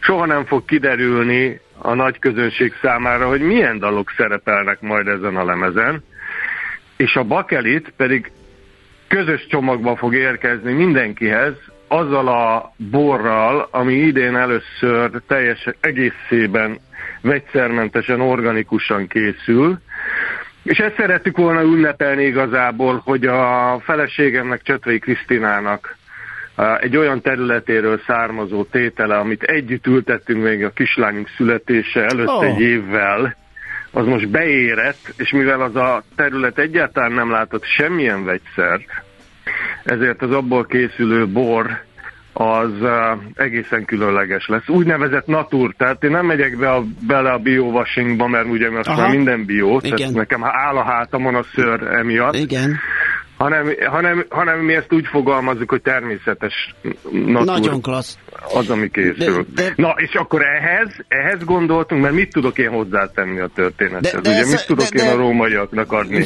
soha 0.00 0.26
nem 0.26 0.44
fog 0.44 0.64
kiderülni 0.64 1.60
a 1.78 1.94
nagy 1.94 2.18
közönség 2.18 2.72
számára, 2.82 3.28
hogy 3.28 3.40
milyen 3.40 3.78
dalok 3.78 4.12
szerepelnek 4.16 4.80
majd 4.80 5.06
ezen 5.06 5.36
a 5.36 5.44
lemezen, 5.44 6.04
és 6.96 7.14
a 7.14 7.22
bakelit 7.22 7.92
pedig 7.96 8.32
közös 9.08 9.46
csomagba 9.46 9.96
fog 9.96 10.14
érkezni 10.14 10.72
mindenkihez, 10.72 11.54
azzal 11.88 12.28
a 12.28 12.72
borral, 12.90 13.68
ami 13.70 13.94
idén 13.94 14.36
először 14.36 15.10
teljes 15.26 15.68
egészében 15.80 16.78
vegyszermentesen, 17.20 18.20
organikusan 18.20 19.06
készül, 19.06 19.78
és 20.64 20.78
ezt 20.78 20.96
szerettük 20.96 21.36
volna 21.36 21.62
ünnepelni 21.62 22.24
igazából, 22.24 23.00
hogy 23.04 23.26
a 23.26 23.80
feleségemnek, 23.84 24.62
Csötvei 24.62 24.98
Krisztinának 24.98 25.96
egy 26.80 26.96
olyan 26.96 27.20
területéről 27.20 28.00
származó 28.06 28.64
tétele, 28.64 29.16
amit 29.16 29.42
együtt 29.42 29.86
ültettünk 29.86 30.42
még 30.42 30.64
a 30.64 30.70
kislányunk 30.70 31.28
születése 31.36 32.04
előtt 32.04 32.28
oh. 32.28 32.44
egy 32.44 32.60
évvel, 32.60 33.36
az 33.90 34.06
most 34.06 34.28
beérett, 34.28 35.12
és 35.16 35.30
mivel 35.30 35.60
az 35.60 35.76
a 35.76 36.02
terület 36.16 36.58
egyáltalán 36.58 37.12
nem 37.12 37.30
látott 37.30 37.64
semmilyen 37.64 38.24
vegyszert, 38.24 38.84
ezért 39.84 40.22
az 40.22 40.30
abból 40.30 40.66
készülő 40.66 41.26
bor 41.26 41.82
az 42.34 42.72
egészen 43.34 43.84
különleges 43.84 44.46
lesz. 44.46 44.68
Úgynevezett 44.68 45.26
natur, 45.26 45.74
tehát 45.76 46.04
én 46.04 46.10
nem 46.10 46.26
megyek 46.26 46.58
be 46.58 46.70
a, 46.70 46.84
bele 47.06 47.30
a 47.30 47.38
biowashingba, 47.38 48.26
mert 48.26 48.48
ugye 48.48 48.70
most 48.70 48.96
már 48.96 49.10
minden 49.10 49.44
bio, 49.44 49.78
Igen. 49.82 49.96
tehát 49.96 50.12
nekem 50.12 50.44
áll 50.44 50.76
a 50.76 50.84
hátamon 50.84 51.34
a 51.34 51.42
szőr 51.54 51.82
emiatt. 51.82 52.34
Igen 52.34 52.78
hanem, 53.36 53.74
hanem, 53.90 54.24
hanem 54.28 54.58
mi 54.58 54.74
ezt 54.74 54.92
úgy 54.92 55.06
fogalmazzuk, 55.06 55.70
hogy 55.70 55.82
természetes 55.82 56.74
natur. 57.10 57.44
Nagyon 57.44 57.80
klassz. 57.80 58.18
Az, 58.54 58.70
ami 58.70 58.90
készül. 58.90 59.46
De, 59.54 59.62
de, 59.62 59.72
Na, 59.76 59.94
és 59.96 60.14
akkor 60.14 60.42
ehhez, 60.42 60.88
ehhez 61.08 61.44
gondoltunk, 61.44 62.02
mert 62.02 62.14
mit 62.14 62.32
tudok 62.32 62.58
én 62.58 62.70
hozzátenni 62.70 63.40
a 63.40 63.50
történethez? 63.54 64.12
De, 64.12 64.20
de 64.20 64.30
Ugye 64.30 64.38
ez, 64.38 64.50
mit 64.50 64.66
tudok 64.66 64.88
de, 64.88 65.02
én 65.02 65.08
de, 65.08 65.14
a 65.14 65.16
rómaiaknak 65.16 65.92
adni? 65.92 66.24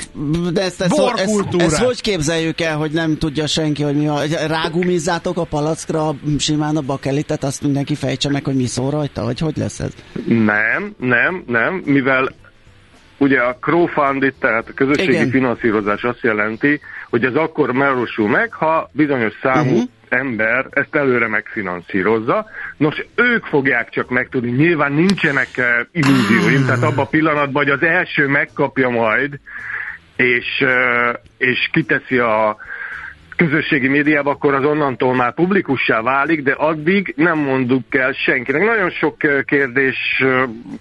De 0.53 0.61
ezt, 0.61 0.81
ezt, 0.81 0.99
ezt, 0.99 1.19
ezt, 1.19 1.63
ezt 1.63 1.85
hogy 1.85 2.01
képzeljük 2.01 2.61
el, 2.61 2.77
hogy 2.77 2.91
nem 2.91 3.19
tudja 3.19 3.47
senki, 3.47 3.83
hogy 3.83 3.97
mi 3.97 4.09
a... 4.09 4.19
Rágumizzátok 4.47 5.37
a 5.37 5.45
palackra 5.45 6.15
simán 6.39 6.77
a 6.77 6.81
bakelitet, 6.81 7.45
azt 7.45 7.63
mindenki 7.63 7.95
fejtse 7.95 8.31
meg, 8.31 8.45
hogy 8.45 8.57
mi 8.57 8.67
szól 8.67 8.91
rajta, 8.91 9.25
vagy 9.25 9.39
hogy 9.39 9.57
lesz 9.57 9.81
ez? 9.81 9.95
Nem, 10.27 10.95
nem, 10.99 11.43
nem, 11.47 11.83
mivel 11.85 12.29
ugye 13.19 13.41
a 13.41 13.57
crowdfunding, 13.61 14.33
tehát 14.39 14.69
a 14.69 14.73
közösségi 14.75 15.13
Igen. 15.13 15.31
finanszírozás 15.31 16.03
azt 16.03 16.23
jelenti, 16.23 16.81
hogy 17.11 17.25
ez 17.25 17.35
akkor 17.35 17.73
melósul 17.73 18.29
meg, 18.29 18.53
ha 18.53 18.91
bizonyos 18.93 19.33
számú 19.43 19.71
uh-huh. 19.71 19.89
Ember 20.09 20.67
ezt 20.71 20.95
előre 20.95 21.29
megfinanszírozza. 21.29 22.47
Nos, 22.77 23.05
ők 23.15 23.45
fogják 23.45 23.89
csak 23.89 24.11
megtudni, 24.11 24.51
nyilván 24.51 24.93
nincsenek 24.93 25.49
uh, 25.57 25.65
illúzióim, 25.93 26.65
tehát 26.67 26.83
abban 26.83 27.05
a 27.05 27.09
pillanatban, 27.09 27.65
hogy 27.65 27.73
az 27.73 27.83
első 27.83 28.27
megkapja 28.27 28.89
majd, 28.89 29.39
és, 30.17 30.47
uh, 30.61 31.15
és 31.39 31.69
kiteszi 31.73 32.19
a 32.19 32.57
közösségi 33.37 33.89
médiába, 33.89 34.31
akkor 34.31 34.55
az 34.55 34.65
onnantól 34.65 35.15
már 35.15 35.35
publikussá 35.35 36.01
válik, 36.03 36.43
de 36.43 36.53
addig 36.53 37.13
nem 37.17 37.39
mondjuk 37.39 37.95
el 37.95 38.13
senkinek. 38.13 38.65
Nagyon 38.65 38.91
sok 38.91 39.17
kérdés 39.45 40.23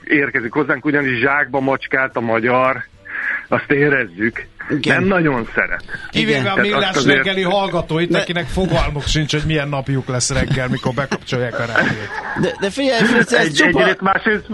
érkezik 0.04 0.52
hozzánk, 0.52 0.86
ugyanis 0.86 1.20
zsákba 1.20 1.60
macskált 1.60 2.16
a 2.16 2.20
magyar, 2.20 2.84
azt 3.48 3.72
érezzük. 3.72 4.46
Igen. 4.70 5.00
Nem 5.00 5.08
nagyon 5.08 5.50
szeret. 5.56 5.84
Kivéve 6.10 6.50
a 6.52 6.56
millás 6.62 6.96
azért... 6.96 7.16
reggeli 7.16 7.42
hallgatóit, 7.42 8.10
de... 8.10 8.20
akinek 8.20 8.46
fogalmuk 8.48 9.06
sincs, 9.06 9.32
hogy 9.32 9.44
milyen 9.46 9.70
napjuk 9.70 10.08
lesz 10.08 10.32
reggel, 10.32 10.68
mikor 10.68 10.94
bekapcsolják 10.94 11.60
a 11.60 11.66
rádiót. 11.66 12.10
De, 12.42 12.52
de 12.60 12.70
figyelj, 12.70 13.04
Fritz, 13.06 13.34
ez 13.34 13.46
Egy, 13.46 13.54
csupa... 13.54 13.80
Egyrészt, 13.80 14.02
másrészt 14.02 14.46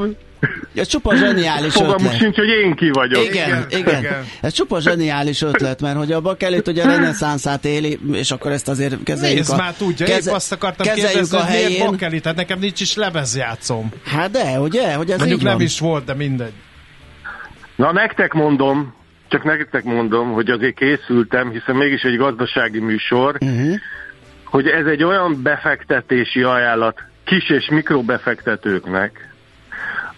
ez 0.76 0.88
csupa 0.88 1.16
zseniális 1.16 1.74
Fogalmuk 1.74 2.00
ötlet. 2.00 2.18
sincs, 2.18 2.36
hogy 2.36 2.48
én 2.48 2.76
ki 2.76 2.90
vagyok. 2.90 3.24
Igen, 3.24 3.66
igen, 3.70 3.80
igen. 3.80 4.00
igen. 4.00 4.26
Ez 4.42 4.54
csupa 4.54 4.80
zseniális 4.80 5.42
ötlet, 5.42 5.82
mert 5.82 5.98
hogy 5.98 6.12
a 6.12 6.22
bakelit 6.22 6.68
ugye 6.68 6.84
a 6.84 6.88
reneszánszát 6.88 7.66
éli, 7.66 8.00
és 8.12 8.32
akkor 8.32 8.52
ezt 8.52 8.68
azért 8.68 9.04
kezeljük 9.04 9.38
Nézd 9.38 9.52
a... 9.52 9.56
már, 9.56 9.74
tudja, 9.74 10.06
keze, 10.06 10.30
épp 10.30 10.36
azt 10.36 10.52
akartam 10.52 10.94
kérdezni, 10.96 11.38
a 11.38 11.44
helyén. 11.44 11.68
miért 11.68 11.86
bakelit, 11.90 12.26
hát 12.26 12.36
nekem 12.36 12.60
nincs 12.60 12.82
is 12.82 12.96
lemezjátszom. 12.96 13.92
Hát 14.06 14.32
de, 14.32 14.60
ugye, 14.60 14.94
hogy 14.94 15.12
ez 15.12 15.18
Mondjuk 15.18 15.40
így 15.40 15.46
nem 15.46 15.56
van. 15.58 15.64
is 15.66 15.80
volt, 15.80 16.06
de 16.06 16.14
mindegy. 16.14 16.54
Na, 17.76 17.92
nektek 17.92 18.34
mondom, 18.34 18.94
csak 19.34 19.44
nektek 19.44 19.84
mondom, 19.84 20.32
hogy 20.32 20.50
azért 20.50 20.76
készültem, 20.76 21.50
hiszen 21.50 21.76
mégis 21.76 22.02
egy 22.02 22.18
gazdasági 22.18 22.80
műsor, 22.80 23.38
uh-huh. 23.40 23.76
hogy 24.44 24.68
ez 24.68 24.86
egy 24.86 25.04
olyan 25.04 25.42
befektetési 25.44 26.44
ajánlat 26.44 27.02
kis 27.24 27.50
és 27.50 27.70
mikrobefektetőknek, 27.70 29.30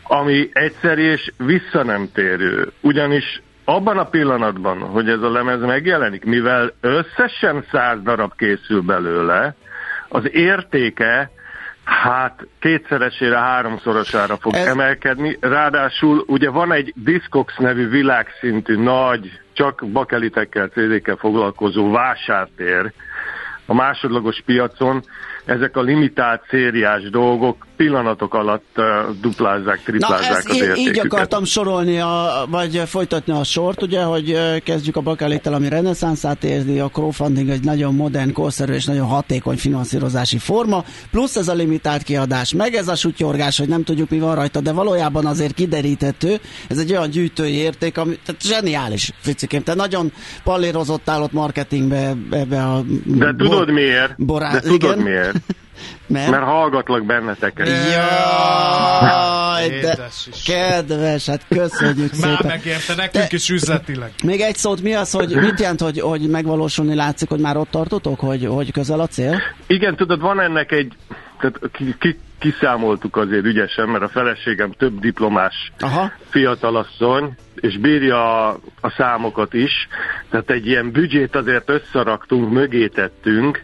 ami 0.04 0.50
egyszerű 0.54 1.12
és 1.12 1.32
vissza 1.38 1.84
nem 1.84 2.10
térő. 2.14 2.72
Ugyanis 2.82 3.42
abban 3.66 3.98
a 3.98 4.10
pillanatban, 4.10 4.80
hogy 4.80 5.10
ez 5.10 5.22
a 5.22 5.32
lemez 5.32 5.62
megjelenik, 5.62 6.26
mivel 6.26 6.74
összesen 6.82 7.66
száz 7.72 8.02
darab 8.04 8.36
készül 8.38 8.82
belőle, 8.82 9.56
az 10.08 10.30
értéke 10.32 11.32
hát 11.86 12.48
kétszeresére, 12.60 13.38
háromszorosára 13.38 14.38
fog 14.38 14.54
ez... 14.54 14.66
emelkedni. 14.66 15.38
Ráadásul 15.40 16.24
ugye 16.28 16.50
van 16.50 16.72
egy 16.72 16.94
Discox 16.96 17.58
nevű 17.58 17.90
világszintű 17.90 18.76
nagy, 18.76 19.40
csak 19.54 19.86
bakelitekkel, 19.92 20.68
cd 20.68 21.18
foglalkozó 21.18 21.92
vásártér 21.92 22.92
a 23.66 23.74
másodlagos 23.74 24.42
piacon, 24.46 25.04
ezek 25.46 25.78
a 25.78 25.82
limitált 25.82 26.42
szériás 26.50 27.10
dolgok 27.10 27.66
pillanatok 27.76 28.34
alatt 28.34 28.82
duplázzák, 29.22 29.84
triplázzák 29.84 30.44
Na, 30.44 30.50
az 30.50 30.56
így, 30.56 30.62
értéküket. 30.62 30.96
így 30.96 31.00
akartam 31.06 31.44
sorolni, 31.44 32.00
a, 32.00 32.46
vagy 32.50 32.82
folytatni 32.86 33.34
a 33.34 33.44
sort, 33.44 33.82
ugye, 33.82 34.02
hogy 34.04 34.38
kezdjük 34.64 34.96
a 34.96 35.02
bakelittel, 35.02 35.54
ami 35.54 35.70
reneszánszát 35.70 36.44
érzi, 36.44 36.80
a 36.80 36.88
crowdfunding 36.88 37.50
egy 37.50 37.64
nagyon 37.64 37.96
modern, 37.96 38.34
korszerű 38.34 38.74
és 38.74 38.86
nagyon 38.86 39.08
hatékony 39.08 39.58
finanszírozási 39.58 40.38
forma, 40.38 40.84
plusz 41.12 41.36
ez 41.36 41.48
a 41.48 41.54
limitált 41.54 42.04
kiadás, 42.04 42.54
meg 42.54 42.74
ez 42.74 42.88
a 42.88 42.96
sutyorgás, 42.96 43.58
hogy 43.58 43.68
nem 43.68 43.84
tudjuk 43.84 44.10
mi 44.10 44.20
van 44.20 44.36
rajta, 44.36 44.60
de 44.62 44.72
valójában 44.72 45.26
azért 45.26 45.54
kideríthető, 45.54 46.36
ez 46.70 46.78
egy 46.78 46.92
olyan 46.92 47.10
gyűjtői 47.10 47.54
érték, 47.54 47.98
ami 47.98 48.20
tehát 48.26 48.42
zseniális, 48.42 49.12
Fricikém, 49.20 49.64
te 49.64 49.74
nagyon 49.74 50.12
pallérozottál 50.44 51.22
ott 51.22 51.32
marketingbe 51.32 52.14
ebbe 52.32 52.64
a... 52.64 52.82
De 53.06 53.32
bor, 53.32 53.36
tudod 53.36 53.72
miért? 53.72 54.26
Borá... 54.26 54.52
De 54.52 54.60
tudod 54.60 54.82
Igen? 54.82 54.98
miért? 54.98 55.35
Mert? 56.08 56.30
Mert 56.30 56.44
hallgatlak 56.44 57.06
benneteket. 57.06 57.68
Jaj, 59.02 59.80
de 59.80 59.98
kedves, 60.46 61.26
hát 61.26 61.46
köszönjük 61.48 62.12
Már 62.12 62.38
szépen. 62.38 62.48
megérte 62.48 62.96
nekünk 62.96 63.32
is 63.32 63.50
üzletileg. 63.50 64.12
Még 64.24 64.42
egy 64.42 64.56
szót, 64.56 64.82
mi 64.82 64.94
az, 64.94 65.12
hogy 65.12 65.36
mit 65.36 65.60
jelent, 65.60 65.82
hogy, 65.82 66.00
hogy 66.00 66.30
megvalósulni 66.30 66.96
látszik, 66.96 67.30
hogy 67.30 67.40
már 67.40 67.58
ott 67.58 67.72
tartotok, 67.72 68.20
hogy, 68.20 68.46
hogy 68.46 68.72
közel 68.72 69.00
a 69.00 69.08
cél? 69.08 69.42
Igen, 69.68 69.96
tudod, 69.96 70.22
van 70.22 70.42
ennek 70.42 70.72
egy, 70.72 70.94
tehát 71.40 71.60
ki, 71.72 71.96
ki, 72.00 72.20
kiszámoltuk 72.40 73.18
azért 73.18 73.46
ügyesen, 73.46 73.90
mert 73.90 74.04
a 74.04 74.10
feleségem 74.10 74.72
több 74.72 75.00
diplomás 75.00 75.72
Aha. 75.80 76.12
fiatalasszony, 76.30 77.36
és 77.56 77.78
bírja 77.78 78.48
a, 78.48 78.60
a 78.82 78.90
számokat 78.98 79.54
is, 79.54 79.88
tehát 80.30 80.50
egy 80.50 80.68
ilyen 80.68 80.92
büdzsét 80.92 81.36
azért 81.36 81.70
összeraktunk, 81.70 82.52
mögé 82.52 82.88
tettünk, 82.88 83.64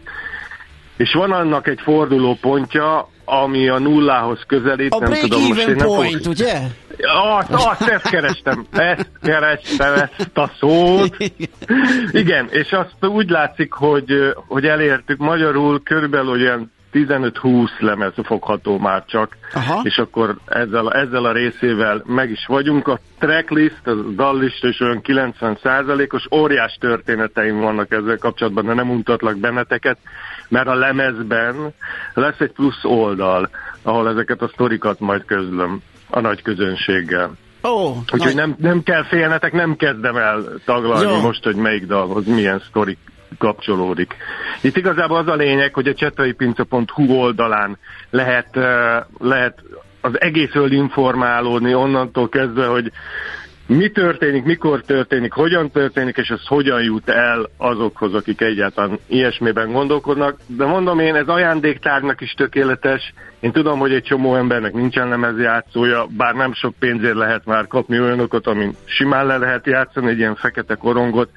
és 0.96 1.12
van 1.12 1.32
annak 1.32 1.66
egy 1.66 1.80
forduló 1.82 2.36
pontja, 2.40 3.08
ami 3.24 3.68
a 3.68 3.78
nullához 3.78 4.40
közelít, 4.46 4.92
a 4.92 4.98
nem 4.98 5.12
tudom 5.12 5.42
most 5.42 5.66
én 5.66 5.74
nem 5.74 5.86
point, 5.86 6.16
fogok... 6.16 6.32
ugye? 6.32 6.58
Azt, 7.38 7.50
azt, 7.50 7.88
ezt 7.88 8.08
kerestem, 8.10 8.66
ezt 8.70 9.10
kerestem, 9.22 9.94
ezt 9.94 10.38
a 10.38 10.50
szót. 10.58 11.16
Igen, 12.10 12.48
és 12.50 12.72
azt 12.72 13.06
úgy 13.06 13.30
látszik, 13.30 13.72
hogy, 13.72 14.34
hogy 14.34 14.66
elértük 14.66 15.18
magyarul 15.18 15.82
körülbelül 15.82 16.30
olyan 16.30 16.72
15-20 16.92 17.68
lemez 17.78 18.12
fogható 18.22 18.78
már 18.78 19.04
csak, 19.04 19.36
Aha. 19.54 19.80
és 19.82 19.96
akkor 19.96 20.36
ezzel, 20.46 20.92
ezzel 20.92 21.24
a 21.24 21.32
részével 21.32 22.02
meg 22.06 22.30
is 22.30 22.46
vagyunk. 22.46 22.88
A 22.88 22.98
tracklist, 23.18 23.86
a 23.86 23.94
dallista 23.94 24.68
is 24.68 24.80
olyan 24.80 25.00
90%-os, 25.04 26.26
óriás 26.30 26.76
történeteim 26.80 27.60
vannak 27.60 27.92
ezzel 27.92 28.18
kapcsolatban, 28.18 28.66
de 28.66 28.74
nem 28.74 28.86
mutatlak 28.86 29.38
benneteket, 29.38 29.98
mert 30.52 30.66
a 30.66 30.74
lemezben 30.74 31.74
lesz 32.14 32.38
egy 32.38 32.52
plusz 32.52 32.84
oldal, 32.84 33.50
ahol 33.82 34.08
ezeket 34.08 34.42
a 34.42 34.48
sztorikat 34.48 35.00
majd 35.00 35.24
közlöm 35.24 35.82
a 36.10 36.20
nagy 36.20 36.42
közönséggel. 36.42 37.32
Oh, 37.62 37.96
Úgyhogy 37.96 38.20
nagy... 38.20 38.34
nem, 38.34 38.56
nem 38.58 38.82
kell 38.82 39.04
félnetek, 39.04 39.52
nem 39.52 39.76
kezdem 39.76 40.16
el 40.16 40.44
taglalni 40.64 41.12
Jó. 41.12 41.20
most, 41.20 41.44
hogy 41.44 41.56
melyik 41.56 41.86
dalhoz 41.86 42.26
milyen 42.26 42.62
sztorik 42.68 42.98
kapcsolódik. 43.38 44.16
Itt 44.60 44.76
igazából 44.76 45.16
az 45.16 45.26
a 45.26 45.34
lényeg, 45.34 45.74
hogy 45.74 45.88
a 45.88 45.94
csetraipinca.hu 45.94 47.12
oldalán 47.12 47.78
lehet, 48.10 48.58
lehet 49.18 49.62
az 50.00 50.20
egészről 50.20 50.72
informálódni 50.72 51.74
onnantól 51.74 52.28
kezdve, 52.28 52.66
hogy 52.66 52.92
mi 53.66 53.90
történik, 53.90 54.44
mikor 54.44 54.80
történik, 54.80 55.32
hogyan 55.32 55.70
történik, 55.70 56.16
és 56.16 56.28
ez 56.28 56.46
hogyan 56.46 56.82
jut 56.82 57.08
el 57.08 57.50
azokhoz, 57.56 58.14
akik 58.14 58.40
egyáltalán 58.40 58.98
ilyesmiben 59.06 59.72
gondolkodnak. 59.72 60.38
De 60.46 60.64
mondom 60.64 60.98
én, 60.98 61.14
ez 61.14 61.26
ajándéktárnak 61.26 62.20
is 62.20 62.32
tökéletes. 62.32 63.14
Én 63.40 63.52
tudom, 63.52 63.78
hogy 63.78 63.92
egy 63.92 64.02
csomó 64.02 64.36
embernek 64.36 64.72
nincsen 64.72 65.08
lemezjátszója, 65.08 66.06
bár 66.16 66.34
nem 66.34 66.52
sok 66.54 66.74
pénzért 66.78 67.14
lehet 67.14 67.44
már 67.44 67.66
kapni 67.66 68.00
olyanokat, 68.00 68.46
amin 68.46 68.76
simán 68.84 69.26
le 69.26 69.36
lehet 69.36 69.66
játszani, 69.66 70.08
egy 70.08 70.18
ilyen 70.18 70.34
fekete 70.34 70.74
korongot, 70.74 71.30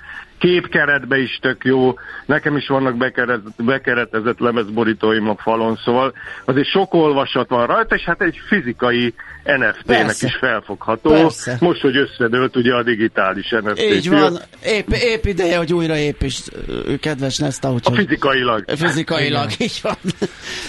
képkeretbe 0.46 1.18
is 1.18 1.40
tök 1.42 1.64
jó, 1.64 1.94
nekem 2.26 2.58
is 2.58 2.68
vannak 2.68 2.98
bekeret, 2.98 3.42
bekeretezett 3.58 4.40
lemezborítóim 4.40 5.30
a 5.30 5.36
falon, 5.38 5.80
szóval 5.84 6.14
azért 6.46 6.68
sok 6.68 6.94
olvasat 6.94 7.50
van 7.50 7.68
rajta, 7.68 7.96
és 7.96 8.04
hát 8.04 8.22
egy 8.22 8.40
fizikai 8.48 9.14
NFT-nek 9.44 10.22
is 10.22 10.36
felfogható. 10.40 11.10
Persze. 11.10 11.58
Most, 11.60 11.82
hogy 11.82 11.98
összedőlt 11.98 12.56
ugye 12.56 12.74
a 12.74 12.84
digitális 12.84 13.50
NFT. 13.50 13.82
Így 13.82 14.10
van, 14.10 14.40
épp, 14.66 14.90
épp 14.90 15.26
ideje, 15.26 15.58
hogy 15.58 15.74
újra 15.74 15.96
is 16.20 16.42
kedves 17.00 17.38
Nesta. 17.38 17.72
Úgyhogy... 17.72 17.98
A 17.98 18.02
fizikailag. 18.02 18.64
Fizikailag, 18.68 19.50
így 19.58 19.80
van. 19.82 19.96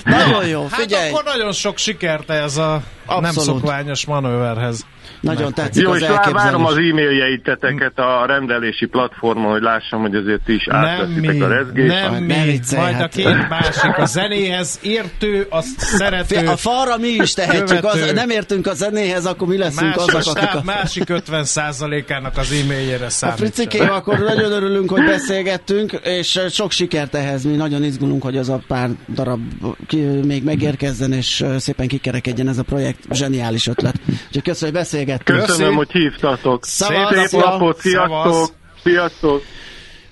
Nagyon 0.05 0.47
jó, 0.47 0.61
hát 0.61 0.81
figyelj. 0.81 1.03
Hát 1.03 1.13
akkor 1.13 1.33
nagyon 1.33 1.53
sok 1.53 1.79
sikert 1.79 2.31
ez 2.31 2.57
a 2.57 2.83
Abszolút. 3.07 3.23
nem 3.23 3.33
szokványos 3.33 4.07
manőverhez. 4.07 4.87
Nagyon 5.21 5.53
tetszik 5.53 5.83
Jó, 5.83 5.91
az 5.91 6.01
és 6.01 6.09
várom 6.33 6.65
az 6.65 6.77
e-mailjeiteket 6.77 7.99
a 7.99 8.27
rendelési 8.27 8.87
platformon, 8.87 9.53
hogy 9.53 9.63
lássam, 9.63 10.01
hogy 10.01 10.15
azért 10.15 10.49
is 10.49 10.69
átveszitek 10.69 11.43
a 11.43 11.49
rezgést. 11.49 11.89
Nem 11.89 12.23
mi, 12.23 12.61
ne 12.71 12.79
majd 12.81 13.01
a 13.01 13.09
két 13.09 13.49
másik, 13.49 13.99
a 13.99 14.05
zenéhez 14.05 14.79
értő, 14.83 15.47
azt 15.51 15.79
szerető. 15.79 16.47
A 16.47 16.57
falra 16.57 16.97
mi 16.97 17.09
is 17.09 17.33
tehetjük, 17.33 17.85
az, 17.85 18.11
nem 18.15 18.31
értünk 18.31 18.67
a 18.67 18.75
zenéhez, 18.75 19.27
akkor 19.27 19.49
mi 19.49 19.57
leszünk 19.57 19.97
másik 19.97 20.15
azok, 20.15 20.37
akik 20.37 20.55
a... 20.55 20.63
másik 20.65 21.05
50%-ának 21.09 22.37
az 22.37 22.53
e-mailjére 22.63 23.09
számít. 23.09 23.35
A 23.35 23.39
Fricikém, 23.39 23.91
akkor 23.91 24.19
nagyon 24.19 24.53
örülünk, 24.53 24.91
hogy 24.91 25.05
beszélgettünk, 25.05 25.93
és 25.93 26.41
sok 26.51 26.71
sikert 26.71 27.15
ehhez, 27.15 27.45
mi 27.45 27.57
nagyon 27.57 27.85
izgulunk, 27.85 28.23
hogy 28.23 28.37
az 28.37 28.49
a 28.49 28.61
pár 28.67 28.91
darab 29.15 29.41
ki, 29.87 29.97
még 30.25 30.45
megérkezzen, 30.45 31.13
és 31.13 31.45
szépen 31.59 31.87
kikerekedjen 31.87 32.49
ez 32.49 32.59
a 32.59 32.63
projekt, 32.63 32.99
zseniális 33.13 33.67
ötlet. 33.67 33.95
Úgyhogy 34.27 34.43
köszönöm, 34.43 34.75
hogy 34.75 34.85
beszélgettünk. 34.97 35.45
Köszönöm, 35.45 35.75
hogy 35.75 35.91
hívtatok. 35.91 36.65
Szép 36.65 37.31
napot, 37.31 37.81
sziasztok! 37.81 38.55
Sziasztok! 38.83 39.43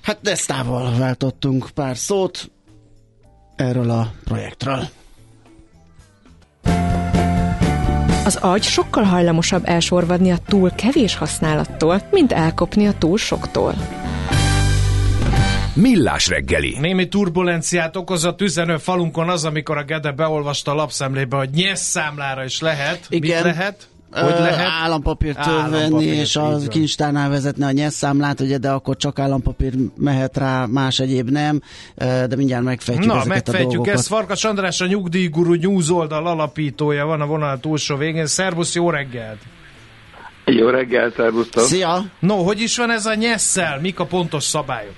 Hát 0.01 0.17
Desztával 0.21 0.97
váltottunk 0.97 1.69
pár 1.73 1.97
szót 1.97 2.51
erről 3.55 3.89
a 3.89 4.11
projektről. 4.23 4.87
Az 8.25 8.35
agy 8.35 8.63
sokkal 8.63 9.03
hajlamosabb 9.03 9.61
elsorvadni 9.65 10.31
a 10.31 10.37
túl 10.47 10.71
kevés 10.71 11.15
használattól, 11.15 12.01
mint 12.11 12.31
elkopni 12.31 12.87
a 12.87 12.93
túl 12.97 13.17
soktól. 13.17 13.73
Millás 15.73 16.27
reggeli. 16.27 16.77
Némi 16.79 17.07
turbulenciát 17.07 17.95
okozott 17.95 18.41
üzenő 18.41 18.77
falunkon 18.77 19.29
az, 19.29 19.45
amikor 19.45 19.77
a 19.77 19.83
Gede 19.83 20.11
beolvasta 20.11 20.71
a 20.71 20.75
lapszemlébe, 20.75 21.37
hogy 21.37 21.49
nyesz 21.49 21.81
számlára 21.81 22.43
is 22.43 22.61
lehet. 22.61 23.05
Igen. 23.09 23.43
Mit 23.43 23.55
lehet? 23.55 23.87
Hogy 24.21 24.39
lehet? 24.39 24.67
Állampapírt 24.83 25.37
állampapír, 25.37 25.89
venni, 25.89 26.05
és 26.05 26.35
a 26.35 26.57
kincstárnál 26.67 27.29
vezetne 27.29 27.65
a 27.65 27.71
nyelszámlát, 27.71 28.39
ugye, 28.39 28.57
de 28.57 28.69
akkor 28.69 28.95
csak 28.95 29.19
állampapír 29.19 29.73
mehet 29.97 30.37
rá, 30.37 30.65
más 30.65 30.99
egyéb 30.99 31.29
nem, 31.29 31.61
de 31.95 32.35
mindjárt 32.35 32.63
megfejtjük 32.63 33.07
Na, 33.07 33.19
ezeket 33.19 33.33
megfejtjük 33.33 33.69
a 33.69 33.73
dolgokat. 33.73 33.93
ezt. 33.93 34.07
Farkas 34.07 34.43
András, 34.43 34.81
a 34.81 34.85
nyugdíjguru 34.85 35.53
news 35.53 35.89
oldal 35.89 36.27
alapítója 36.27 37.05
van 37.05 37.21
a 37.21 37.25
vonal 37.25 37.59
túlsó 37.59 37.95
végén. 37.95 38.25
Szervusz, 38.25 38.75
jó 38.75 38.89
reggelt! 38.89 39.39
Jó 40.45 40.69
reggel, 40.69 41.11
szervusztok! 41.15 41.63
Szia! 41.63 42.01
No, 42.19 42.35
hogy 42.35 42.59
is 42.61 42.77
van 42.77 42.91
ez 42.91 43.05
a 43.05 43.15
nyesszel? 43.15 43.79
Mik 43.81 43.99
a 43.99 44.05
pontos 44.05 44.43
szabályok? 44.43 44.93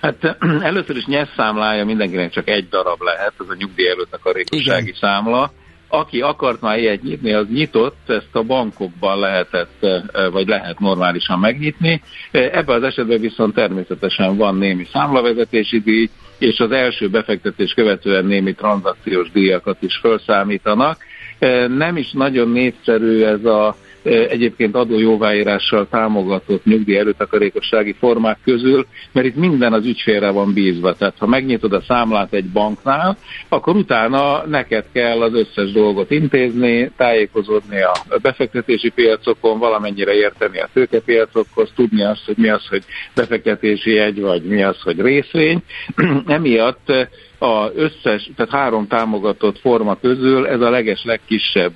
Hát 0.00 0.36
először 0.70 0.96
is 0.96 1.04
nyesz 1.04 1.28
számlája 1.36 1.84
mindenkinek 1.84 2.32
csak 2.32 2.48
egy 2.48 2.68
darab 2.68 3.00
lehet, 3.00 3.32
ez 3.38 3.46
a 3.48 3.54
nyugdíj 3.58 3.88
előtt 3.88 4.18
a 4.22 4.32
rékossági 4.32 4.94
számla 5.00 5.52
aki 5.98 6.20
akart 6.20 6.60
már 6.60 6.78
ilyet 6.78 7.02
nyitni, 7.02 7.32
az 7.32 7.46
nyitott, 7.48 7.98
ezt 8.06 8.28
a 8.32 8.42
bankokban 8.42 9.18
lehetett, 9.18 9.86
vagy 10.32 10.48
lehet 10.48 10.78
normálisan 10.78 11.38
megnyitni. 11.38 12.02
Ebben 12.30 12.76
az 12.76 12.82
esetben 12.82 13.20
viszont 13.20 13.54
természetesen 13.54 14.36
van 14.36 14.56
némi 14.56 14.86
számlavezetési 14.92 15.80
díj, 15.80 16.08
és 16.38 16.58
az 16.58 16.70
első 16.70 17.08
befektetés 17.08 17.72
követően 17.72 18.24
némi 18.24 18.54
tranzakciós 18.54 19.30
díjakat 19.30 19.82
is 19.82 19.98
felszámítanak. 20.02 20.96
Nem 21.68 21.96
is 21.96 22.12
nagyon 22.12 22.48
népszerű 22.48 23.22
ez 23.22 23.44
a 23.44 23.76
egyébként 24.04 24.74
adójóváírással 24.74 25.88
támogatott 25.90 26.64
nyugdíj 26.64 26.98
előtakarékossági 26.98 27.94
formák 27.98 28.38
közül, 28.44 28.86
mert 29.12 29.26
itt 29.26 29.36
minden 29.36 29.72
az 29.72 29.86
ügyfélre 29.86 30.30
van 30.30 30.52
bízva. 30.52 30.94
Tehát 30.94 31.18
ha 31.18 31.26
megnyitod 31.26 31.72
a 31.72 31.82
számlát 31.86 32.32
egy 32.32 32.48
banknál, 32.48 33.16
akkor 33.48 33.76
utána 33.76 34.46
neked 34.46 34.84
kell 34.92 35.22
az 35.22 35.34
összes 35.34 35.72
dolgot 35.72 36.10
intézni, 36.10 36.90
tájékozódni 36.96 37.82
a 37.82 38.18
befektetési 38.22 38.90
piacokon, 38.90 39.58
valamennyire 39.58 40.12
érteni 40.12 40.60
a 40.60 40.68
tőkepiacokhoz, 40.72 41.70
tudni 41.74 42.02
azt, 42.04 42.24
hogy 42.24 42.36
mi 42.36 42.48
az, 42.48 42.66
hogy 42.68 42.82
befektetési 43.14 43.98
egy, 43.98 44.20
vagy 44.20 44.42
mi 44.42 44.62
az, 44.62 44.80
hogy 44.80 45.00
részvény. 45.00 45.62
Emiatt 46.26 46.92
a 47.44 47.70
összes, 47.74 48.30
tehát 48.36 48.52
három 48.52 48.86
támogatott 48.86 49.58
forma 49.58 49.96
közül 50.00 50.46
ez 50.46 50.60
a 50.60 50.70
leges 50.70 51.04
legkisebb 51.04 51.72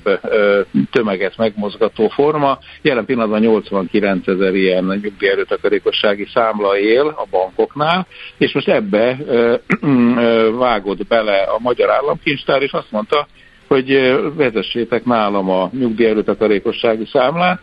tömeget 0.90 1.36
megmozgató 1.36 2.08
forma. 2.08 2.58
Jelen 2.82 3.04
pillanatban 3.04 3.40
89 3.40 4.28
ezer 4.28 4.54
ilyen 4.54 4.84
nyugdíjerőtakarékossági 4.84 6.26
számla 6.34 6.78
él 6.78 7.06
a 7.06 7.26
bankoknál, 7.30 8.06
és 8.38 8.52
most 8.52 8.68
ebbe 8.68 9.18
vágott 10.58 11.06
bele 11.06 11.36
a 11.36 11.58
Magyar 11.58 11.90
Államkincstár, 11.90 12.62
és 12.62 12.72
azt 12.72 12.90
mondta, 12.90 13.26
hogy 13.68 14.16
vezessétek 14.36 15.04
nálam 15.04 15.50
a 15.50 15.70
nyugdíjerőtakarékossági 15.72 17.06
számlát, 17.12 17.60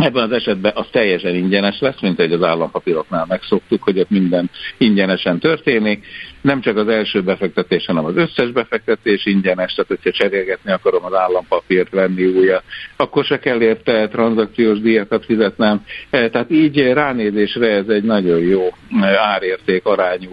Ebben 0.00 0.22
az 0.22 0.32
esetben 0.32 0.72
az 0.74 0.86
teljesen 0.90 1.34
ingyenes 1.34 1.80
lesz, 1.80 2.00
mint 2.00 2.20
egy 2.20 2.32
az 2.32 2.42
állampapíroknál 2.42 3.24
megszoktuk, 3.28 3.82
hogy 3.82 3.98
ott 3.98 4.10
minden 4.10 4.50
ingyenesen 4.78 5.38
történik. 5.38 6.06
Nem 6.40 6.60
csak 6.60 6.76
az 6.76 6.88
első 6.88 7.22
befektetés, 7.22 7.86
hanem 7.86 8.04
az 8.04 8.16
összes 8.16 8.50
befektetés 8.50 9.26
ingyenes, 9.26 9.74
tehát 9.74 9.90
hogyha 9.90 10.10
cserélgetni 10.10 10.72
akarom 10.72 11.04
az 11.04 11.14
állampapírt, 11.14 11.90
venni 11.90 12.26
újat, 12.26 12.62
akkor 12.96 13.24
se 13.24 13.38
kell 13.38 13.60
érte 13.60 14.08
tranzakciós 14.08 14.80
díjakat 14.80 15.24
fizetnem. 15.24 15.84
E, 16.10 16.30
tehát 16.30 16.50
így 16.50 16.92
ránézésre 16.92 17.66
ez 17.66 17.88
egy 17.88 18.04
nagyon 18.04 18.38
jó 18.38 18.68
árérték 19.16 19.86
arányú 19.86 20.30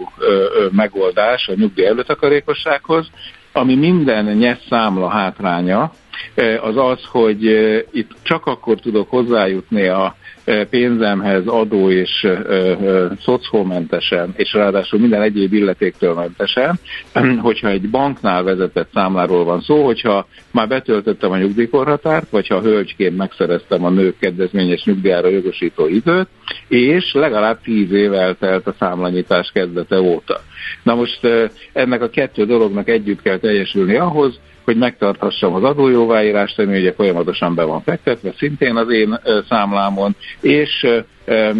megoldás 0.70 1.48
a 1.48 1.54
nyugdíj 1.56 1.86
előtakarékossághoz, 1.86 3.10
ami 3.52 3.74
minden 3.74 4.24
nyesz 4.24 4.66
számla 4.68 5.08
hátránya, 5.08 5.92
az 6.60 6.76
az, 6.76 7.04
hogy 7.04 7.42
itt 7.92 8.10
csak 8.22 8.46
akkor 8.46 8.80
tudok 8.80 9.10
hozzájutni 9.10 9.86
a 9.86 10.16
pénzemhez 10.70 11.46
adó 11.46 11.90
és 11.90 12.26
szocholmentesen, 13.20 14.32
és 14.36 14.52
ráadásul 14.52 15.00
minden 15.00 15.22
egyéb 15.22 15.52
illetéktől 15.52 16.14
mentesen, 16.14 16.78
hogyha 17.40 17.68
egy 17.68 17.90
banknál 17.90 18.42
vezetett 18.42 18.88
számláról 18.94 19.44
van 19.44 19.60
szó, 19.60 19.84
hogyha 19.84 20.26
már 20.50 20.68
betöltöttem 20.68 21.30
a 21.30 21.36
nyugdíjkorhatárt, 21.36 22.30
vagy 22.30 22.46
ha 22.46 22.60
hölgyként 22.60 23.16
megszereztem 23.16 23.84
a 23.84 23.90
nők 23.90 24.18
kedvezményes 24.18 24.84
nyugdíjára 24.84 25.28
jogosító 25.28 25.86
időt, 25.86 26.28
és 26.68 27.12
legalább 27.12 27.60
tíz 27.62 27.92
év 27.92 28.12
eltelt 28.12 28.66
a 28.66 28.74
számlanyítás 28.78 29.50
kezdete 29.52 30.00
óta. 30.00 30.40
Na 30.82 30.94
most 30.94 31.20
ennek 31.72 32.02
a 32.02 32.10
kettő 32.10 32.44
dolognak 32.44 32.88
együtt 32.88 33.22
kell 33.22 33.38
teljesülni 33.38 33.96
ahhoz, 33.96 34.38
hogy 34.68 34.76
megtarthassam 34.76 35.54
az 35.54 35.62
adójóváírást, 35.62 36.58
ami 36.58 36.78
ugye 36.78 36.92
folyamatosan 36.92 37.54
be 37.54 37.64
van 37.64 37.82
fektetve, 37.82 38.32
szintén 38.36 38.76
az 38.76 38.90
én 38.90 39.20
számlámon, 39.48 40.16
és 40.40 40.86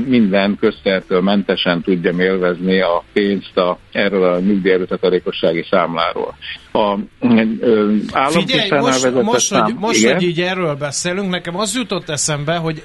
minden 0.06 0.56
köztertől 0.61 1.20
mentesen 1.20 1.82
tudjam 1.82 2.20
élvezni 2.20 2.80
a 2.80 3.04
pénzt 3.12 3.56
a, 3.56 3.78
erről 3.92 4.22
a 4.22 4.40
nyugdíjerőtakarékossági 4.40 5.66
számláról. 5.70 6.36
A 6.72 6.96
Figyelj, 8.28 8.68
most, 8.70 9.22
most, 9.22 9.46
szám, 9.46 9.62
hogy, 9.62 9.74
most 9.78 10.09
hogy 10.12 10.22
így 10.22 10.40
erről 10.40 10.74
beszélünk, 10.74 11.30
nekem 11.30 11.56
az 11.56 11.74
jutott 11.76 12.09
eszembe, 12.09 12.56
hogy 12.56 12.82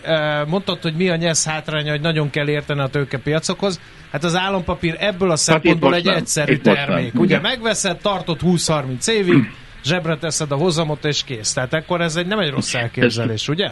mondtad, 0.47 0.81
hogy 0.81 0.93
mi 0.97 1.09
a 1.09 1.15
nyesz 1.15 1.45
hátránya, 1.47 1.91
hogy 1.91 2.01
nagyon 2.01 2.29
kell 2.29 2.49
érteni 2.49 2.79
a 2.79 2.87
tőkepiacokhoz. 2.87 3.79
Hát 4.11 4.23
az 4.23 4.35
állampapír 4.35 4.95
ebből 4.99 5.27
a 5.27 5.31
hát 5.31 5.39
szempontból 5.39 5.89
hát 5.89 5.99
egy 5.99 6.05
nem. 6.05 6.15
egyszerű 6.15 6.53
itt 6.53 6.63
termék. 6.63 7.19
Ugye 7.19 7.39
megveszed, 7.39 7.97
tartod 7.97 8.39
20-30 8.43 9.07
évig, 9.07 9.51
zsebre 9.83 10.17
teszed 10.17 10.51
a 10.51 10.55
hozamot, 10.55 11.05
és 11.05 11.23
kész. 11.23 11.53
Tehát 11.53 11.73
akkor 11.73 12.01
ez 12.01 12.15
egy, 12.15 12.27
nem 12.27 12.39
egy 12.39 12.49
rossz 12.49 12.73
elképzelés, 12.73 13.47
ugye? 13.47 13.71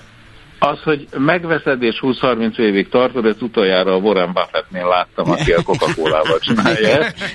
Az, 0.64 0.82
hogy 0.84 1.08
megveszed 1.18 1.84
és 1.84 2.00
20-30 2.02 2.60
évig 2.60 2.90
tartod, 2.90 3.26
ezt 3.26 3.42
utoljára 3.42 3.94
a 3.94 3.98
Warren 3.98 4.34
Buffettnél 4.34 4.88
láttam, 4.88 5.32
aki 5.32 5.52
a 5.52 5.62
Coca-Cola-val 5.64 6.40
csinálja 6.40 6.90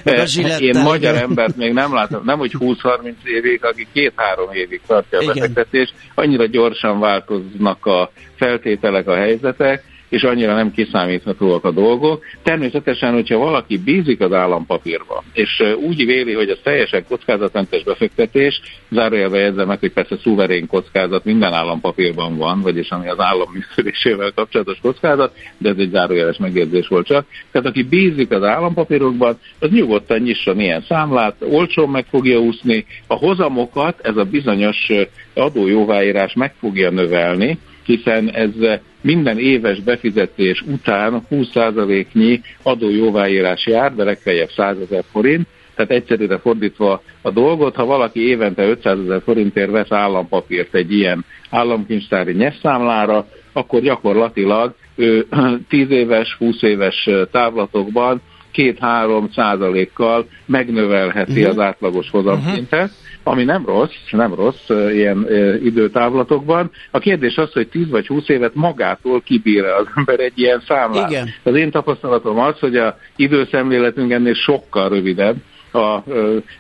ezt. 0.04 0.38
Én 0.60 0.82
magyar 0.82 1.14
embert 1.14 1.56
még 1.56 1.72
nem 1.72 1.94
látom, 1.94 2.24
nem 2.24 2.38
hogy 2.38 2.52
20-30 2.58 3.12
évig, 3.24 3.64
aki 3.64 3.86
két-három 3.92 4.52
évig 4.52 4.80
tartja 4.86 5.18
a 5.18 5.26
befektetést, 5.26 5.94
annyira 6.14 6.46
gyorsan 6.46 7.00
változnak 7.00 7.86
a 7.86 8.10
feltételek, 8.36 9.08
a 9.08 9.16
helyzetek, 9.16 9.84
és 10.09 10.22
annyira 10.22 10.54
nem 10.54 10.72
kiszámíthatóak 10.72 11.64
a 11.64 11.70
dolgok. 11.70 12.24
Természetesen, 12.42 13.12
hogyha 13.12 13.38
valaki 13.38 13.78
bízik 13.78 14.20
az 14.20 14.32
állampapírba, 14.32 15.24
és 15.32 15.62
úgy 15.86 16.07
véli, 16.07 16.32
hogy 16.32 16.48
ez 16.48 16.59
teljesen 16.62 17.04
kockázatmentes 17.09 17.82
befektetés, 17.82 18.61
zárójelbe 18.90 19.38
jegyzem 19.38 19.66
meg, 19.66 19.78
hogy 19.78 19.92
persze 19.92 20.16
szuverén 20.22 20.66
kockázat 20.66 21.24
minden 21.24 21.52
állampapírban 21.52 22.36
van, 22.36 22.61
vagyis 22.61 22.88
ami 22.88 23.09
az 23.09 23.20
állam 23.20 23.52
működésével 23.52 24.32
kapcsolatos 24.34 24.78
kockázat, 24.82 25.34
de 25.59 25.68
ez 25.68 25.76
egy 25.78 25.90
zárójeles 25.90 26.36
megjegyzés 26.36 26.88
volt 26.88 27.07
csak. 27.07 27.26
Tehát 27.50 27.68
aki 27.68 27.82
bízik 27.82 28.30
az 28.30 28.42
állampapírokban, 28.42 29.38
az 29.59 29.70
nyugodtan 29.70 30.18
nyisson 30.18 30.61
ilyen 30.61 30.84
számlát, 30.88 31.36
olcsón 31.40 31.88
meg 31.88 32.07
fogja 32.11 32.38
úszni, 32.38 32.86
a 33.07 33.14
hozamokat 33.14 34.00
ez 34.02 34.16
a 34.16 34.24
bizonyos 34.24 34.92
adójóváírás 35.34 36.34
meg 36.34 36.54
fogja 36.61 36.90
növelni, 36.90 37.59
hiszen 37.87 38.30
ez 38.30 38.51
minden 39.01 39.39
éves 39.39 39.80
befizetés 39.80 40.61
után 40.61 41.22
20%-nyi 41.30 42.41
adójóváírás 42.62 43.66
jár, 43.66 43.95
de 43.95 44.05
legfeljebb 44.05 44.51
100 44.51 44.76
ezer 44.80 45.05
forint, 45.11 45.47
tehát 45.74 45.91
egyszerűre 45.91 46.39
fordítva 46.39 47.03
a 47.22 47.30
dolgot, 47.30 47.74
ha 47.74 47.84
valaki 47.84 48.28
évente 48.28 48.62
500 48.62 48.99
ezer 48.99 49.22
forintért 49.24 49.70
vesz 49.70 49.93
állampapírt 49.93 50.74
egy 50.74 50.93
ilyen 50.93 51.24
államkincstári 51.51 52.32
nyesszámlára, 52.32 53.26
akkor 53.53 53.80
gyakorlatilag 53.80 54.74
ő 54.97 55.26
10 55.68 55.91
éves, 55.91 56.34
20 56.39 56.62
éves 56.62 57.09
távlatokban 57.30 58.20
2-3 58.55 59.34
százalékkal 59.34 60.28
megnövelheti 60.47 61.41
uh-huh. 61.41 61.49
az 61.49 61.59
átlagos 61.59 62.11
hozamszintet. 62.11 62.82
Uh-huh 62.82 63.05
ami 63.26 63.44
nem 63.44 63.66
rossz, 63.66 64.10
nem 64.10 64.34
rossz 64.34 64.68
ilyen 64.68 65.26
időtávlatokban. 65.62 66.70
A 66.90 66.98
kérdés 66.98 67.36
az, 67.36 67.52
hogy 67.52 67.68
10 67.68 67.88
vagy 67.88 68.06
20 68.06 68.28
évet 68.28 68.54
magától 68.54 69.20
kibír 69.20 69.64
az 69.64 69.86
ember 69.94 70.20
egy 70.20 70.38
ilyen 70.38 70.62
számlát. 70.66 71.10
Igen. 71.10 71.28
Az 71.42 71.54
én 71.54 71.70
tapasztalatom 71.70 72.38
az, 72.38 72.58
hogy 72.58 72.76
a 72.76 72.98
időszemléletünk 73.16 74.10
ennél 74.12 74.34
sokkal 74.34 74.88
rövidebb, 74.88 75.36
a 75.76 76.04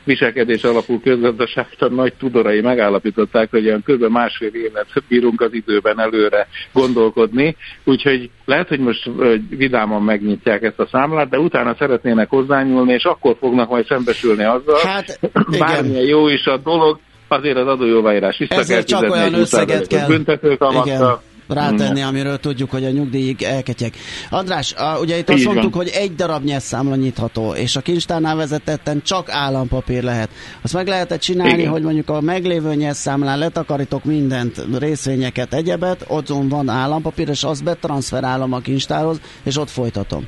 viselkedés 0.04 0.62
alapú 0.62 1.00
közgazdaságtan 1.00 1.92
nagy 1.92 2.12
tudorai 2.18 2.60
megállapították, 2.60 3.50
hogy 3.50 3.66
olyan 3.66 3.82
kb. 3.86 4.04
másfél 4.04 4.54
évet 4.54 4.86
bírunk 5.08 5.40
az 5.40 5.52
időben 5.52 6.00
előre 6.00 6.48
gondolkodni, 6.72 7.56
úgyhogy 7.84 8.30
lehet, 8.44 8.68
hogy 8.68 8.80
most 8.80 9.10
vidáman 9.48 10.02
megnyitják 10.02 10.62
ezt 10.62 10.78
a 10.78 10.88
számlát, 10.90 11.28
de 11.28 11.38
utána 11.38 11.74
szeretnének 11.78 12.28
hozzányúlni, 12.28 12.92
és 12.92 13.04
akkor 13.04 13.36
fognak 13.40 13.68
majd 13.68 13.86
szembesülni 13.86 14.44
azzal, 14.44 14.78
hát, 14.84 15.20
bármilyen 15.58 16.06
jó 16.06 16.28
is 16.28 16.44
a 16.44 16.56
dolog, 16.56 16.98
azért 17.28 17.56
az 17.56 17.66
adójóváírás 17.66 18.38
vissza 18.38 18.54
Ezért 18.54 18.86
kell 18.86 19.00
csak 19.00 19.10
olyan 19.10 19.34
összeget 19.34 19.86
kell. 19.86 20.06
büntetőkamattal 20.06 21.22
rátenni, 21.48 22.02
amiről 22.02 22.38
tudjuk, 22.38 22.70
hogy 22.70 22.84
a 22.84 22.90
nyugdíjig 22.90 23.42
elketyek. 23.42 23.96
András, 24.30 24.74
a, 24.74 24.98
ugye 25.00 25.18
itt 25.18 25.28
azt 25.28 25.38
Így 25.38 25.44
mondtuk, 25.44 25.74
van. 25.74 25.84
hogy 25.84 25.92
egy 25.94 26.14
darab 26.14 26.44
nyerszámla 26.44 26.96
nyitható, 26.96 27.54
és 27.54 27.76
a 27.76 27.80
kincstárnál 27.80 28.36
vezetetten 28.36 29.02
csak 29.02 29.30
állampapír 29.30 30.02
lehet. 30.02 30.30
Azt 30.62 30.74
meg 30.74 30.86
lehetett 30.86 31.20
csinálni, 31.20 31.58
Igen. 31.58 31.70
hogy 31.70 31.82
mondjuk 31.82 32.08
a 32.08 32.20
meglévő 32.20 32.74
nyerszámlán 32.74 33.38
letakarítok 33.38 34.04
mindent, 34.04 34.64
részvényeket, 34.78 35.54
egyebet, 35.54 36.04
ott 36.08 36.28
van 36.28 36.68
állampapír, 36.68 37.28
és 37.28 37.44
azt 37.44 37.64
betranszferálom 37.64 38.52
a 38.52 38.58
kincstárhoz, 38.58 39.20
és 39.42 39.56
ott 39.56 39.70
folytatom. 39.70 40.26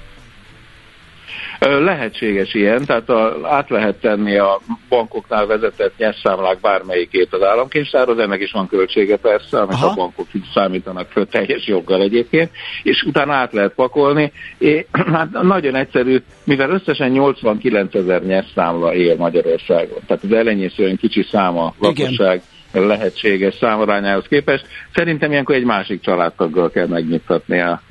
Lehetséges 1.61 2.55
ilyen, 2.55 2.85
tehát 2.85 3.09
a, 3.09 3.39
át 3.43 3.71
lehet 3.71 3.97
tenni 4.01 4.37
a 4.39 4.61
bankoknál 4.89 5.47
vezetett 5.47 5.97
nyerszámlák 5.97 6.61
bármelyikét 6.61 7.33
az 7.33 7.43
államkincstárhoz, 7.43 8.19
ennek 8.19 8.41
is 8.41 8.53
van 8.53 8.69
költsége 8.69 9.17
persze, 9.17 9.61
amit 9.61 9.75
Aha. 9.75 9.87
a 9.87 9.95
bankok 9.95 10.27
számítanak 10.55 11.11
föl 11.11 11.27
teljes 11.27 11.67
joggal 11.67 12.03
egyébként, 12.03 12.51
és 12.83 13.03
utána 13.03 13.33
át 13.35 13.53
lehet 13.53 13.75
pakolni. 13.75 14.33
É, 14.59 14.87
hát 15.15 15.31
nagyon 15.43 15.75
egyszerű, 15.75 16.23
mivel 16.45 16.71
összesen 16.71 17.11
89 17.11 17.95
ezer 17.95 18.23
nyerszámla 18.23 18.95
él 18.95 19.17
Magyarországon, 19.17 19.99
tehát 20.07 20.23
az 20.23 20.33
elenyészően 20.33 20.97
kicsi 20.97 21.27
száma 21.31 21.75
lakosság. 21.79 22.35
Igen 22.35 22.57
lehetséges 22.73 23.55
számarányához 23.61 24.25
képest. 24.29 24.67
Szerintem 24.95 25.31
ilyenkor 25.31 25.55
egy 25.55 25.65
másik 25.65 26.01
családtaggal 26.01 26.71
kell 26.71 26.87
megnyithatni 26.87 27.61
a 27.61 27.83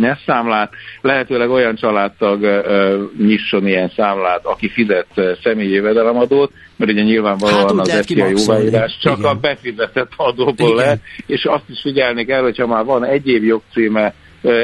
nyerszámlát. 0.00 0.72
Lehetőleg 1.00 1.50
olyan 1.50 1.74
családtag 1.74 2.42
ö, 2.42 3.02
nyisson 3.18 3.66
ilyen 3.66 3.92
számlát, 3.96 4.44
aki 4.44 4.68
fizet 4.68 5.38
személyi 5.42 5.72
jövedelemadót, 5.72 6.52
mert 6.76 6.90
ugye 6.90 7.02
nyilvánvalóan 7.02 7.78
hát, 7.78 7.86
az 7.86 8.06
FIA 8.06 8.26
jóváírás 8.26 8.98
csak 9.02 9.18
Igen. 9.18 9.30
a 9.30 9.34
befizetett 9.34 10.12
adóból 10.16 10.74
lehet, 10.74 11.00
és 11.26 11.44
azt 11.44 11.68
is 11.68 11.80
figyelni 11.80 12.24
kell, 12.24 12.42
hogyha 12.42 12.66
már 12.66 12.84
van 12.84 13.04
egy 13.04 13.28
év 13.28 13.44
jogcíme 13.44 14.14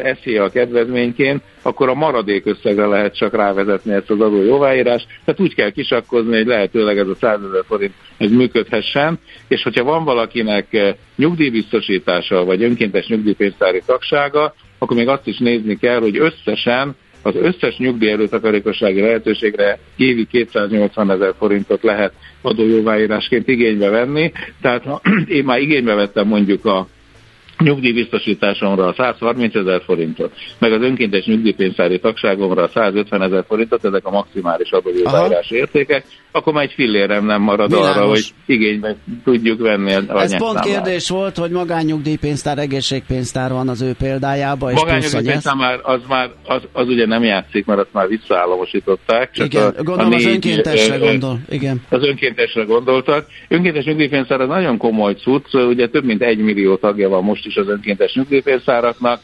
eszi 0.03 0.37
a 0.37 0.51
kedvezményként, 0.51 1.43
akkor 1.67 1.89
a 1.89 1.95
maradék 1.95 2.47
összegre 2.47 2.87
lehet 2.87 3.17
csak 3.17 3.35
rávezetni 3.35 3.93
ezt 3.93 4.11
az 4.11 4.21
adó 4.21 4.43
jóváírást. 4.43 5.07
Tehát 5.25 5.41
úgy 5.41 5.55
kell 5.55 5.71
kisakkozni, 5.71 6.37
hogy 6.37 6.47
lehetőleg 6.47 6.99
ez 6.99 7.09
a 7.09 7.15
100 7.15 7.39
ezer 7.49 7.65
forint 7.67 7.93
ez 8.17 8.31
működhessen, 8.31 9.19
és 9.49 9.63
hogyha 9.63 9.85
van 9.85 10.05
valakinek 10.05 10.95
nyugdíjbiztosítása 11.17 12.45
vagy 12.45 12.63
önkéntes 12.63 13.07
nyugdíjpénztári 13.07 13.83
tagsága, 13.87 14.55
akkor 14.79 14.97
még 14.97 15.09
azt 15.09 15.27
is 15.27 15.39
nézni 15.39 15.79
kell, 15.79 16.01
hogy 16.01 16.19
összesen 16.19 16.97
az 17.23 17.35
összes 17.37 17.77
nyugdíj 17.77 18.11
előtakarékossági 18.11 19.01
lehetőségre 19.01 19.79
évi 19.97 20.27
280 20.27 21.11
ezer 21.11 21.35
forintot 21.39 21.83
lehet 21.83 22.13
adójóváírásként 22.43 23.49
igénybe 23.49 23.89
venni. 23.89 24.33
Tehát 24.61 24.83
ha 24.83 25.01
én 25.27 25.45
már 25.45 25.61
igénybe 25.61 25.95
vettem 25.95 26.27
mondjuk 26.27 26.65
a 26.65 26.87
nyugdíjbiztosításomra 27.59 28.87
a 28.87 28.93
130 28.93 29.55
ezer 29.55 29.83
forintot, 29.85 30.33
meg 30.59 30.73
az 30.73 30.83
önkéntes 30.83 31.25
nyugdíjpénztári 31.25 31.99
tagságomra 31.99 32.63
a 32.63 32.69
150 32.69 33.23
ezer 33.23 33.45
forintot, 33.47 33.85
ezek 33.85 34.07
a 34.07 34.11
maximális 34.11 34.71
adójóváírás 34.71 35.51
értékek, 35.51 36.05
akkor 36.37 36.53
már 36.53 36.65
egy 36.65 36.73
fillérem 36.73 37.25
nem 37.25 37.43
marad 37.43 37.71
Világos. 37.71 37.97
arra, 37.97 38.07
hogy 38.07 38.35
igénybe 38.47 38.97
tudjuk 39.25 39.61
venni 39.61 39.93
a 39.93 40.23
Ez 40.23 40.37
pont 40.37 40.61
kérdés 40.61 41.09
volt, 41.09 41.37
hogy 41.37 41.51
magánnyugdíjpénztár, 41.51 42.59
egészségpénztár 42.59 43.53
van 43.53 43.69
az 43.69 43.83
ő 43.83 43.93
példájában. 43.99 44.73
És 44.73 44.81
magánnyugdíjpénztár 44.81 45.55
már, 45.55 45.79
az 45.83 46.01
már, 46.09 46.31
az, 46.45 46.63
az 46.73 46.89
ugye 46.89 47.07
nem 47.07 47.23
játszik, 47.23 47.67
mert 47.67 47.81
azt 47.81 47.93
már 47.93 48.09
visszaállamosították. 48.09 49.31
Csak 49.31 49.47
igen, 49.47 49.63
a, 49.63 49.83
gondolom 49.83 50.13
a 50.13 50.17
négy, 50.17 50.27
az 50.27 50.33
önkéntesre 50.33 50.97
gondol. 50.97 51.41
Igen. 51.49 51.83
Az 51.89 52.07
önkéntesre 52.07 52.63
gondoltak. 52.63 53.27
Önkéntes 53.49 53.85
nyugdíjpénztár 53.85 54.41
az 54.41 54.49
nagyon 54.49 54.77
komoly 54.77 55.15
cucc, 55.15 55.55
ugye 55.55 55.89
több 55.89 56.05
mint 56.05 56.23
egy 56.23 56.39
millió 56.39 56.77
tagja 56.77 57.09
van 57.09 57.25
most 57.25 57.47
is 57.47 57.57
az 57.57 57.69
önkéntes 57.69 58.15
nyugdíjpénztáraknak, 58.15 59.21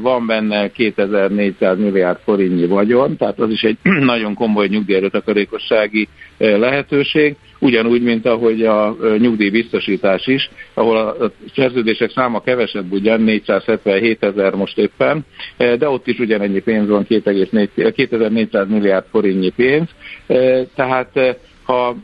van 0.00 0.26
benne 0.26 0.70
2400 0.70 1.78
milliárd 1.78 2.18
forintnyi 2.24 2.66
vagyon, 2.66 3.16
tehát 3.16 3.38
az 3.38 3.50
is 3.50 3.62
egy 3.62 3.76
nagyon 4.12 4.34
komoly 4.34 4.66
nyugdíjrötakarékossági 4.66 6.08
lehetőség, 6.38 7.36
ugyanúgy, 7.58 8.02
mint 8.02 8.26
ahogy 8.26 8.62
a 8.62 8.96
nyugdíjbiztosítás 9.18 10.26
is, 10.26 10.50
ahol 10.74 10.96
a 10.96 11.30
szerződések 11.54 12.10
száma 12.10 12.40
kevesebb, 12.40 12.92
ugyan 12.92 13.20
477 13.20 14.22
ezer 14.24 14.54
most 14.54 14.78
éppen, 14.78 15.24
de 15.56 15.88
ott 15.88 16.06
is 16.06 16.18
ugyanennyi 16.18 16.60
pénz 16.60 16.88
van, 16.88 17.06
2400 17.06 18.68
milliárd 18.68 19.04
forintnyi 19.10 19.50
pénz, 19.50 19.88
tehát 20.74 21.38
ha 21.66 21.96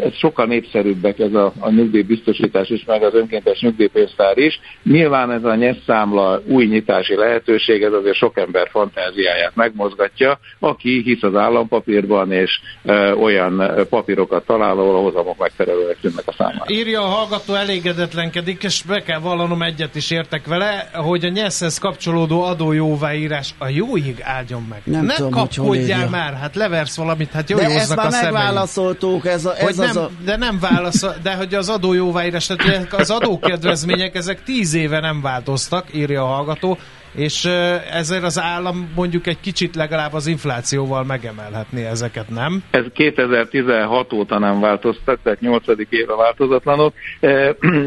ez 0.00 0.14
sokkal 0.14 0.46
népszerűbbek 0.46 1.18
ez 1.18 1.34
a, 1.34 1.52
a 1.58 1.70
nyugdíjbiztosítás 1.70 2.68
is, 2.68 2.84
meg 2.84 3.02
az 3.02 3.14
önkéntes 3.14 3.60
nyugdíjpénztár 3.60 4.38
is. 4.38 4.60
Nyilván 4.82 5.30
ez 5.30 5.44
a 5.44 5.54
nyesszámla 5.54 6.40
új 6.46 6.66
nyitási 6.66 7.16
lehetőség, 7.16 7.82
ez 7.82 7.92
azért 7.92 8.16
sok 8.16 8.38
ember 8.38 8.68
fantáziáját 8.70 9.54
megmozgatja, 9.54 10.38
aki 10.58 11.02
hisz 11.04 11.22
az 11.22 11.34
állampapírban, 11.34 12.32
és 12.32 12.50
e, 12.84 13.14
olyan 13.14 13.84
papírokat 13.90 14.46
talál, 14.46 14.78
ahol 14.78 14.96
a 14.96 15.00
hozamok 15.00 15.38
megfelelőek 15.38 16.00
tűnnek 16.00 16.24
a 16.26 16.32
számára. 16.38 16.64
Írja 16.66 17.00
a 17.00 17.06
hallgató 17.06 17.54
elégedetlenkedik, 17.54 18.62
és 18.62 18.82
be 18.82 19.02
kell 19.02 19.20
vallanom 19.20 19.62
egyet 19.62 19.94
is 19.94 20.10
értek 20.10 20.46
vele, 20.46 20.90
hogy 20.92 21.24
a 21.24 21.28
nyeszhez 21.28 21.78
kapcsolódó 21.78 22.42
adójóváírás 22.42 23.54
a 23.58 23.68
jóig 23.68 24.16
áldjon 24.22 24.66
meg. 24.70 24.80
Nem 24.84 25.04
ne 25.04 25.14
tudom, 25.14 25.30
kapkodjál 25.30 26.08
már, 26.08 26.34
hát 26.34 26.54
leversz 26.54 26.96
valamit, 26.96 27.30
hát 27.30 27.50
jó 27.50 27.56
De 27.56 27.64
ezt 27.64 27.96
már 27.96 28.10
megválaszolt 28.10 28.95
hallgatók, 29.00 29.26
ez, 29.26 29.44
a, 29.44 29.56
ez 29.56 29.60
hogy 29.60 29.86
az 29.86 29.94
nem, 29.94 30.04
a... 30.04 30.08
De 30.24 30.36
nem 30.36 30.58
válasz, 30.60 31.06
de 31.22 31.34
hogy 31.34 31.54
az 31.54 31.68
adójóváírás, 31.68 32.46
tehát 32.46 32.92
az 32.92 33.10
adókedvezmények, 33.10 34.14
ezek 34.14 34.42
tíz 34.42 34.74
éve 34.74 35.00
nem 35.00 35.20
változtak, 35.22 35.94
írja 35.94 36.22
a 36.22 36.26
hallgató, 36.26 36.78
és 37.14 37.44
ezért 37.92 38.22
az 38.22 38.40
állam 38.40 38.92
mondjuk 38.94 39.26
egy 39.26 39.40
kicsit 39.40 39.74
legalább 39.74 40.12
az 40.12 40.26
inflációval 40.26 41.04
megemelhetné 41.04 41.84
ezeket, 41.84 42.28
nem? 42.28 42.62
Ez 42.70 42.84
2016 42.94 44.12
óta 44.12 44.38
nem 44.38 44.60
változtak, 44.60 45.18
tehát 45.22 45.40
8. 45.40 45.64
éve 45.88 46.14
változatlanok. 46.14 46.94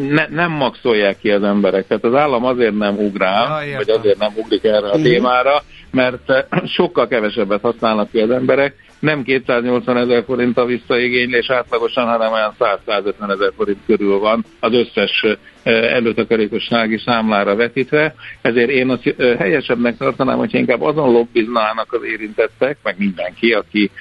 Ne, 0.10 0.28
nem 0.28 0.52
maxolják 0.52 1.18
ki 1.20 1.32
az 1.32 1.44
embereket. 1.44 2.04
Az 2.04 2.14
állam 2.14 2.46
azért 2.46 2.78
nem 2.78 2.98
ugrál, 2.98 3.66
ja, 3.66 3.78
vagy 3.78 3.90
azért 3.90 4.18
nem 4.18 4.32
ugrik 4.36 4.64
erre 4.64 4.90
a 4.90 4.98
mhm. 4.98 5.04
témára, 5.04 5.64
mert 5.92 6.48
sokkal 6.78 7.08
kevesebbet 7.08 7.62
használnak 7.62 8.12
ki 8.12 8.20
az 8.20 8.30
emberek, 8.30 8.76
nem 9.00 9.24
280 9.24 9.98
ezer 9.98 10.24
forint 10.24 10.58
a 10.58 10.66
visszaigénylés 10.66 11.50
átlagosan, 11.50 12.08
hanem 12.08 12.32
olyan 12.32 12.54
100-150 12.60 13.32
ezer 13.32 13.52
forint 13.56 13.80
körül 13.86 14.20
van 14.20 14.46
az 14.60 14.74
összes 14.74 15.26
előtakarékossági 15.64 16.98
számlára 17.06 17.56
vetítve, 17.56 18.14
ezért 18.42 18.70
én 18.70 18.90
azt 18.90 19.16
helyesebbnek 19.38 19.98
tartanám, 19.98 20.38
hogy 20.38 20.54
inkább 20.54 20.82
azon 20.82 21.12
lobbiznának 21.12 21.94
az 21.94 22.04
érintettek, 22.04 22.78
meg 22.84 22.96
mindenki, 22.98 23.52
aki 23.54 23.92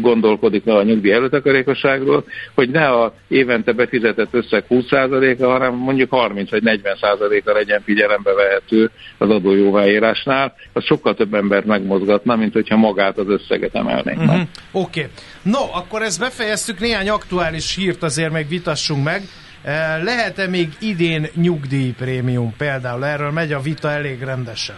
gondolkodik 0.00 0.66
a 0.66 0.82
nyugdíj 0.82 1.12
előtakarékosságról, 1.12 2.24
hogy 2.54 2.70
ne 2.70 2.88
a 2.88 3.14
évente 3.28 3.72
befizetett 3.72 4.34
összeg 4.34 4.64
20%-a, 4.70 5.46
hanem 5.46 5.74
mondjuk 5.74 6.10
30 6.10 6.50
vagy 6.50 6.62
40%-a 6.64 7.52
legyen 7.52 7.80
figyelembe 7.84 8.32
vehető 8.32 8.90
az 9.18 9.30
adójóváírásnál, 9.30 10.54
az 10.72 10.84
sokkal 10.84 11.14
több 11.14 11.34
embert 11.34 11.66
megmozgatna, 11.66 12.36
mint 12.36 12.52
hogyha 12.52 12.76
magát 12.76 13.18
az 13.18 13.28
összeget 13.28 13.74
emelnénk 13.74 14.27
uh-huh. 14.28 14.36
meg. 14.36 14.48
Oké. 14.72 15.00
Okay. 15.00 15.12
No, 15.42 15.60
akkor 15.72 16.02
ezt 16.02 16.18
befejeztük, 16.20 16.80
néhány 16.80 17.08
aktuális 17.08 17.74
hírt 17.74 18.02
azért 18.02 18.32
meg 18.32 18.48
vitassunk 18.48 19.04
meg. 19.04 19.22
Eh, 19.62 20.02
lehet-e 20.02 20.46
még 20.46 20.68
idén 20.80 21.26
nyugdíjprémium 21.34 22.54
például? 22.56 23.04
Erről 23.04 23.30
megy 23.30 23.52
a 23.52 23.60
vita 23.60 23.90
elég 23.90 24.22
rendesen. 24.22 24.76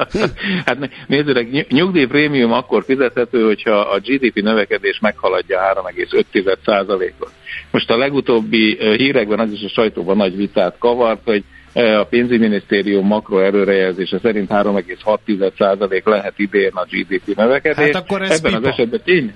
hát 0.66 0.78
nézzük, 1.06 1.68
nyugdíjprémium 1.68 2.52
akkor 2.52 2.84
fizethető, 2.84 3.44
hogyha 3.44 3.80
a 3.80 3.98
GDP 3.98 4.42
növekedés 4.42 4.98
meghaladja 5.00 5.58
3,5%-ot. 5.84 7.32
Most 7.70 7.90
a 7.90 7.96
legutóbbi 7.96 8.78
eh, 8.80 8.96
hírekben 8.96 9.38
az 9.40 9.52
is 9.52 9.62
a 9.62 9.68
sajtóban 9.68 10.16
nagy 10.16 10.36
vitát 10.36 10.78
kavart, 10.78 11.20
hogy 11.24 11.44
a 11.84 12.04
pénzügyminisztérium 12.04 13.06
makroerőrejelzése 13.06 14.18
szerint 14.22 14.50
3,6% 14.50 16.04
lehet 16.04 16.34
idén 16.36 16.70
a 16.74 16.86
GDP 16.90 17.36
növekedés. 17.36 17.84
Hát 17.84 17.94
akkor 17.94 18.22
ez 18.22 18.30
Ebben 18.38 18.52
pipa. 18.52 18.66
az 18.68 18.72
esetben 18.72 19.00
tény, 19.04 19.32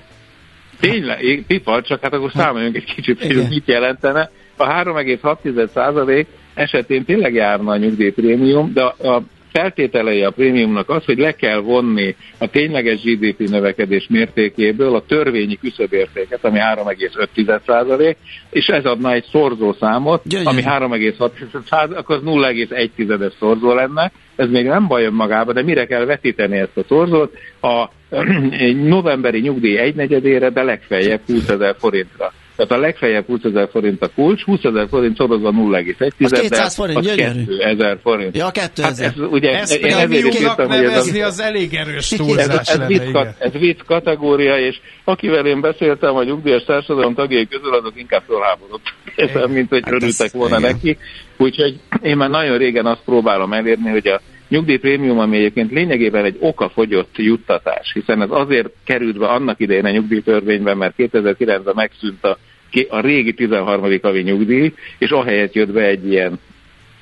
Tényleg, 0.80 1.44
pipa, 1.46 1.82
csak 1.82 2.02
hát 2.02 2.12
akkor 2.12 2.30
számoljunk 2.34 2.76
egy 2.76 2.94
kicsit, 2.94 3.22
hogy 3.22 3.46
mit 3.48 3.66
jelentene. 3.66 4.30
A 4.56 4.66
3,6% 4.66 6.26
esetén 6.54 7.04
tényleg 7.04 7.34
járna 7.34 7.70
a 7.70 7.76
nyugdíjprémium, 7.76 8.72
de 8.72 8.82
a 8.82 9.22
feltételei 9.52 10.22
a 10.22 10.30
prémiumnak 10.30 10.90
az, 10.90 11.04
hogy 11.04 11.18
le 11.18 11.32
kell 11.32 11.58
vonni 11.58 12.16
a 12.38 12.46
tényleges 12.46 13.02
GDP 13.02 13.48
növekedés 13.48 14.06
mértékéből 14.08 14.94
a 14.94 15.04
törvényi 15.06 15.58
küszöbértéket, 15.58 16.44
ami 16.44 16.58
3,5%, 16.58 18.16
és 18.50 18.66
ez 18.66 18.84
adna 18.84 19.12
egy 19.12 19.24
szorzószámot, 19.30 20.22
ami 20.44 20.62
3,6%, 20.64 21.96
akkor 21.96 22.16
az 22.16 22.22
0,1-es 22.24 23.32
szorzó 23.38 23.74
lenne. 23.74 24.12
Ez 24.36 24.48
még 24.48 24.66
nem 24.66 24.86
baj 24.86 25.08
magában, 25.10 25.54
de 25.54 25.62
mire 25.62 25.86
kell 25.86 26.04
vetíteni 26.04 26.56
ezt 26.58 26.76
a 26.76 26.84
szorzót? 26.88 27.32
A 27.60 27.88
novemberi 28.96 29.40
nyugdíj 29.40 29.78
egynegyedére, 29.78 30.50
de 30.50 30.62
legfeljebb 30.62 31.20
20 31.26 31.48
ezer 31.48 31.74
forintra. 31.78 32.32
Tehát 32.56 32.72
a 32.72 32.78
legfeljebb 32.78 33.26
20 33.26 33.40
ezer 33.44 33.68
forint 33.70 34.02
a 34.02 34.08
kulcs, 34.14 34.42
20 34.42 34.58
ezer 34.62 34.86
forint 34.88 35.16
szorozva 35.16 35.50
0,1, 35.50 36.12
az 36.18 36.30
200 36.30 36.74
forint, 36.74 36.98
az 36.98 37.12
2000 37.14 37.98
forint. 38.02 38.36
Ja, 38.36 38.50
2000. 38.50 38.84
Hát 38.84 38.98
ez, 38.98 39.12
ugye, 39.30 39.50
ezt 39.50 39.74
én 39.74 39.92
ezért 39.92 40.26
is 40.26 40.40
írtam, 40.40 40.68
hogy 40.68 40.84
ez, 40.84 40.96
az, 40.96 41.14
az 41.14 41.40
elég 41.40 41.74
erős 41.74 42.08
túlzás 42.08 42.46
ez, 42.46 42.68
ez, 42.68 42.76
lenne, 42.76 42.86
vicc, 42.86 43.16
ez 43.38 43.52
vicc 43.52 43.78
kategória, 43.86 44.58
és 44.58 44.76
akivel 45.04 45.46
én 45.46 45.60
beszéltem 45.60 46.16
a 46.16 46.22
nyugdíjas 46.22 46.64
társadalom 46.64 47.14
tagjai 47.14 47.48
közül, 47.48 47.74
azok 47.74 47.92
inkább 47.96 48.22
fölháborodtak 48.26 49.50
mint 49.50 49.68
hogy 49.68 49.82
hát 49.84 49.92
örültek 49.92 50.32
volna 50.32 50.58
igen. 50.58 50.70
neki. 50.72 50.98
Úgyhogy 51.36 51.80
én 52.02 52.16
már 52.16 52.30
nagyon 52.30 52.58
régen 52.58 52.86
azt 52.86 53.02
próbálom 53.04 53.52
elérni, 53.52 53.90
hogy 53.90 54.06
a 54.08 54.20
nyugdíjprémium, 54.52 55.18
ami 55.18 55.36
egyébként 55.36 55.70
lényegében 55.70 56.24
egy 56.24 56.36
okafogyott 56.40 57.16
juttatás, 57.16 57.92
hiszen 57.92 58.22
ez 58.22 58.28
azért 58.30 58.68
került 58.84 59.18
be 59.18 59.26
annak 59.26 59.60
idején 59.60 59.84
a 59.84 59.90
nyugdíjtörvényben, 59.90 60.76
mert 60.76 60.94
2009-ben 60.98 61.74
megszűnt 61.74 62.24
a, 62.24 62.38
a 62.88 63.00
régi 63.00 63.32
13. 63.34 63.98
havi 64.02 64.20
nyugdíj, 64.22 64.72
és 64.98 65.10
ahelyett 65.10 65.52
jött 65.52 65.72
be 65.72 65.82
egy 65.82 66.10
ilyen 66.10 66.38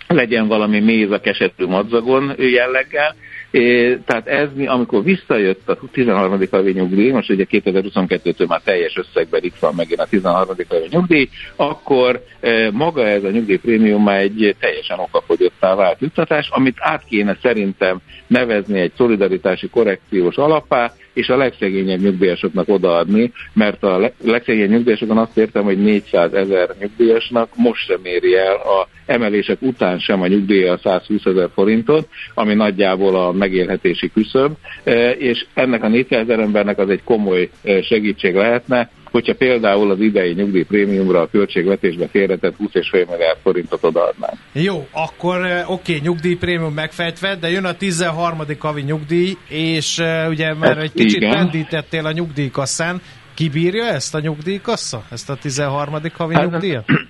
legyen 0.07 0.49
valami 0.49 0.81
méz 0.81 1.11
a 1.11 1.21
kesetű 1.21 1.67
madzagon 1.67 2.35
jelleggel, 2.37 3.17
É, 3.51 3.99
tehát 4.07 4.27
ez, 4.27 4.49
amikor 4.67 5.03
visszajött 5.03 5.69
a 5.69 5.79
13. 5.93 6.41
havi 6.51 6.73
nyugdíj, 6.73 7.11
most 7.11 7.31
ugye 7.31 7.47
2022-től 7.51 8.49
már 8.49 8.61
teljes 8.65 8.97
összegben 8.97 9.43
itt 9.43 9.59
van 9.61 9.75
megint 9.75 10.01
a 10.01 10.07
13. 10.07 10.57
havi 10.69 10.87
nyugdíj, 10.91 11.29
akkor 11.57 12.25
e, 12.41 12.71
maga 12.71 13.07
ez 13.07 13.25
a 13.25 13.31
nyugdíjprémium 13.31 14.03
már 14.03 14.19
egy 14.19 14.57
teljesen 14.61 14.99
okafogyottá 14.99 15.75
vált 15.75 16.01
juttatás, 16.01 16.49
amit 16.51 16.77
át 16.79 17.05
kéne 17.05 17.37
szerintem 17.43 18.01
nevezni 18.27 18.81
egy 18.81 18.93
szolidaritási 18.97 19.69
korrekciós 19.69 20.37
alapá, 20.37 20.93
és 21.13 21.29
a 21.29 21.37
legszegényebb 21.37 22.01
nyugdíjasoknak 22.01 22.69
odaadni, 22.69 23.33
mert 23.53 23.83
a 23.83 24.13
legszegényebb 24.25 24.71
nyugdíjasokon 24.71 25.19
azt 25.19 25.37
értem, 25.37 25.65
hogy 25.65 25.83
400 25.83 26.33
ezer 26.33 26.75
nyugdíjasnak 26.81 27.49
most 27.57 27.87
sem 27.87 28.01
éri 28.03 28.37
el 28.37 28.55
a 28.55 28.89
emelések 29.07 29.63
után 29.63 29.99
sem 29.99 30.23
a 30.23 30.27
nyugdíja 30.27 30.79
120 30.79 31.25
ezer 31.25 31.49
forintot, 31.55 32.09
ami 32.35 32.55
nagyjából 32.55 33.17
a 33.17 33.33
megélhetési 33.33 34.11
küszöb, 34.13 34.53
e, 34.85 35.11
és 35.11 35.47
ennek 35.55 35.83
a 35.83 35.89
400 35.89 36.21
ezer 36.21 36.39
embernek 36.39 36.79
az 36.79 36.89
egy 36.89 37.03
komoly 37.05 37.51
e, 37.63 37.83
segítség 37.83 38.35
lehetne, 38.35 38.91
hogyha 39.11 39.35
például 39.35 39.91
az 39.91 40.01
idei 40.01 40.33
nyugdíjprémiumra 40.33 41.21
a 41.21 41.29
költségvetésbe 41.29 42.09
félretett 42.09 42.55
20,5 42.59 42.93
milliárd 42.93 43.39
forintot 43.43 43.85
odaadnánk. 43.85 44.35
Jó, 44.53 44.87
akkor 44.91 45.37
oké, 45.45 45.63
okay, 45.67 45.99
nyugdíjprémium 46.03 46.75
megfejtve, 46.75 47.37
de 47.37 47.51
jön 47.51 47.65
a 47.65 47.73
13. 47.73 48.39
havi 48.59 48.83
nyugdíj, 48.83 49.37
és 49.49 50.03
ugye 50.29 50.55
már 50.55 50.79
egy 50.79 50.93
kicsit 50.93 51.23
igen. 51.23 51.31
pendítettél 51.31 52.07
a 52.07 52.13
nyugdíjkasszán. 52.13 53.01
Kibírja 53.35 53.85
ezt 53.85 54.15
a 54.15 54.21
nyugdíjkassa? 54.21 55.05
Ezt 55.11 55.31
a 55.31 55.35
13. 55.35 55.95
havi 56.13 56.35
hát, 56.35 56.51
nyugdíjat? 56.51 56.85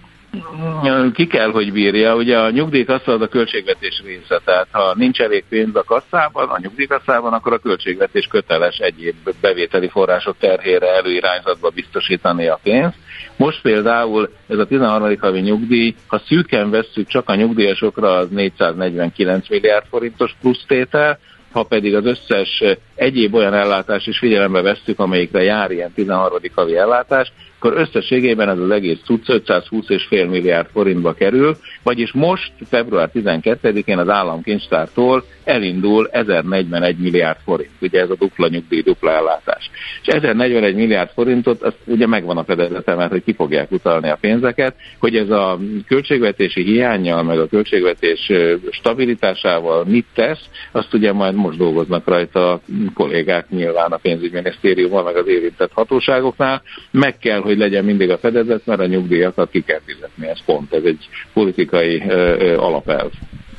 ki 1.14 1.26
kell, 1.26 1.51
hogy 1.51 1.72
bírja. 1.72 2.14
Ugye 2.14 2.39
a 2.39 2.51
nyugdíjkassa 2.51 3.12
az 3.12 3.20
a 3.20 3.28
költségvetés 3.28 4.03
része, 4.05 4.41
tehát 4.45 4.68
ha 4.70 4.95
nincs 4.97 5.20
elég 5.20 5.45
pénz 5.49 5.76
a 5.76 5.83
kasszában, 5.83 6.49
a 6.49 6.59
nyugdíjkasszában, 6.62 7.33
akkor 7.33 7.53
a 7.53 7.59
költségvetés 7.59 8.26
köteles 8.26 8.76
egyéb 8.76 9.14
bevételi 9.41 9.89
források 9.89 10.37
terhére 10.39 10.95
előirányzatba 10.95 11.70
biztosítani 11.70 12.47
a 12.49 12.59
pénzt. 12.62 12.97
Most 13.37 13.62
például 13.62 14.31
ez 14.49 14.59
a 14.59 14.66
13. 14.66 15.18
havi 15.20 15.41
nyugdíj, 15.41 15.95
ha 16.07 16.22
szűken 16.26 16.70
vesszük 16.70 17.07
csak 17.07 17.28
a 17.28 17.35
nyugdíjasokra, 17.35 18.16
az 18.16 18.28
449 18.28 19.49
milliárd 19.49 19.85
forintos 19.91 20.37
plusz 20.41 20.64
tétel, 20.66 21.18
ha 21.53 21.62
pedig 21.62 21.95
az 21.95 22.07
összes 22.07 22.62
egyéb 22.95 23.35
olyan 23.35 23.55
ellátás 23.55 24.07
is 24.07 24.18
figyelembe 24.18 24.62
vesszük, 24.62 24.99
amelyikre 24.99 25.43
jár 25.43 25.70
ilyen 25.70 25.93
13. 25.93 26.39
havi 26.55 26.76
ellátás, 26.76 27.33
akkor 27.61 27.81
összességében 27.81 28.49
ez 28.49 28.59
az 28.59 28.71
egész 28.71 28.99
cucc 29.05 29.25
520,5 29.27 30.29
milliárd 30.29 30.69
forintba 30.73 31.13
kerül, 31.13 31.57
vagyis 31.83 32.13
most 32.13 32.53
február 32.69 33.11
12-én 33.15 33.99
az 33.99 34.09
államkincstártól 34.09 35.25
elindul 35.45 36.09
1041 36.13 36.97
milliárd 36.97 37.39
forint, 37.45 37.71
ugye 37.81 38.01
ez 38.01 38.11
a 38.11 38.17
dupla 38.19 38.49
nyugdíj, 38.49 38.83
dupla 38.83 39.11
ellátás. 39.11 39.71
És 40.03 40.07
1041 40.07 40.75
milliárd 40.75 41.11
forintot, 41.15 41.63
az 41.63 41.75
ugye 41.85 42.07
megvan 42.07 42.37
a 42.37 42.45
fedezete, 42.45 42.95
mert 42.95 43.11
hogy 43.11 43.25
ki 43.25 43.33
fogják 43.33 43.71
utalni 43.71 44.09
a 44.09 44.19
pénzeket, 44.21 44.75
hogy 44.99 45.17
ez 45.17 45.31
a 45.31 45.59
költségvetési 45.89 46.63
hiányjal, 46.63 47.23
meg 47.23 47.39
a 47.39 47.47
költségvetés 47.47 48.33
stabilitásával 48.71 49.85
mit 49.85 50.07
tesz, 50.15 50.45
azt 50.73 50.95
ugye 50.95 51.13
majd 51.13 51.35
most 51.35 51.59
dolgoznak 51.59 52.07
rajta 52.07 52.53
a 52.53 52.61
kollégák 52.95 53.49
nyilván 53.49 53.93
a 53.93 53.97
pénzügyminisztériumban, 53.97 55.05
meg 55.05 55.17
az 55.17 55.27
érintett 55.27 55.73
hatóságoknál, 55.73 56.63
meg 56.91 57.19
kell, 57.19 57.41
hogy 57.51 57.59
legyen 57.59 57.85
mindig 57.85 58.11
a 58.11 58.19
fedezet, 58.19 58.67
mert 58.67 58.81
a 58.81 58.87
nyugdíjakat 58.87 59.51
ki 59.51 59.61
kell 59.61 59.81
fizetni, 59.87 60.27
ez 60.27 60.45
pont, 60.45 60.73
ez 60.73 60.83
egy 60.85 61.09
politikai 61.33 62.03
ö, 62.09 62.37
ö, 62.39 62.57
alapelv. 62.59 63.11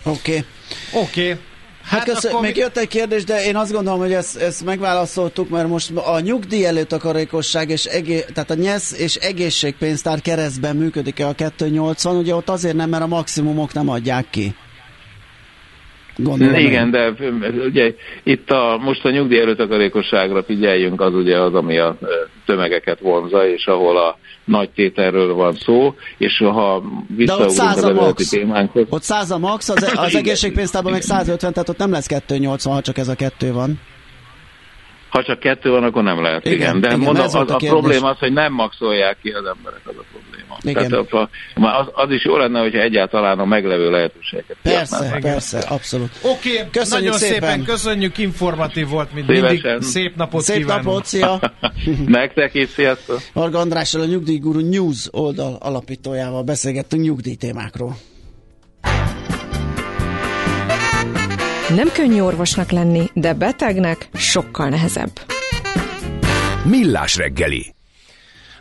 Oké. 0.05 0.17
Okay. 0.31 1.03
Oké. 1.03 1.21
Okay. 1.21 1.39
Hát, 1.83 1.99
hát 1.99 2.09
köszön, 2.09 2.31
akkor... 2.31 2.43
még 2.43 2.55
jött 2.55 2.77
egy 2.77 2.87
kérdés, 2.87 3.23
de 3.23 3.45
én 3.45 3.55
azt 3.55 3.71
gondolom, 3.71 3.99
hogy 3.99 4.13
ezt, 4.13 4.37
ezt 4.37 4.65
megválaszoltuk, 4.65 5.49
mert 5.49 5.67
most 5.67 5.91
a 5.95 6.19
nyugdíj 6.19 6.65
előtakarékosság, 6.65 7.69
és 7.69 7.85
egé, 7.85 8.23
tehát 8.33 8.49
a 8.49 8.53
nyesz 8.53 8.99
és 8.99 9.15
egészségpénztár 9.15 10.21
keresztben 10.21 10.75
működik-e 10.75 11.27
a 11.27 11.33
280, 11.33 12.15
ugye 12.15 12.35
ott 12.35 12.49
azért 12.49 12.75
nem, 12.75 12.89
mert 12.89 13.03
a 13.03 13.07
maximumok 13.07 13.73
nem 13.73 13.89
adják 13.89 14.25
ki. 14.29 14.55
Gondolom 16.15 16.55
Igen, 16.55 16.91
de 16.91 17.13
ugye 17.65 17.93
itt 18.23 18.49
a, 18.51 18.77
most 18.83 19.05
a 19.05 19.09
nyugdíj 19.09 19.39
előtakarékosságra 19.39 20.43
figyeljünk, 20.43 21.01
az 21.01 21.13
ugye 21.13 21.39
az, 21.39 21.53
ami 21.53 21.77
a 21.77 21.97
tömegeket 22.45 22.99
vonza, 22.99 23.47
és 23.47 23.65
ahol 23.65 23.97
a 23.97 24.17
nagy 24.45 24.69
tételről 24.69 25.33
van 25.33 25.53
szó, 25.53 25.95
és 26.17 26.37
ha 26.37 26.83
visszaugrunk 27.15 27.83
a 27.83 27.93
max. 27.93 28.29
témánkhoz, 28.29 28.85
Ott 28.89 29.03
100 29.03 29.31
a 29.31 29.37
max, 29.37 29.69
az, 29.69 29.91
az 30.05 30.15
egészségpénztárban 30.15 30.91
meg 30.91 31.01
150, 31.01 31.53
tehát 31.53 31.69
ott 31.69 31.77
nem 31.77 31.91
lesz 31.91 32.05
280, 32.05 32.73
ha 32.73 32.81
csak 32.81 32.97
ez 32.97 33.07
a 33.07 33.15
kettő 33.15 33.51
van. 33.53 33.79
Ha 35.11 35.23
csak 35.23 35.39
kettő 35.39 35.69
van, 35.69 35.83
akkor 35.83 36.03
nem 36.03 36.21
lehet, 36.21 36.45
Igen, 36.45 36.57
igen. 36.57 36.79
De 36.79 36.87
igen, 36.87 36.99
mondom, 36.99 37.23
az, 37.23 37.35
a 37.35 37.45
a, 37.47 37.55
probléma 37.55 38.09
az, 38.09 38.17
hogy 38.17 38.33
nem 38.33 38.53
maxolják 38.53 39.17
ki 39.21 39.29
az 39.29 39.45
emberek, 39.45 39.79
az 39.83 39.95
a 39.97 40.03
probléma. 40.11 40.57
Igen. 40.61 40.89
Tehát 40.89 41.29
az, 41.53 41.87
az 41.93 42.11
is 42.11 42.25
jó 42.25 42.37
lenne, 42.37 42.59
hogyha 42.59 42.79
egyáltalán 42.79 43.39
a 43.39 43.45
meglevő 43.45 43.89
lehetőségeket 43.89 44.57
Persze, 44.61 44.77
kihasználnák. 44.79 45.21
persze, 45.21 45.59
abszolút. 45.59 46.09
Oké, 46.21 46.53
okay, 46.53 46.69
Köszönjük 46.71 47.09
nagyon 47.11 47.17
szépen. 47.19 47.49
szépen. 47.49 47.63
köszönjük, 47.63 48.17
informatív 48.17 48.87
volt, 48.87 49.13
mint 49.13 49.27
Szívesen. 49.27 49.71
mindig. 49.71 49.81
Szép 49.81 50.15
napot 50.15 50.41
Szép 50.41 50.57
kívánunk. 50.57 50.85
napot, 50.85 51.05
szia! 51.05 51.39
Nektek 52.07 52.53
is, 52.53 52.69
sziasztok! 52.69 53.19
Varga 53.33 53.59
Andrással 53.59 54.01
a 54.01 54.05
Nyugdíjguru 54.05 54.69
News 54.69 55.07
oldal 55.11 55.57
alapítójával 55.59 56.43
beszélgettünk 56.43 57.03
nyugdíj 57.03 57.35
Nem 61.75 61.91
könnyű 61.93 62.21
orvosnak 62.21 62.71
lenni, 62.71 63.09
de 63.13 63.33
betegnek 63.33 64.09
sokkal 64.13 64.69
nehezebb. 64.69 65.11
Millás 66.65 67.15
reggeli. 67.15 67.73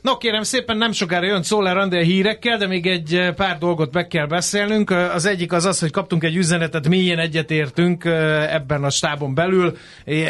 No 0.03 0.17
kérem 0.17 0.43
szépen, 0.43 0.77
nem 0.77 0.93
sokára 0.93 1.27
jön 1.27 1.43
Szoller 1.43 1.77
Andi 1.77 1.97
a 1.97 2.03
hírekkel, 2.03 2.59
de 2.59 2.67
még 2.67 2.87
egy 2.87 3.15
eh, 3.15 3.33
pár 3.35 3.59
dolgot 3.59 3.93
meg 3.95 4.07
kell 4.09 4.27
beszélnünk. 4.27 4.91
Eh, 4.91 5.15
Az 5.15 5.25
egyik 5.25 5.53
az 5.53 5.65
az, 5.65 5.79
hogy 5.81 5.91
kaptunk 5.91 6.25
egy 6.25 6.37
üzenetet, 6.37 6.89
mélyen 6.89 7.19
egyetértünk 7.19 8.05
eh, 8.05 8.55
ebben 8.55 8.85
a 8.85 8.91
stábon 8.91 9.35
belül. 9.35 9.77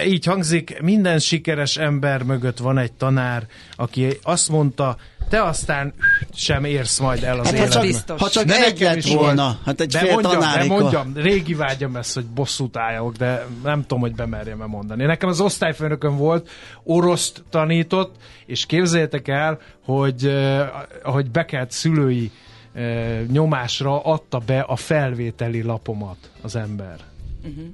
Így 0.06 0.24
hangzik, 0.24 0.80
minden 0.82 1.18
sikeres 1.18 1.76
ember 1.76 2.22
mögött 2.22 2.58
van 2.58 2.78
egy 2.78 2.92
tanár, 2.92 3.42
aki 3.76 4.06
azt 4.22 4.48
mondta, 4.48 4.96
te 5.30 5.42
aztán 5.42 5.92
sem 6.32 6.64
érsz 6.64 6.98
majd 6.98 7.22
el 7.22 7.38
az 7.38 7.46
Hát, 7.46 7.54
ha 7.54 7.56
életben. 7.56 7.70
csak, 7.70 7.82
biztos. 7.82 8.20
ha 8.20 8.28
csak 8.28 8.44
De 8.44 8.64
egy 8.64 8.80
lett 8.80 9.04
volna, 9.04 9.42
volt. 9.42 9.56
hát 9.64 9.80
egy 9.80 9.88
de 9.88 9.98
fél 9.98 10.12
mondjam, 10.12 10.40
de 10.40 10.64
mondjam, 10.64 11.12
régi 11.14 11.54
vágyam 11.54 11.96
ez, 11.96 12.12
hogy 12.12 12.26
bosszút 12.26 12.76
álljak, 12.76 13.16
de 13.16 13.46
nem 13.62 13.80
tudom, 13.80 14.00
hogy 14.00 14.14
bemerjem-e 14.14 14.66
mondani. 14.66 15.04
Nekem 15.04 15.28
az 15.28 15.40
osztályfőnököm 15.40 16.16
volt, 16.16 16.48
oroszt 16.82 17.44
tanított, 17.50 18.14
és 18.46 18.66
képzeljétek 18.66 19.28
el, 19.28 19.58
hogy 19.84 20.26
eh, 20.26 20.68
ahogy 21.02 21.30
bekelt 21.30 21.70
szülői 21.70 22.30
eh, 22.72 23.20
nyomásra 23.28 24.00
adta 24.04 24.38
be 24.38 24.60
a 24.60 24.76
felvételi 24.76 25.62
lapomat 25.62 26.30
az 26.42 26.56
ember. 26.56 26.96
Uh-huh. 27.44 27.64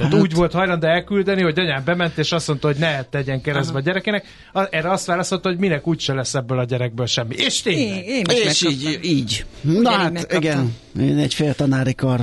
Tehát 0.00 0.14
Hát- 0.14 0.22
úgy 0.22 0.34
volt 0.34 0.52
hajlandó 0.52 0.86
elküldeni, 0.86 1.42
hogy 1.42 1.58
anyám 1.58 1.84
bement, 1.84 2.18
és 2.18 2.32
azt 2.32 2.48
mondta, 2.48 2.66
hogy 2.66 2.76
ne 2.76 3.02
tegyen 3.02 3.40
keresztbe 3.40 3.78
a 3.78 3.80
gyerekének. 3.80 4.26
Erre 4.70 4.90
azt 4.90 5.06
válaszolta, 5.06 5.48
hogy 5.48 5.58
minek 5.58 5.86
úgyse 5.86 6.12
lesz 6.14 6.34
ebből 6.34 6.58
a 6.58 6.64
gyerekből 6.64 7.06
semmi. 7.06 7.34
És 7.34 7.64
Én, 7.64 7.74
tényleg. 7.76 8.06
én 8.06 8.24
is 8.28 8.44
És 8.44 8.62
így, 8.62 8.98
így. 9.02 9.44
Na 9.60 9.90
hát 9.90 10.12
megkaptam. 10.12 10.40
igen, 10.40 10.76
én 11.00 11.18
egy 11.18 11.34
fél 11.34 11.54
tanári 11.54 11.94
kar 11.94 12.20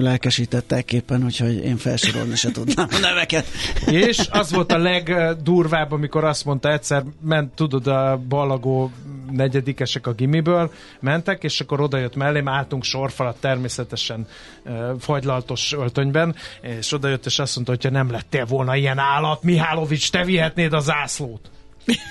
lelkesített 0.00 0.72
ekképpen, 0.72 1.24
úgyhogy 1.24 1.64
én 1.64 1.76
felsorolni 1.76 2.34
se 2.36 2.50
tudnám 2.50 2.88
a 2.90 2.98
neveket. 2.98 3.46
És 3.86 4.18
az 4.30 4.52
volt 4.52 4.72
a 4.72 4.78
legdurvább, 4.78 5.92
amikor 5.92 6.24
azt 6.24 6.44
mondta 6.44 6.72
egyszer, 6.72 7.02
ment, 7.24 7.54
tudod, 7.54 7.86
a 7.86 8.20
ballagó 8.28 8.90
negyedikesek 9.30 10.06
a 10.06 10.12
gimiből, 10.12 10.72
mentek, 11.00 11.42
és 11.42 11.60
akkor 11.60 11.80
odajött 11.80 12.16
mellém, 12.16 12.48
álltunk 12.48 12.84
sorfalat 12.84 13.40
természetesen 13.40 14.26
uh, 14.64 14.90
fagylaltos 14.98 15.72
öltönyben, 15.72 16.34
és 16.60 16.92
odajött, 16.92 17.26
és 17.26 17.38
azt 17.38 17.54
mondta, 17.54 17.72
hogyha 17.72 17.90
nem 17.90 18.10
lettél 18.10 18.44
volna 18.44 18.76
ilyen 18.76 18.98
állat, 18.98 19.42
Mihálovics, 19.42 20.10
te 20.10 20.24
vihetnéd 20.24 20.72
a 20.72 20.80
zászlót. 20.80 21.50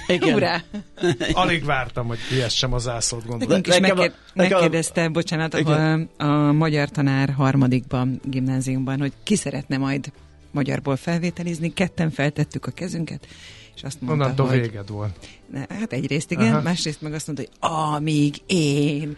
Igen. 0.08 0.34
Urá! 0.34 0.62
Alig 1.34 1.66
vártam, 1.66 2.08
hogy 2.08 2.18
vihessem 2.30 2.74
a 2.74 2.78
zászlót, 2.78 3.26
gondolom. 3.26 3.48
Nekünk 3.48 3.68
is 3.68 3.80
megkér, 3.80 4.12
megkérdezte, 4.34 5.10
bocsánat, 5.10 5.54
a, 5.54 6.00
a 6.18 6.52
magyar 6.52 6.90
tanár 6.90 7.30
harmadikban, 7.30 8.20
gimnáziumban, 8.24 9.00
hogy 9.00 9.14
ki 9.24 9.36
szeretne 9.36 9.78
majd 9.78 10.12
magyarból 10.52 10.96
felvételizni. 10.96 11.74
Ketten 11.74 12.12
feltettük 12.12 12.66
a 12.66 12.72
kezünket, 12.72 13.28
és 13.76 13.84
azt 13.84 14.02
mondta, 14.02 14.24
Onnantól 14.24 14.48
hogy... 14.48 14.60
véged 14.60 14.90
volt. 14.90 15.28
Hát 15.70 15.94
egyrészt 15.94 16.32
igen, 16.32 16.52
Aha. 16.54 16.62
Másrészt 16.62 17.02
meg 17.02 17.14
azt 17.14 17.28
mondta, 17.28 17.46
hogy 17.60 17.72
amíg 17.72 18.36
én 18.46 19.16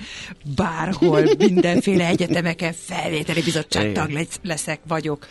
bárhol 0.56 1.24
mindenféle 1.38 2.06
egyetemeken 2.08 2.74
felvételi 2.74 3.42
bizottságtag 3.42 4.10
lesz- 4.10 4.40
leszek, 4.44 4.80
vagyok, 4.88 5.28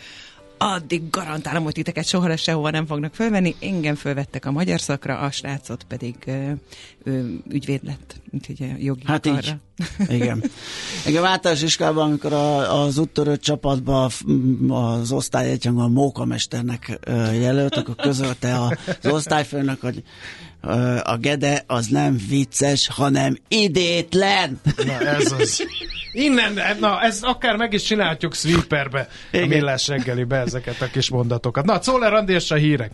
addig 0.59 1.09
garantálom, 1.09 1.63
hogy 1.63 1.73
titeket 1.73 2.05
soha 2.05 2.27
lesz 2.27 2.41
sehova 2.41 2.69
nem 2.69 2.85
fognak 2.85 3.15
fölvenni. 3.15 3.55
Engem 3.59 3.95
fölvettek 3.95 4.45
a 4.45 4.51
magyar 4.51 4.79
szakra, 4.81 5.17
a 5.17 5.31
srácot 5.31 5.83
pedig 5.83 6.15
ö, 6.25 6.51
ö, 7.03 7.25
ügyvéd 7.49 7.83
lett, 7.83 8.15
úgyhogy 8.31 8.61
a 8.61 8.75
jogi 8.77 9.01
Hát 9.05 9.25
így. 9.25 9.33
karra. 9.33 9.57
Igen. 10.17 10.43
Engem 11.05 11.25
általános 11.25 11.63
iskolában, 11.63 12.07
amikor 12.07 12.33
a, 12.33 12.81
az 12.83 12.97
úttörő 12.97 13.37
csapatba 13.37 14.09
f- 14.09 14.23
m- 14.25 14.71
az 14.71 15.11
osztály 15.11 15.49
egyhangban 15.51 15.85
a 15.85 15.87
mókamesternek 15.87 16.99
jelölt, 17.33 17.75
akkor 17.75 17.95
közölte 17.95 18.59
az 18.61 18.75
osztályfőnök, 19.11 19.81
hogy 19.81 20.03
a 21.03 21.17
Gede 21.17 21.63
az 21.67 21.87
nem 21.87 22.17
vicces, 22.29 22.87
hanem 22.87 23.37
idétlen. 23.47 24.59
Na 24.85 24.99
ez 24.99 25.31
az. 25.31 25.67
Innen, 26.13 26.59
na 26.79 27.01
ez 27.01 27.19
akár 27.21 27.55
meg 27.55 27.73
is 27.73 27.83
csinálhatjuk 27.83 28.33
sweeperbe, 28.33 29.07
a 29.31 29.37
Igen. 29.37 29.47
millás 29.47 29.87
reggelibe 29.87 30.37
ezeket 30.37 30.81
a 30.81 30.87
kis 30.87 31.09
mondatokat. 31.09 31.65
Na, 31.65 31.79
Czoller 31.79 32.13
Andi 32.13 32.33
és 32.33 32.51
a 32.51 32.55
hírek. 32.55 32.91